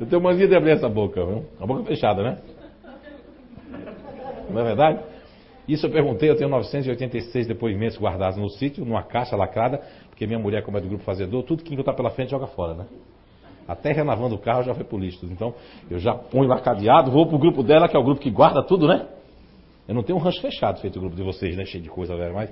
[0.00, 1.44] Eu tenho mania de abrir essa boca, viu?
[1.60, 2.38] A boca fechada, né?
[4.50, 5.00] Não é verdade?
[5.68, 10.38] Isso eu perguntei, eu tenho 986 depoimentos guardados no sítio, numa caixa lacrada, porque minha
[10.38, 12.86] mulher, como é do grupo fazedor, tudo que está pela frente joga fora, né?
[13.66, 15.26] Até renovando o carro já foi por lixo.
[15.26, 15.54] Então,
[15.90, 18.62] eu já ponho lá cadeado, vou pro grupo dela, que é o grupo que guarda
[18.62, 19.06] tudo, né?
[19.86, 21.66] Eu não tenho um rancho fechado feito o grupo de vocês, né?
[21.66, 22.50] Cheio de coisa, velho, mas.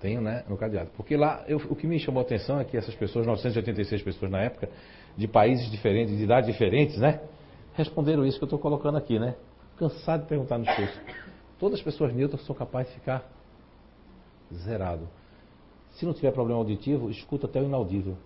[0.00, 0.42] Tenho, né?
[0.48, 0.90] No cadeado.
[0.96, 4.30] Porque lá, eu, o que me chamou a atenção é que essas pessoas, 986 pessoas
[4.30, 4.70] na época,
[5.16, 7.20] de países diferentes, de idades diferentes, né?
[7.74, 9.34] Responderam isso que eu estou colocando aqui, né?
[9.76, 11.00] Cansado de perguntar nos cursos.
[11.58, 13.26] Todas as pessoas neutras são capazes de ficar
[14.52, 15.08] zerado.
[15.92, 18.16] Se não tiver problema auditivo, escuta até o inaudível.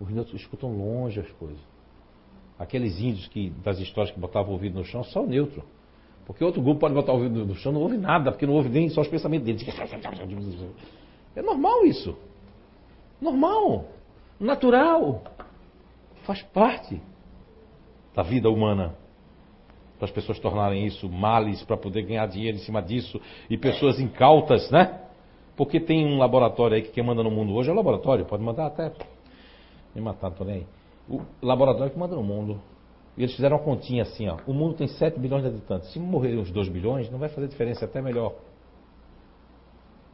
[0.00, 1.58] Os neutros escutam longe as coisas.
[2.58, 5.64] Aqueles índios que, das histórias que botavam o ouvido no chão, só o neutro.
[6.26, 8.68] Porque outro grupo pode botar o ouvido no chão, não ouve nada, porque não ouve
[8.68, 9.64] nem só os pensamentos deles.
[11.34, 12.16] É normal isso.
[13.20, 13.86] Normal.
[14.38, 15.22] Natural.
[16.28, 17.00] Faz parte
[18.14, 18.94] da vida humana.
[19.96, 23.18] Para as pessoas tornarem isso males, para poder ganhar dinheiro em cima disso.
[23.48, 25.06] E pessoas incautas, né?
[25.56, 28.26] Porque tem um laboratório aí que quem manda no mundo hoje é o laboratório.
[28.26, 28.92] Pode mandar até.
[29.94, 30.66] Me matar, tô nem aí.
[31.08, 32.60] O laboratório que manda no mundo.
[33.16, 34.36] E eles fizeram uma continha assim, ó.
[34.46, 35.90] O mundo tem 7 bilhões de habitantes.
[35.94, 38.34] Se morrerem uns 2 bilhões, não vai fazer diferença, é até melhor.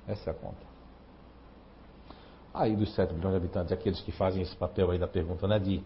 [0.07, 0.65] Essa é a conta.
[2.55, 5.59] Aí dos 7 bilhões de habitantes, aqueles que fazem esse papel aí da pergunta, né?
[5.59, 5.83] De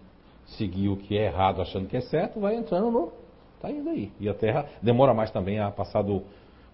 [0.57, 3.13] seguir o que é errado achando que é certo, vai entrando no.
[3.61, 4.13] Tá indo aí.
[4.21, 6.23] E a Terra demora mais também a passar do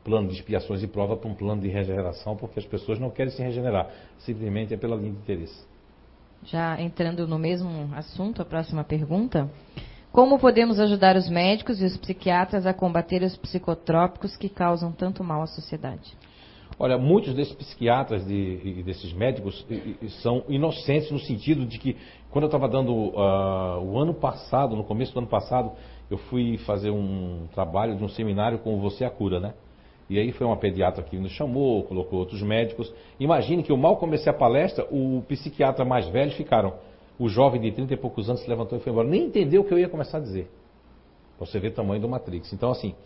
[0.04, 3.32] plano de expiações e prova para um plano de regeneração, porque as pessoas não querem
[3.32, 3.88] se regenerar.
[4.18, 5.64] Simplesmente é pela linha de interesse.
[6.44, 9.50] Já entrando no mesmo assunto, a próxima pergunta.
[10.12, 15.24] Como podemos ajudar os médicos e os psiquiatras a combater os psicotrópicos que causam tanto
[15.24, 16.14] mal à sociedade?
[16.78, 19.64] Olha, muitos desses psiquiatras e de, desses médicos
[20.22, 21.96] são inocentes no sentido de que,
[22.34, 25.70] quando eu estava dando uh, o ano passado, no começo do ano passado,
[26.10, 29.54] eu fui fazer um trabalho de um seminário com Você a Cura, né?
[30.10, 32.92] E aí foi uma pediatra que nos chamou, colocou outros médicos.
[33.20, 36.74] Imagine que eu mal comecei a palestra, o psiquiatra mais velho ficaram
[37.20, 39.06] o jovem de 30 e poucos anos se levantou e foi embora.
[39.06, 40.50] Nem entendeu o que eu ia começar a dizer.
[41.38, 42.52] Você ver o tamanho do Matrix.
[42.52, 42.96] Então, assim,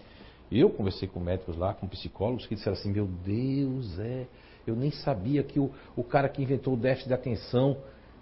[0.51, 4.27] eu conversei com médicos lá, com psicólogos, que disseram assim: Meu Deus, é.
[4.67, 7.77] Eu nem sabia que o, o cara que inventou o déficit de atenção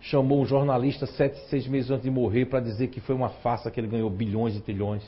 [0.09, 3.71] chamou um jornalista sete, seis meses antes de morrer para dizer que foi uma farsa
[3.71, 5.03] que ele ganhou bilhões e trilhões.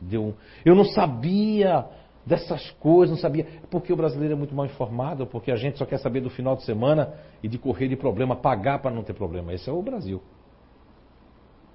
[0.00, 0.34] Deu um...
[0.64, 1.84] Eu não sabia
[2.24, 3.46] dessas coisas, não sabia.
[3.70, 6.56] Porque o brasileiro é muito mal informado, porque a gente só quer saber do final
[6.56, 9.52] de semana e de correr de problema, pagar para não ter problema.
[9.52, 10.22] Esse é o Brasil.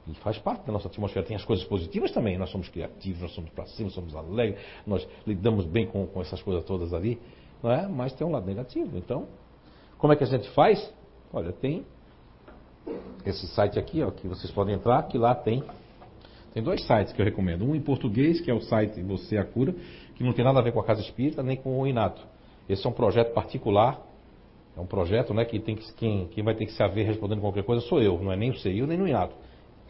[0.08, 1.26] E faz parte da nossa atmosfera.
[1.26, 2.38] Tem as coisas positivas também.
[2.38, 6.42] Nós somos criativos, nós somos para cima, somos alegres, nós lidamos bem com, com essas
[6.42, 7.20] coisas todas ali.
[7.62, 7.88] Não é?
[7.88, 8.98] Mas tem um lado negativo.
[8.98, 9.28] Então,
[9.98, 10.94] como é que a gente faz?
[11.32, 11.86] Olha, tem
[13.26, 15.64] esse site aqui, ó, que vocês podem entrar, que lá tem.
[16.54, 17.66] Tem dois sites que eu recomendo.
[17.66, 19.74] Um em português, que é o site Você a Cura,
[20.16, 22.22] que não tem nada a ver com a Casa Espírita nem com o Inato.
[22.70, 24.00] Esse é um projeto particular,
[24.78, 27.42] é um projeto né, que, tem que quem, quem vai ter que se haver respondendo
[27.42, 29.36] qualquer coisa sou eu, não é nem o CIO nem o Inato.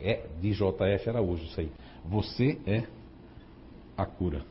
[0.02, 1.70] É de JF Araújo isso aí.
[2.06, 2.84] Você é
[3.98, 4.46] a cura.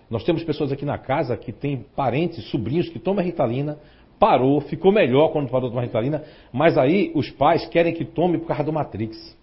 [0.09, 3.77] Nós temos pessoas aqui na casa que têm parentes, sobrinhos que tomam Ritalina,
[4.19, 8.37] parou, ficou melhor quando parou de tomar Ritalina, mas aí os pais querem que tome
[8.37, 9.37] por causa do Matrix.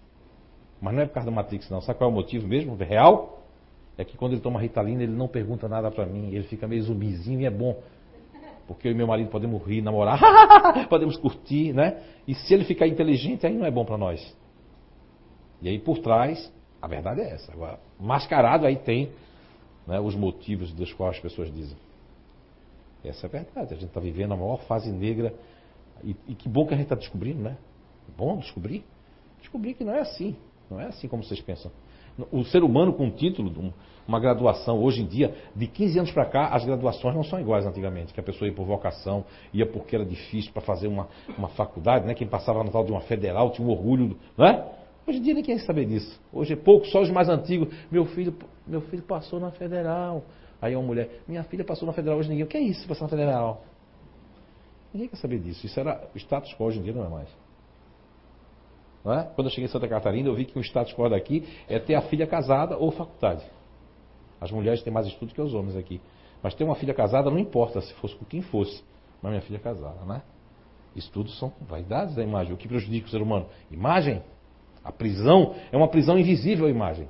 [0.81, 1.81] Mas não é por causa do Matrix, não.
[1.81, 2.75] Sabe qual é o motivo mesmo?
[2.75, 3.43] Real?
[3.97, 6.83] É que quando ele toma Ritalina, ele não pergunta nada para mim, ele fica meio
[6.83, 7.81] zumbizinho e é bom.
[8.67, 10.19] Porque eu e meu marido podemos rir, namorar,
[10.89, 12.01] podemos curtir, né?
[12.27, 14.35] E se ele ficar inteligente, aí não é bom para nós.
[15.61, 16.51] E aí por trás,
[16.81, 17.51] a verdade é essa.
[17.51, 19.11] Agora, mascarado aí tem
[19.85, 21.77] né, os motivos dos quais as pessoas dizem.
[23.03, 23.73] Essa é a verdade.
[23.73, 25.33] A gente está vivendo a maior fase negra.
[26.03, 27.57] E, e que bom que a gente está descobrindo, né?
[28.17, 28.83] Bom descobrir.
[29.39, 30.35] Descobrir que não é assim.
[30.69, 31.71] Não é assim como vocês pensam.
[32.31, 33.73] O ser humano com título,
[34.07, 37.65] uma graduação, hoje em dia, de 15 anos para cá, as graduações não são iguais
[37.65, 41.07] antigamente, que a pessoa ia por vocação, ia porque era difícil para fazer uma,
[41.37, 42.13] uma faculdade, né?
[42.13, 44.65] Quem passava no tal de uma federal tinha um orgulho, né?
[45.07, 46.19] Hoje em dia ninguém quer saber disso.
[46.33, 47.73] Hoje é pouco, só os mais antigos.
[47.91, 50.23] Meu filho, meu filho passou na federal.
[50.61, 52.43] Aí uma mulher, minha filha passou na federal hoje ninguém.
[52.43, 53.63] O que é isso, passar na federal?
[54.93, 55.65] Ninguém quer saber disso.
[55.65, 57.29] Isso era o status quo hoje em dia, não é mais.
[59.05, 59.23] É?
[59.35, 61.93] Quando eu cheguei em Santa Catarina, eu vi que o status quo daqui é ter
[61.93, 63.45] a filha casada ou faculdade.
[64.39, 66.01] As mulheres têm mais estudo que os homens aqui.
[66.41, 68.83] Mas ter uma filha casada não importa se fosse com quem fosse.
[69.21, 70.21] Mas minha filha é casada, né?
[70.95, 72.53] Estudos são vaidades da imagem.
[72.53, 73.47] O que prejudica o ser humano?
[73.71, 74.21] Imagem.
[74.83, 77.07] A prisão é uma prisão invisível a imagem.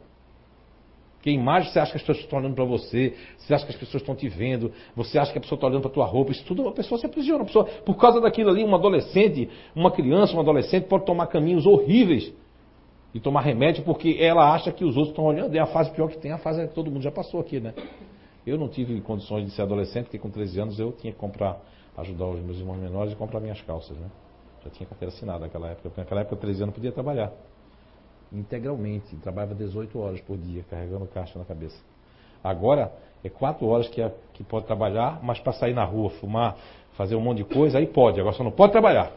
[1.16, 3.78] Porque imagem você acha que as pessoas estão olhando para você, você acha que as
[3.78, 6.32] pessoas estão te vendo, você acha que a pessoa está olhando para a tua roupa,
[6.32, 7.44] isso tudo a pessoa se aprisiona.
[7.44, 12.32] Pessoa, por causa daquilo ali, uma adolescente, uma criança, um adolescente pode tomar caminhos horríveis
[13.16, 15.56] e tomar remédio porque ela acha que os outros estão olhando.
[15.56, 17.74] É a fase pior que tem, a fase que todo mundo já passou aqui, né?
[18.46, 21.58] Eu não tive condições de ser adolescente, porque com 13 anos eu tinha que comprar,
[21.96, 24.08] ajudar os meus irmãos menores e comprar minhas calças, né?
[24.66, 27.32] Já tinha carteira assinada naquela época, porque naquela época 13 anos podia trabalhar
[28.34, 29.16] integralmente.
[29.16, 31.82] Trabalhava 18 horas por dia, carregando caixa na cabeça.
[32.44, 32.92] Agora
[33.24, 36.58] é 4 horas que, é, que pode trabalhar, mas para sair na rua, fumar,
[36.98, 38.20] fazer um monte de coisa, aí pode.
[38.20, 39.10] Agora só não pode trabalhar.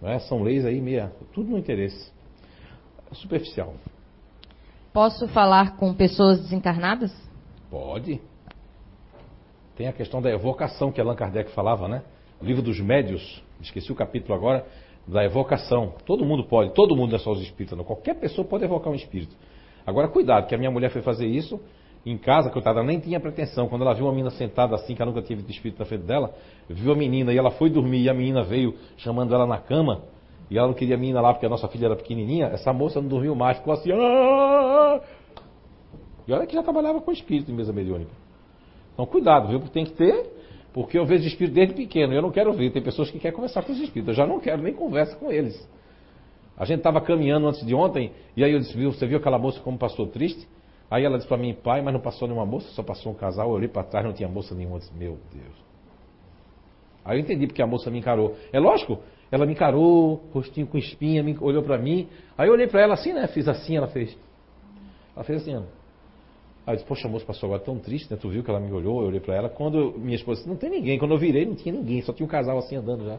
[0.00, 0.20] Não é?
[0.20, 2.14] São leis aí meia, tudo no interesse.
[3.12, 3.74] Superficial.
[4.92, 7.12] Posso falar com pessoas desencarnadas?
[7.70, 8.20] Pode.
[9.76, 12.02] Tem a questão da evocação que Allan Kardec falava, né?
[12.40, 14.66] O livro dos médios, esqueci o capítulo agora,
[15.06, 15.94] da evocação.
[16.04, 17.84] Todo mundo pode, todo mundo é só os espíritos, não.
[17.84, 19.36] Qualquer pessoa pode evocar um espírito.
[19.86, 21.60] Agora, cuidado, que a minha mulher foi fazer isso
[22.04, 23.68] em casa, coitada, ela nem tinha pretensão.
[23.68, 26.04] Quando ela viu uma menina sentada assim, que ela nunca tinha visto espírito na frente
[26.04, 26.32] dela,
[26.68, 30.02] viu a menina e ela foi dormir e a menina veio chamando ela na cama.
[30.50, 32.46] E ela não queria a menina lá porque a nossa filha era pequenininha.
[32.46, 33.90] Essa moça não dormiu mais, ficou assim.
[33.92, 35.00] Aaah!
[36.26, 38.10] E olha que já trabalhava com espírito em mesa mediúnica.
[38.92, 39.60] Então, cuidado, viu?
[39.60, 40.36] Porque tem que ter
[40.76, 42.70] porque eu vejo espírito desde pequeno eu não quero ver.
[42.70, 44.08] Tem pessoas que querem conversar com os espíritos.
[44.08, 45.66] Eu já não quero nem conversa com eles.
[46.54, 49.38] A gente estava caminhando antes de ontem e aí eu disse, viu, você viu aquela
[49.38, 50.46] moça como passou triste?
[50.90, 53.48] Aí ela disse para mim, pai, mas não passou nenhuma moça, só passou um casal.
[53.48, 54.76] Eu olhei para trás, não tinha moça nenhuma.
[54.76, 55.56] Eu disse, meu Deus.
[57.02, 58.36] Aí eu entendi porque a moça me encarou.
[58.52, 58.98] É lógico,
[59.30, 62.08] ela me encarou, rostinho com espinha, me olhou para mim.
[62.38, 63.26] Aí eu olhei para ela assim, né?
[63.26, 64.16] Fiz assim, ela fez.
[65.14, 65.62] Ela fez assim, ó.
[66.66, 68.18] Aí eu disse, poxa, a moça passou agora tão triste, né?
[68.20, 69.48] Tu viu que ela me olhou, eu olhei pra ela.
[69.48, 70.98] Quando minha esposa disse, não tem ninguém.
[70.98, 73.18] Quando eu virei, não tinha ninguém, só tinha um casal assim andando já.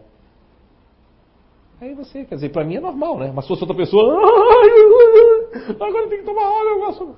[1.79, 3.31] Aí você, quer dizer, pra mim é normal, né?
[3.34, 4.03] Mas se fosse outra pessoa,
[5.79, 7.15] agora tem que tomar água, eu gosto.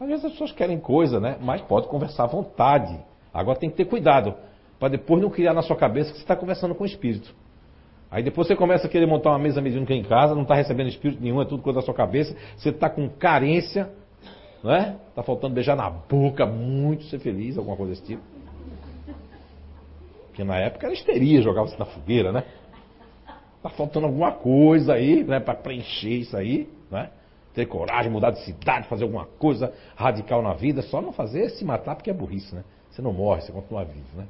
[0.00, 1.38] Às vezes as pessoas querem coisa, né?
[1.40, 2.98] Mas pode conversar à vontade.
[3.32, 4.34] Agora tem que ter cuidado,
[4.78, 7.34] para depois não criar na sua cabeça que você está conversando com o espírito.
[8.10, 10.88] Aí depois você começa a querer montar uma mesa mediúnica em casa, não está recebendo
[10.88, 13.90] espírito nenhum, é tudo coisa da sua cabeça, você está com carência,
[14.62, 14.96] não é?
[15.14, 18.22] Tá faltando beijar na boca muito, ser feliz, alguma coisa desse tipo.
[20.28, 22.44] Porque na época era histeria, jogava-se na fogueira, né?
[23.62, 25.40] Tá faltando alguma coisa aí, né?
[25.40, 27.10] Para preencher isso aí, né?
[27.52, 30.80] Ter coragem, mudar de cidade, fazer alguma coisa radical na vida.
[30.82, 32.62] Só não fazer se matar porque é burrice, né?
[32.88, 34.26] Você não morre, você continua vivo, né?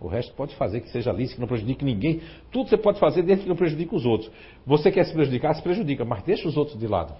[0.00, 2.20] O resto pode fazer que seja lícito, que não prejudique ninguém.
[2.52, 4.30] Tudo você pode fazer desde que não prejudique os outros.
[4.64, 7.14] Você quer se prejudicar, se prejudica, mas deixa os outros de lado.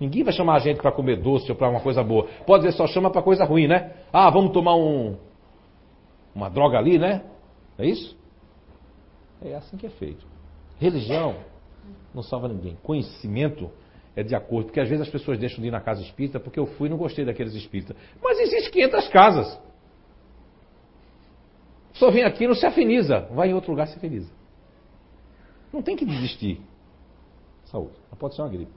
[0.00, 2.26] Ninguém vai chamar a gente para comer doce ou para uma coisa boa.
[2.46, 3.92] Pode dizer, só chama para coisa ruim, né?
[4.12, 5.16] Ah, vamos tomar um
[6.34, 7.22] uma droga ali, né?
[7.76, 8.16] É isso?
[9.42, 10.24] É assim que é feito.
[10.78, 11.34] Religião
[12.14, 12.78] não salva ninguém.
[12.82, 13.70] Conhecimento
[14.14, 16.58] é de acordo, porque às vezes as pessoas deixam de ir na casa espírita porque
[16.58, 17.96] eu fui e não gostei daqueles espíritas.
[18.22, 19.67] Mas existe 500 casas.
[21.98, 23.20] Só vem aqui e não se afiniza.
[23.32, 24.30] Vai em outro lugar e se afiniza.
[25.72, 26.60] Não tem que desistir.
[27.64, 27.92] Saúde.
[28.10, 28.72] Não pode ser uma gripe.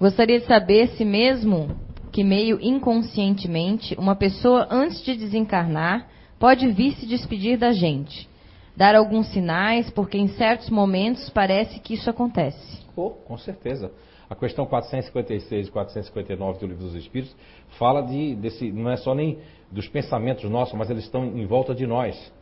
[0.00, 1.76] Gostaria de saber se mesmo
[2.10, 6.08] que meio inconscientemente uma pessoa antes de desencarnar
[6.38, 8.28] pode vir se despedir da gente.
[8.76, 12.82] dar alguns sinais, porque em certos momentos parece que isso acontece.
[12.96, 13.92] Oh, com certeza.
[14.28, 17.36] A questão 456 e 459 do Livro dos Espíritos
[17.78, 19.38] fala de, desse, não é só nem
[19.74, 22.32] dos pensamentos nossos, mas eles estão em volta de nós.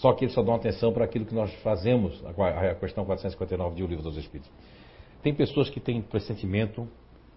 [0.00, 3.86] Só que eles só dão atenção para aquilo que nós fazemos, a questão 459 do
[3.86, 4.50] Livro dos Espíritos.
[5.22, 6.86] Tem pessoas que têm pressentimento,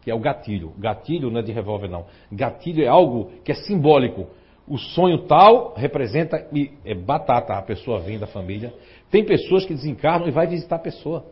[0.01, 0.73] que é o gatilho.
[0.77, 2.05] Gatilho não é de revólver, não.
[2.31, 4.27] Gatilho é algo que é simbólico.
[4.67, 8.73] O sonho tal representa e é batata, a pessoa vem da família.
[9.09, 11.25] Tem pessoas que desencarnam e vai visitar a pessoa.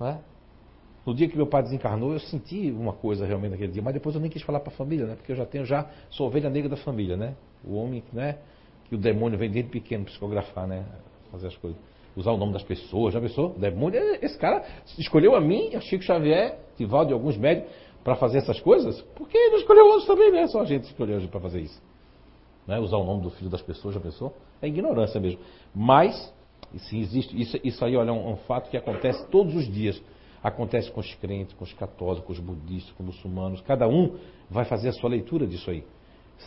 [0.00, 0.27] É?
[1.06, 4.14] No dia que meu pai desencarnou, eu senti uma coisa realmente naquele dia, mas depois
[4.14, 5.14] eu nem quis falar para a família, né?
[5.14, 7.34] Porque eu já tenho já sou ovelha negra da família, né?
[7.64, 8.38] O homem, né?
[8.88, 10.84] Que o demônio vem desde pequeno psicografar, né?
[11.30, 11.78] Fazer as coisas.
[12.16, 13.54] Usar o nome das pessoas, já pensou?
[13.58, 14.64] Demônio, esse cara
[14.98, 17.72] escolheu a mim, a Chico Xavier, Tivaldo e alguns médicos
[18.02, 19.00] para fazer essas coisas?
[19.14, 20.46] Porque ele escolheu outros também, né?
[20.46, 21.80] Só a gente escolheu para fazer isso.
[22.66, 22.78] Né?
[22.78, 24.34] Usar o nome do filho das pessoas, já pensou?
[24.60, 25.40] É ignorância mesmo.
[25.74, 26.32] Mas
[26.76, 30.00] se existe, isso, isso aí olha, é um, um fato que acontece todos os dias.
[30.42, 33.60] Acontece com os crentes, com os católicos, com os budistas, com os muçulmanos.
[33.62, 34.16] Cada um
[34.48, 35.84] vai fazer a sua leitura disso aí.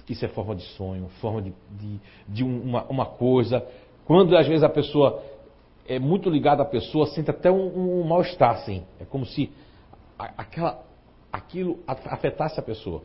[0.08, 3.66] Isso é forma de sonho, forma de, de, de uma, uma, coisa.
[4.06, 5.22] Quando às vezes a pessoa
[5.86, 8.84] é muito ligada à pessoa, sente até um, um mal-estar, assim.
[9.00, 9.52] É como se
[10.18, 10.82] aquela,
[11.32, 13.04] aquilo afetasse a pessoa.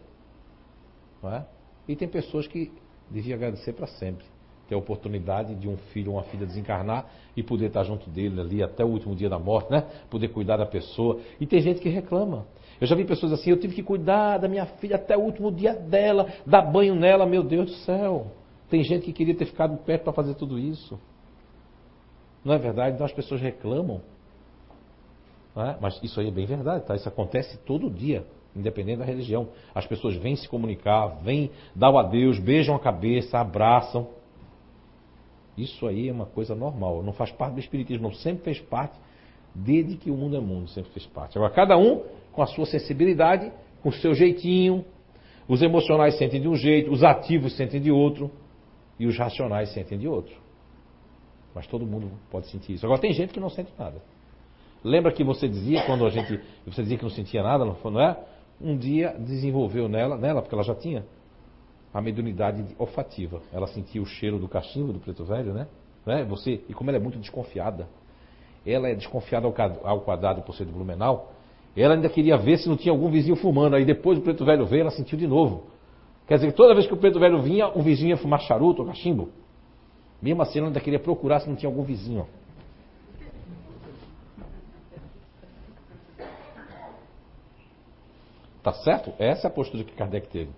[1.24, 1.42] É?
[1.88, 2.70] E tem pessoas que
[3.10, 4.24] deviam agradecer para sempre
[4.68, 7.06] ter a oportunidade de um filho ou uma filha desencarnar
[7.36, 9.84] e poder estar junto dele ali até o último dia da morte, né?
[10.10, 11.20] Poder cuidar da pessoa.
[11.40, 12.46] E tem gente que reclama.
[12.80, 15.50] Eu já vi pessoas assim, eu tive que cuidar da minha filha até o último
[15.50, 18.26] dia dela, dar banho nela, meu Deus do céu.
[18.68, 20.98] Tem gente que queria ter ficado perto para fazer tudo isso.
[22.44, 22.94] Não é verdade?
[22.94, 24.00] Então as pessoas reclamam.
[25.56, 25.76] É?
[25.80, 26.94] Mas isso aí é bem verdade, tá?
[26.94, 29.48] Isso acontece todo dia, independente da religião.
[29.74, 34.06] As pessoas vêm se comunicar, vêm dar o adeus, beijam a cabeça, abraçam.
[35.56, 38.96] Isso aí é uma coisa normal, não faz parte do Espiritismo, não sempre fez parte,
[39.54, 41.38] desde que o mundo é mundo, sempre fez parte.
[41.38, 42.02] Agora, cada um
[42.32, 43.50] com a sua sensibilidade,
[43.82, 44.84] com o seu jeitinho,
[45.48, 48.30] os emocionais sentem de um jeito, os ativos sentem de outro,
[48.98, 50.34] e os racionais sentem de outro.
[51.54, 52.84] Mas todo mundo pode sentir isso.
[52.84, 54.02] Agora, tem gente que não sente nada.
[54.84, 56.40] Lembra que você dizia, quando a gente.
[56.66, 58.16] Você dizia que não sentia nada, não é?
[58.60, 61.04] Um dia desenvolveu nela, nela, porque ela já tinha,
[61.96, 63.40] a mediunidade olfativa.
[63.50, 65.66] Ela sentia o cheiro do cachimbo do preto velho, né?
[66.04, 66.24] né?
[66.24, 67.88] Você, e como ela é muito desconfiada,
[68.66, 69.46] ela é desconfiada
[69.82, 71.32] ao quadrado por ser de Blumenau,
[71.74, 73.76] ela ainda queria ver se não tinha algum vizinho fumando.
[73.76, 75.68] Aí depois o preto velho veio, ela sentiu de novo.
[76.28, 78.88] Quer dizer, toda vez que o preto velho vinha, o vizinho ia fumar charuto ou
[78.88, 79.30] cachimbo.
[80.20, 82.26] Mesmo assim, ela ainda queria procurar se não tinha algum vizinho.
[88.62, 89.14] Tá certo?
[89.18, 90.50] Essa é a postura que Kardec teve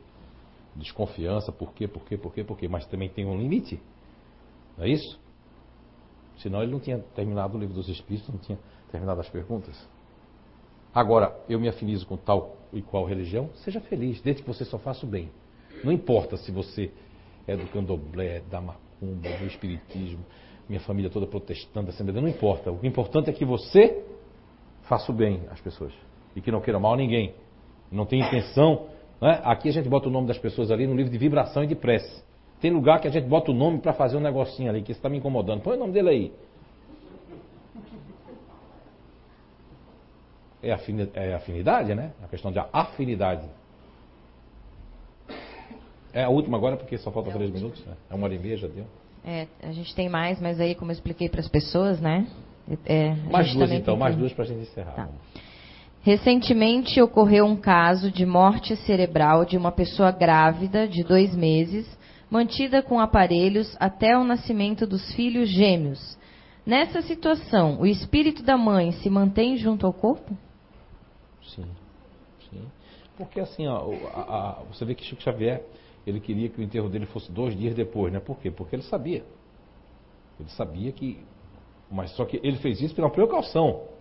[0.79, 3.81] desconfiança, por quê, por quê, por quê, por quê, mas também tem um limite.
[4.77, 5.19] Não é isso?
[6.39, 8.59] Senão ele não tinha terminado o livro dos Espíritos, não tinha
[8.91, 9.77] terminado as perguntas.
[10.95, 14.79] Agora, eu me afinizo com tal e qual religião, seja feliz, desde que você só
[14.79, 15.31] faça o bem.
[15.85, 16.91] Não importa se você
[17.47, 20.25] é do candomblé, da macumba, do espiritismo,
[20.69, 22.71] minha família toda protestante, assembleia, não importa.
[22.71, 24.05] O importante é que você
[24.83, 25.93] faça o bem às pessoas
[26.37, 27.35] e que não queira mal a ninguém.
[27.91, 28.89] Não tem intenção
[29.21, 29.41] né?
[29.45, 31.75] Aqui a gente bota o nome das pessoas ali no livro de vibração e de
[31.75, 32.23] prece.
[32.61, 35.09] Tem lugar que a gente bota o nome para fazer um negocinho ali, que está
[35.09, 35.61] me incomodando.
[35.61, 36.33] Põe o nome dele aí.
[40.61, 42.13] É, afinidade, é afinidade, né?
[42.23, 43.47] A questão de afinidade.
[46.13, 47.85] É a última agora, porque só falta é três minutos.
[47.87, 47.95] Né?
[48.11, 48.85] É uma hora e meia, já deu.
[49.25, 52.27] É, a gente tem mais, mas aí, como eu expliquei para as pessoas, né?
[52.85, 54.93] É, mais duas então, mais duas para a gente encerrar.
[54.93, 55.09] Tá.
[56.09, 61.87] Recentemente ocorreu um caso de morte cerebral de uma pessoa grávida de dois meses,
[62.31, 66.19] mantida com aparelhos até o nascimento dos filhos gêmeos.
[66.65, 70.35] Nessa situação, o espírito da mãe se mantém junto ao corpo?
[71.43, 71.67] Sim,
[72.49, 72.67] sim.
[73.19, 75.63] Porque assim, ó, a, a, você vê que Chico Xavier,
[76.07, 78.19] ele queria que o enterro dele fosse dois dias depois, né?
[78.19, 78.51] Por quê?
[78.51, 79.27] Porque ele sabia.
[80.41, 81.23] Ele sabia que.
[81.91, 83.98] Mas só que ele fez isso pela precaução.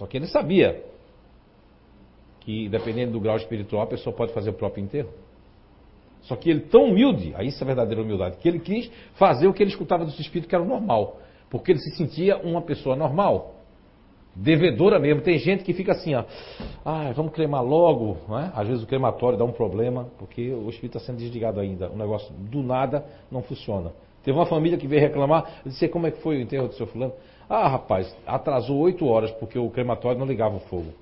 [0.00, 0.82] Só que ele sabia
[2.40, 5.10] que, dependendo do grau espiritual, a pessoa pode fazer o próprio enterro.
[6.22, 9.52] Só que ele, tão humilde, aí isso é verdadeira humildade, que ele quis fazer o
[9.52, 11.18] que ele escutava dos espíritos que era normal.
[11.50, 13.56] Porque ele se sentia uma pessoa normal.
[14.34, 15.20] Devedora mesmo.
[15.20, 16.24] Tem gente que fica assim, ó.
[16.82, 18.16] Ah, vamos cremar logo.
[18.38, 18.52] É?
[18.58, 21.90] Às vezes o crematório dá um problema, porque o espírito está sendo desligado ainda.
[21.90, 23.92] O negócio do nada não funciona.
[24.22, 26.74] Teve uma família que veio reclamar, eu disse, como é que foi o enterro do
[26.74, 27.12] seu fulano?
[27.48, 30.92] Ah, rapaz, atrasou oito horas porque o crematório não ligava o fogo.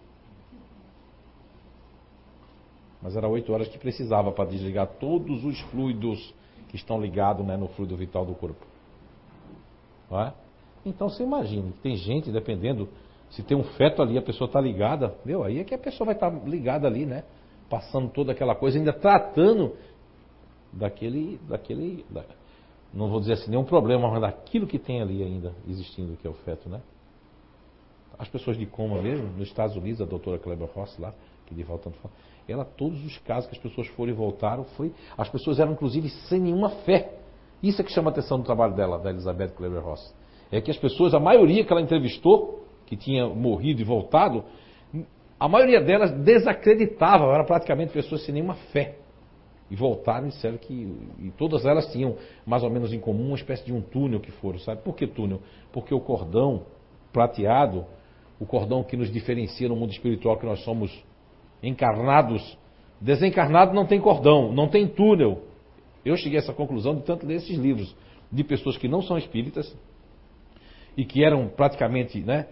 [3.03, 6.35] Mas era oito horas que precisava para desligar todos os fluidos
[6.69, 8.67] que estão ligados né, no fluido vital do corpo.
[10.11, 10.33] É?
[10.87, 12.89] Então você imagina, tem gente, dependendo,
[13.31, 16.07] se tem um feto ali, a pessoa está ligada, meu, aí é que a pessoa
[16.07, 17.25] vai estar tá ligada ali, né?
[17.69, 19.77] Passando toda aquela coisa, ainda tratando
[20.73, 22.25] daquele, daquele, da,
[22.99, 26.31] não vou dizer assim, nenhum problema, mas daquilo que tem ali ainda existindo, que é
[26.31, 26.81] o feto, né?
[28.19, 31.15] As pessoas de coma mesmo, nos Estados Unidos, a doutora Kleber Ross lá,
[31.47, 32.13] que de volta tanto fala,
[32.49, 36.09] ela, todos os casos que as pessoas foram e voltaram, foi, as pessoas eram inclusive
[36.29, 37.15] sem nenhuma fé.
[37.63, 40.15] Isso é que chama a atenção do trabalho dela, da Elizabeth Kleber Ross.
[40.51, 44.45] É que as pessoas, a maioria que ela entrevistou, que tinha morrido e voltado,
[45.39, 48.97] a maioria delas desacreditava, eram praticamente pessoas sem nenhuma fé.
[49.71, 50.73] E voltaram e disseram que.
[51.21, 52.17] E todas elas tinham
[52.47, 54.83] mais ou menos em comum uma espécie de um túnel que foram, sabe?
[54.83, 55.41] Por que túnel?
[55.73, 56.63] Porque o cordão
[57.13, 57.85] prateado,
[58.41, 60.91] o cordão que nos diferencia no mundo espiritual, que nós somos
[61.63, 62.57] encarnados,
[63.01, 65.43] desencarnado não tem cordão, não tem túnel.
[66.05, 67.95] Eu cheguei a essa conclusão de tanto ler esses livros
[68.31, 69.75] de pessoas que não são espíritas
[70.97, 72.47] e que eram praticamente, né,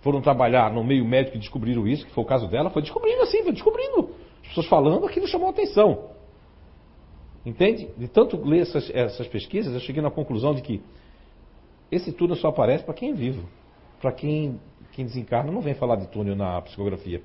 [0.00, 3.22] foram trabalhar no meio médico e descobriram isso, que foi o caso dela, foi descobrindo
[3.22, 4.10] assim, foi descobrindo.
[4.42, 6.10] As pessoas falando, aquilo chamou atenção.
[7.44, 7.88] Entende?
[7.96, 10.82] De tanto ler essas, essas pesquisas, eu cheguei na conclusão de que
[11.90, 13.48] esse túnel só aparece para quem é vivo.
[14.00, 14.60] Para quem,
[14.92, 17.22] quem desencarna, não vem falar de túnel na psicografia.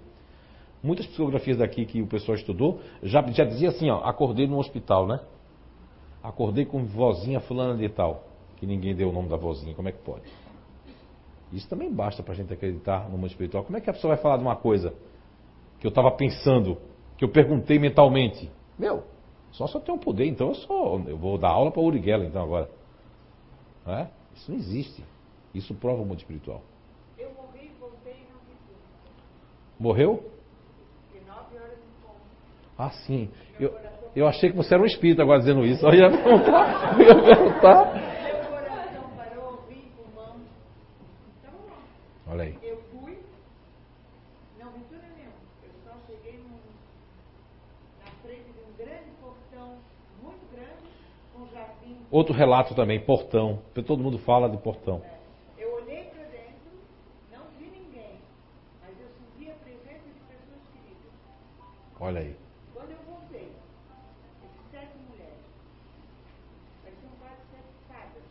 [0.82, 5.08] Muitas psicografias daqui que o pessoal estudou já, já dizia assim, ó, acordei no hospital,
[5.08, 5.20] né?
[6.22, 8.24] Acordei com vozinha fulana de tal.
[8.58, 10.24] Que ninguém deu o nome da vozinha, como é que pode?
[11.52, 13.64] Isso também basta para a gente acreditar no mundo espiritual.
[13.64, 14.94] Como é que a pessoa vai falar de uma coisa
[15.80, 16.78] que eu estava pensando,
[17.18, 18.50] que eu perguntei mentalmente?
[18.78, 19.04] Meu,
[19.58, 21.02] só se eu tenho poder, então eu sou.
[21.08, 22.70] Eu vou dar aula para o Uri Geller, então agora.
[23.88, 24.08] É?
[24.36, 25.04] Isso não existe.
[25.54, 26.62] Isso prova o mundo espiritual.
[27.18, 28.78] Eu morri voltei e não vi tudo.
[29.80, 30.30] Morreu?
[31.14, 32.20] De nove horas em ponto.
[32.78, 33.30] Ah, sim.
[33.58, 33.74] Eu,
[34.14, 35.86] eu achei que você era um espírito agora dizendo isso.
[35.86, 37.00] Eu ia perguntar.
[37.00, 37.94] Eu ia perguntar.
[37.94, 40.36] Meu coração parou, vim pulmão.
[41.40, 41.54] Então,
[42.28, 42.58] Olha aí.
[42.62, 43.18] eu fui,
[44.60, 45.32] não vi tudo nenhum.
[45.64, 46.60] Eu só cheguei num,
[48.04, 49.78] na frente de um grande portão,
[50.22, 50.90] muito grande,
[51.34, 51.98] com um jardim.
[52.16, 53.62] Outro relato também, portão.
[53.86, 55.02] Todo mundo fala de portão.
[55.58, 56.72] Eu olhei para dentro,
[57.30, 58.22] não vi ninguém,
[58.82, 61.12] mas eu senti a presença de pessoas queridas.
[62.00, 62.38] Olha aí.
[62.74, 63.52] Quando eu voltei,
[64.46, 65.44] essas sete mulheres,
[66.84, 68.24] pareciam quase sete fadas.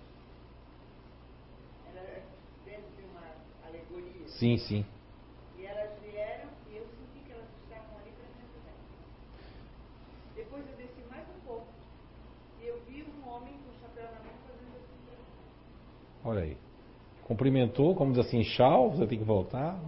[1.93, 2.23] Era
[2.65, 3.20] dentro de uma
[3.69, 4.28] alegoria.
[4.28, 4.86] Sim, sim.
[5.59, 8.65] E elas vieram e eu senti que elas estavam ali presentes.
[10.35, 11.66] Depois eu desci mais um pouco
[12.62, 14.94] e eu vi um homem com chapéu na mão fazendo assim.
[16.24, 16.56] Olha aí.
[17.24, 19.78] Cumprimentou, como diz assim, tchau, você tem que voltar.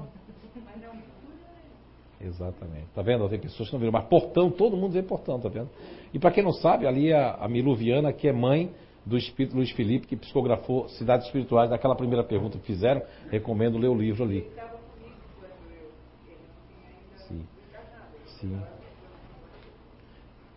[2.20, 2.86] Exatamente.
[2.94, 3.28] Tá vendo?
[3.28, 3.92] Tem pessoas que não viram.
[3.92, 5.68] Mas portão, todo mundo vê portão, tá vendo?
[6.14, 8.72] E para quem não sabe, ali é a Miluviana, que é mãe
[9.04, 13.88] do espírito Luiz Felipe, que psicografou Cidades Espirituais, daquela primeira pergunta que fizeram, recomendo ler
[13.88, 14.38] o livro ali.
[14.38, 15.90] Ele estava comigo quando eu.
[16.26, 17.46] Ele não tinha ainda Sim.
[17.54, 18.14] desencarnado.
[18.16, 18.54] Ele Sim.
[18.54, 18.76] estava-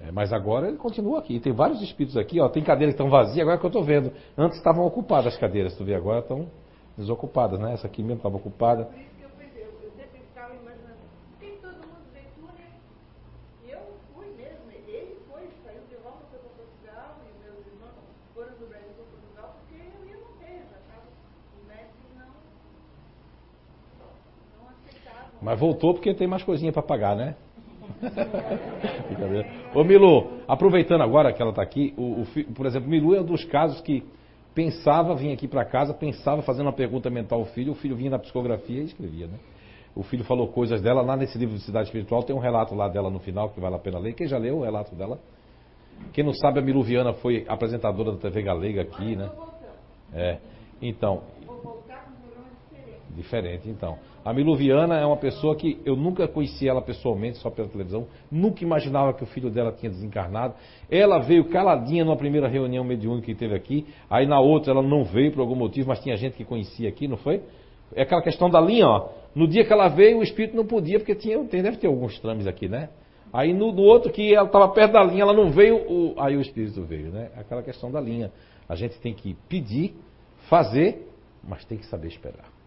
[0.01, 1.39] É, mas agora ele continua aqui.
[1.39, 2.47] Tem vários espíritos aqui, ó.
[2.47, 4.13] Tem cadeiras que estão vazias, agora que eu estou vendo.
[4.37, 6.47] Antes estavam ocupadas as cadeiras, tu vê, agora estão
[6.97, 7.73] desocupadas, né?
[7.73, 8.85] Essa aqui mesmo estava ocupada.
[8.85, 12.71] Por isso que eu pensei, eu, sempre ficava imaginando, por que todo mundo vê túnel?
[13.67, 13.79] E eu
[14.15, 17.99] fui mesmo, ele foi, saiu de volta para Portugal, e meus irmãos
[18.33, 21.07] foram do Brasil para Portugal, porque eu ia morrer, já estava,
[21.59, 22.31] os médicos não,
[24.55, 25.39] não aceitavam.
[25.41, 27.35] Mas voltou porque tem mais coisinha para pagar, né?
[29.73, 33.25] Ô Milu, aproveitando agora que ela está aqui, o, o por exemplo, Milu é um
[33.25, 34.03] dos casos que
[34.53, 38.11] pensava vir aqui para casa, pensava fazendo uma pergunta mental ao filho, o filho vinha
[38.11, 39.37] na psicografia e escrevia, né?
[39.95, 42.87] O filho falou coisas dela, lá nesse livro de Cidade Espiritual tem um relato lá
[42.87, 44.13] dela no final que vale a pena ler.
[44.13, 45.19] Quem já leu o relato dela?
[46.13, 49.29] Quem não sabe, a Milu Viana foi apresentadora da TV Galega aqui, né?
[50.13, 50.37] É.
[50.81, 53.13] Então, vou voltar com programa diferente.
[53.13, 53.97] Diferente, então.
[54.23, 58.05] A Miluviana é uma pessoa que eu nunca conheci ela pessoalmente, só pela televisão.
[58.31, 60.53] Nunca imaginava que o filho dela tinha desencarnado.
[60.89, 63.85] Ela veio caladinha numa primeira reunião mediúnica que teve aqui.
[64.09, 67.07] Aí na outra ela não veio por algum motivo, mas tinha gente que conhecia aqui,
[67.07, 67.41] não foi?
[67.95, 69.09] É aquela questão da linha, ó.
[69.33, 72.45] No dia que ela veio, o espírito não podia, porque tinha, deve ter alguns trames
[72.45, 72.89] aqui, né?
[73.31, 76.35] Aí no, no outro que ela estava perto da linha, ela não veio, o- aí
[76.35, 77.29] o espírito veio, né?
[77.37, 78.31] Aquela questão da linha.
[78.67, 79.93] A gente tem que pedir,
[80.49, 81.07] fazer,
[81.47, 82.58] mas tem que saber esperar.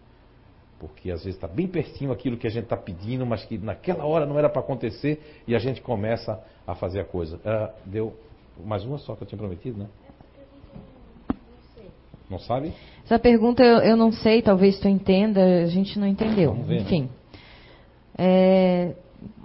[0.87, 4.05] Porque às vezes está bem pertinho aquilo que a gente está pedindo, mas que naquela
[4.05, 7.39] hora não era para acontecer e a gente começa a fazer a coisa.
[7.45, 8.13] Ah, deu
[8.65, 9.87] mais uma só que eu tinha prometido, né?
[12.29, 12.73] Não sabe?
[13.05, 16.51] Essa pergunta eu, eu não sei, talvez tu entenda, a gente não entendeu.
[16.51, 16.81] Vamos ver, né?
[16.81, 17.09] Enfim.
[18.17, 18.93] É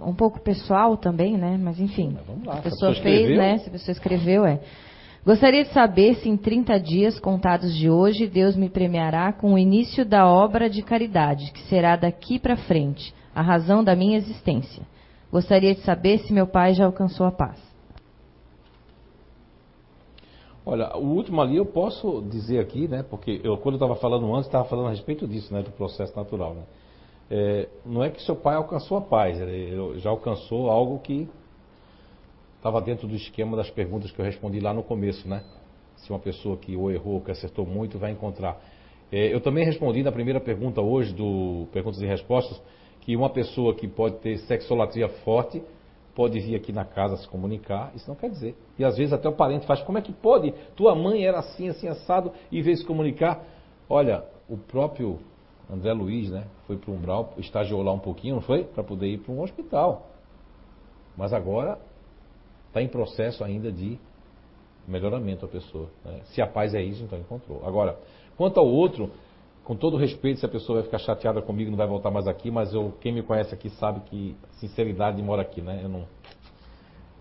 [0.01, 1.57] um pouco pessoal também, né?
[1.57, 2.11] Mas enfim.
[2.13, 3.57] Mas vamos lá, A se a pessoa pessoa fez, escreveu- né?
[3.59, 4.59] Se a pessoa escreveu, é.
[5.25, 9.57] Gostaria de saber se em 30 dias contados de hoje Deus me premiará com o
[9.57, 14.83] início da obra de caridade, que será daqui para frente, a razão da minha existência.
[15.31, 17.59] Gostaria de saber se meu pai já alcançou a paz.
[20.65, 23.03] Olha, o último ali eu posso dizer aqui, né?
[23.03, 25.61] Porque eu, quando eu estava falando antes, estava falando a respeito disso, né?
[25.61, 26.63] Do processo natural, né?
[27.31, 31.29] É, não é que seu pai alcançou a paz, ele já alcançou algo que
[32.59, 35.43] estava dentro do esquema das perguntas que eu respondi lá no começo, né?
[35.95, 38.61] Se uma pessoa que ou errou ou que acertou muito vai encontrar.
[39.11, 42.61] É, eu também respondi na primeira pergunta hoje do Perguntas e Respostas
[43.01, 45.63] que uma pessoa que pode ter sexolatria forte
[46.13, 48.55] pode vir aqui na casa se comunicar, isso não quer dizer.
[48.77, 50.53] E às vezes até o parente faz, como é que pode?
[50.75, 53.41] Tua mãe era assim, assim, assado, e veio se comunicar.
[53.89, 55.19] Olha, o próprio
[55.71, 58.65] André Luiz, né, foi para o Umbral, estagiou lá um pouquinho, não foi?
[58.65, 60.07] Para poder ir para um hospital.
[61.15, 61.79] Mas agora
[62.69, 63.99] está em processo ainda de
[64.87, 65.89] melhoramento a pessoa.
[66.05, 66.21] Né?
[66.25, 67.65] Se a paz é isso, então encontrou.
[67.65, 67.99] Agora,
[68.37, 69.11] quanto ao outro,
[69.63, 72.49] com todo respeito, se a pessoa vai ficar chateada comigo, não vai voltar mais aqui,
[72.49, 75.81] mas eu, quem me conhece aqui sabe que sinceridade mora aqui, né?
[75.83, 76.07] Eu não,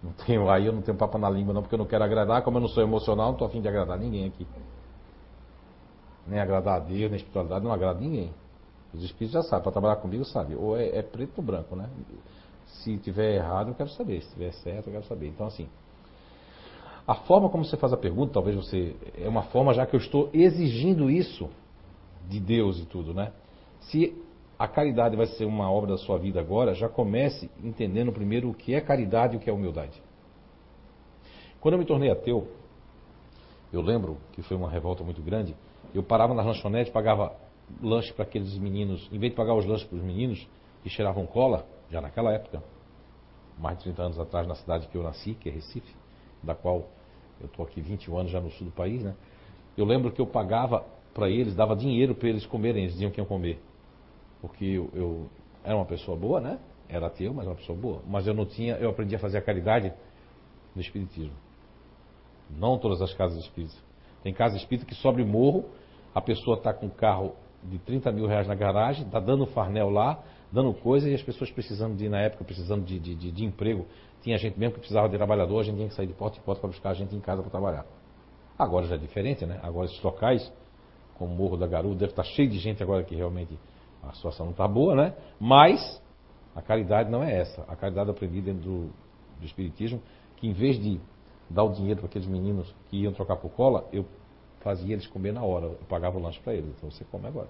[0.03, 2.43] não tenho, aí eu não tenho papo na língua não, porque eu não quero agradar,
[2.43, 4.47] como eu não sou emocional, não estou afim de agradar ninguém aqui.
[6.27, 8.33] Nem agradar a Deus, nem a espiritualidade, não agrada ninguém.
[8.95, 10.55] Os espíritos já sabem, para trabalhar comigo sabe.
[10.55, 11.89] Ou é, é preto ou branco, né?
[12.69, 14.23] Se tiver errado, eu quero saber.
[14.23, 15.29] Se tiver certo, eu quero saber.
[15.29, 15.69] Então, assim,
[17.07, 18.95] a forma como você faz a pergunta, talvez você.
[19.19, 21.49] É uma forma já que eu estou exigindo isso
[22.29, 23.33] de Deus e tudo, né?
[23.81, 24.15] Se
[24.59, 28.55] a caridade vai ser uma obra da sua vida agora, já comece entendendo primeiro o
[28.55, 30.03] que é caridade e o que é humildade.
[31.61, 32.49] Quando eu me tornei ateu,
[33.73, 35.55] eu lembro que foi uma revolta muito grande.
[35.95, 37.33] Eu parava nas lanchonetes, pagava
[37.83, 40.47] lanche para aqueles meninos, em vez de pagar os lanches para os meninos
[40.83, 42.63] que cheiravam cola, já naquela época,
[43.59, 45.95] mais de 30 anos atrás, na cidade que eu nasci, que é Recife,
[46.43, 46.89] da qual
[47.41, 49.15] eu estou aqui 21 anos já no sul do país, né?
[49.77, 50.85] Eu lembro que eu pagava
[51.15, 53.61] para eles, dava dinheiro para eles comerem, eles diziam que iam comer.
[54.41, 55.31] Porque eu, eu,
[55.65, 56.59] era uma pessoa boa, né?
[56.89, 58.03] Era ateu, mas uma pessoa boa.
[58.07, 59.93] Mas eu não tinha, eu aprendi a fazer a caridade
[60.75, 61.35] no Espiritismo.
[62.51, 63.77] Não todas as casas espíritas.
[64.23, 65.67] Tem casa espírita que sobe morro,
[66.15, 69.91] a pessoa está com um carro de 30 mil reais na garagem, está dando farnel
[69.91, 73.45] lá, dando coisa, e as pessoas precisando de, na época, precisando de, de, de, de
[73.45, 73.87] emprego.
[74.23, 76.43] Tinha gente mesmo que precisava de trabalhador, a gente tinha que sair de porta em
[76.43, 77.87] porta para buscar a gente em casa para trabalhar.
[78.59, 79.61] Agora já é diferente, né?
[79.63, 80.53] Agora esses locais
[81.19, 83.59] como o Morro da Garuda, deve estar cheio de gente agora que realmente
[84.03, 85.15] a situação não está boa, né?
[85.39, 86.01] Mas
[86.55, 87.63] a caridade não é essa.
[87.63, 88.91] A caridade aprendi dentro do,
[89.41, 90.01] do Espiritismo,
[90.37, 91.01] que em vez de
[91.51, 94.07] dar o dinheiro para aqueles meninos que iam trocar por cola, eu
[94.61, 96.71] fazia eles comer na hora, eu pagava o lanche para eles.
[96.77, 97.49] Então você come agora.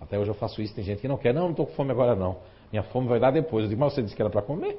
[0.00, 1.90] Até hoje eu faço isso, tem gente que não quer, não, não estou com fome
[1.90, 2.36] agora não.
[2.70, 3.64] Minha fome vai dar depois.
[3.64, 4.78] Eu digo, mas você disse que era para comer?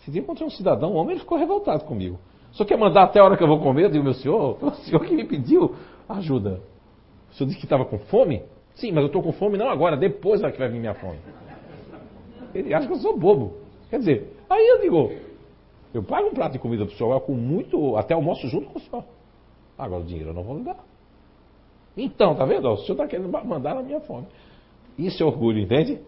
[0.00, 2.18] Esse dia encontrei um cidadão, um homem, ele ficou revoltado comigo.
[2.52, 3.84] Só quer mandar até a hora que eu vou comer?
[3.84, 5.74] Eu digo, meu senhor, o senhor que me pediu
[6.08, 6.60] ajuda.
[7.30, 8.42] O senhor disse que estava com fome?
[8.74, 11.18] Sim, mas eu estou com fome não agora, depois é que vai vir minha fome.
[12.54, 13.56] Ele acha que eu sou bobo.
[13.90, 15.12] Quer dizer, aí eu digo,
[15.92, 18.78] eu pago um prato de comida para o senhor, com muito, até almoço junto com
[18.78, 19.04] o senhor.
[19.76, 20.78] Agora o dinheiro eu não vou lhe dar.
[21.96, 22.68] Então, tá vendo?
[22.68, 24.26] O senhor está querendo mandar na minha fome.
[24.96, 26.00] Isso é orgulho, entende?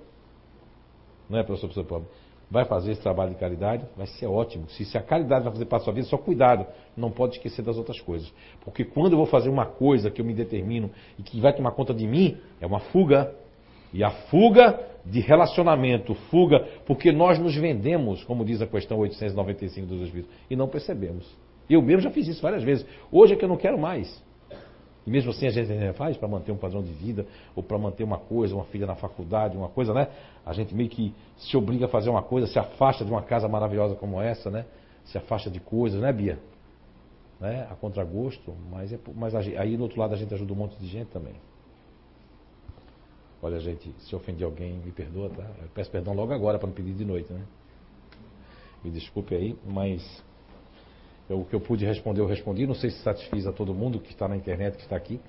[1.29, 2.09] Não é, professor, professor pobre?
[2.51, 4.69] vai fazer esse trabalho de caridade, vai ser ótimo.
[4.71, 6.67] Se, se a caridade vai fazer para a sua vida, só cuidado,
[6.97, 8.31] não pode esquecer das outras coisas.
[8.65, 11.71] Porque quando eu vou fazer uma coisa que eu me determino e que vai tomar
[11.73, 13.33] conta de mim, é uma fuga.
[13.93, 19.87] E a fuga de relacionamento, fuga, porque nós nos vendemos, como diz a questão 895
[19.87, 21.27] dos Espíritos, e não percebemos.
[21.69, 22.85] Eu mesmo já fiz isso várias vezes.
[23.13, 24.23] Hoje é que eu não quero mais.
[25.07, 28.05] E mesmo assim a gente faz para manter um padrão de vida, ou para manter
[28.05, 30.09] uma coisa, uma filha na faculdade, uma coisa, né?
[30.45, 33.49] A gente meio que se obriga a fazer uma coisa, se afasta de uma casa
[33.49, 34.67] maravilhosa como essa, né?
[35.05, 36.39] Se afasta de coisas, né, Bia?
[37.41, 37.67] Né?
[37.71, 40.87] A contragosto, mas, é, mas aí do outro lado a gente ajuda um monte de
[40.87, 41.35] gente também.
[43.43, 45.47] Olha, gente, se ofendi alguém, me perdoa, tá?
[45.63, 47.43] Eu peço perdão logo agora para não pedir de noite, né?
[48.85, 50.23] Me desculpe aí, mas
[51.35, 52.67] o que eu pude responder, eu respondi.
[52.67, 55.21] Não sei se satisfiz a todo mundo que está na internet, que está aqui.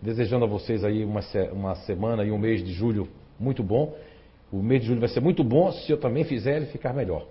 [0.00, 1.20] Desejando a vocês aí uma,
[1.52, 3.08] uma semana e um mês de julho
[3.38, 3.94] muito bom.
[4.52, 7.26] O mês de julho vai ser muito bom se eu também fizer ele ficar melhor.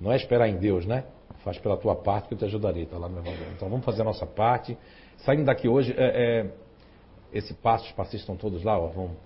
[0.00, 1.04] Não é esperar em Deus, né?
[1.44, 3.20] Faz pela tua parte que eu te ajudarei, está lá no.
[3.56, 4.76] Então vamos fazer a nossa parte.
[5.18, 6.50] Saindo daqui hoje, é, é,
[7.32, 9.16] esse passe, os passistas estão todos lá, ó, vão,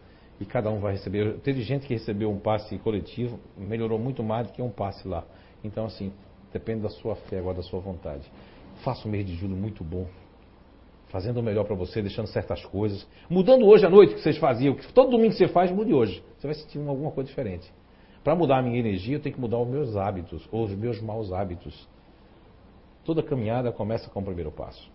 [0.40, 1.38] e cada um vai receber.
[1.40, 5.24] Teve gente que recebeu um passe coletivo, melhorou muito mais do que um passe lá.
[5.62, 6.12] Então, assim,
[6.52, 8.30] Depende da sua fé, agora da sua vontade.
[8.84, 10.06] Faça um mês de julho muito bom.
[11.08, 13.06] Fazendo o melhor para você, deixando certas coisas.
[13.28, 14.74] Mudando hoje à noite o que vocês faziam.
[14.74, 16.22] Que todo domingo que você faz, mude hoje.
[16.38, 17.72] Você vai sentir alguma coisa diferente.
[18.24, 21.00] Para mudar a minha energia, eu tenho que mudar os meus hábitos, ou os meus
[21.00, 21.88] maus hábitos.
[23.04, 24.90] Toda caminhada começa com o primeiro passo.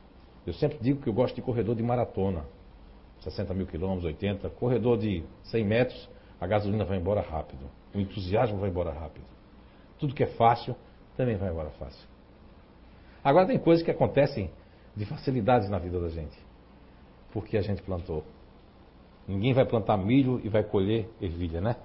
[0.46, 2.46] Eu sempre digo que eu gosto de corredor de maratona.
[3.20, 4.50] 60 mil quilômetros, 80.
[4.52, 6.10] Corredor de 100 metros,
[6.40, 7.70] a gasolina vai embora rápido.
[7.94, 9.26] O entusiasmo vai embora rápido.
[10.00, 10.76] Tudo que é fácil
[11.18, 12.08] também vai embora fácil.
[13.24, 14.50] Agora tem coisas que acontecem
[14.96, 16.38] de facilidades na vida da gente.
[17.34, 18.24] Porque a gente plantou.
[19.28, 21.76] Ninguém vai plantar milho e vai colher ervilha, né?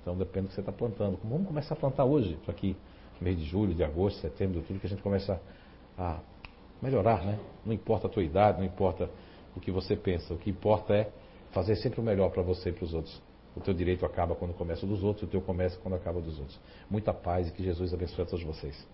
[0.00, 1.18] Então depende do que você está plantando.
[1.24, 2.76] Vamos começar a plantar hoje, para que
[3.20, 5.40] mês de julho, de agosto, setembro, tudo que a gente começa
[5.98, 6.20] a
[6.80, 7.38] melhorar, né?
[7.64, 9.08] Não importa a tua idade, não importa
[9.56, 10.34] o que você pensa.
[10.34, 11.10] O que importa é
[11.52, 13.20] fazer sempre o melhor para você e para os outros.
[13.56, 16.58] O teu direito acaba quando começa dos outros, o teu começa quando acaba dos outros.
[16.90, 18.86] Muita paz e que Jesus abençoe a todos vocês.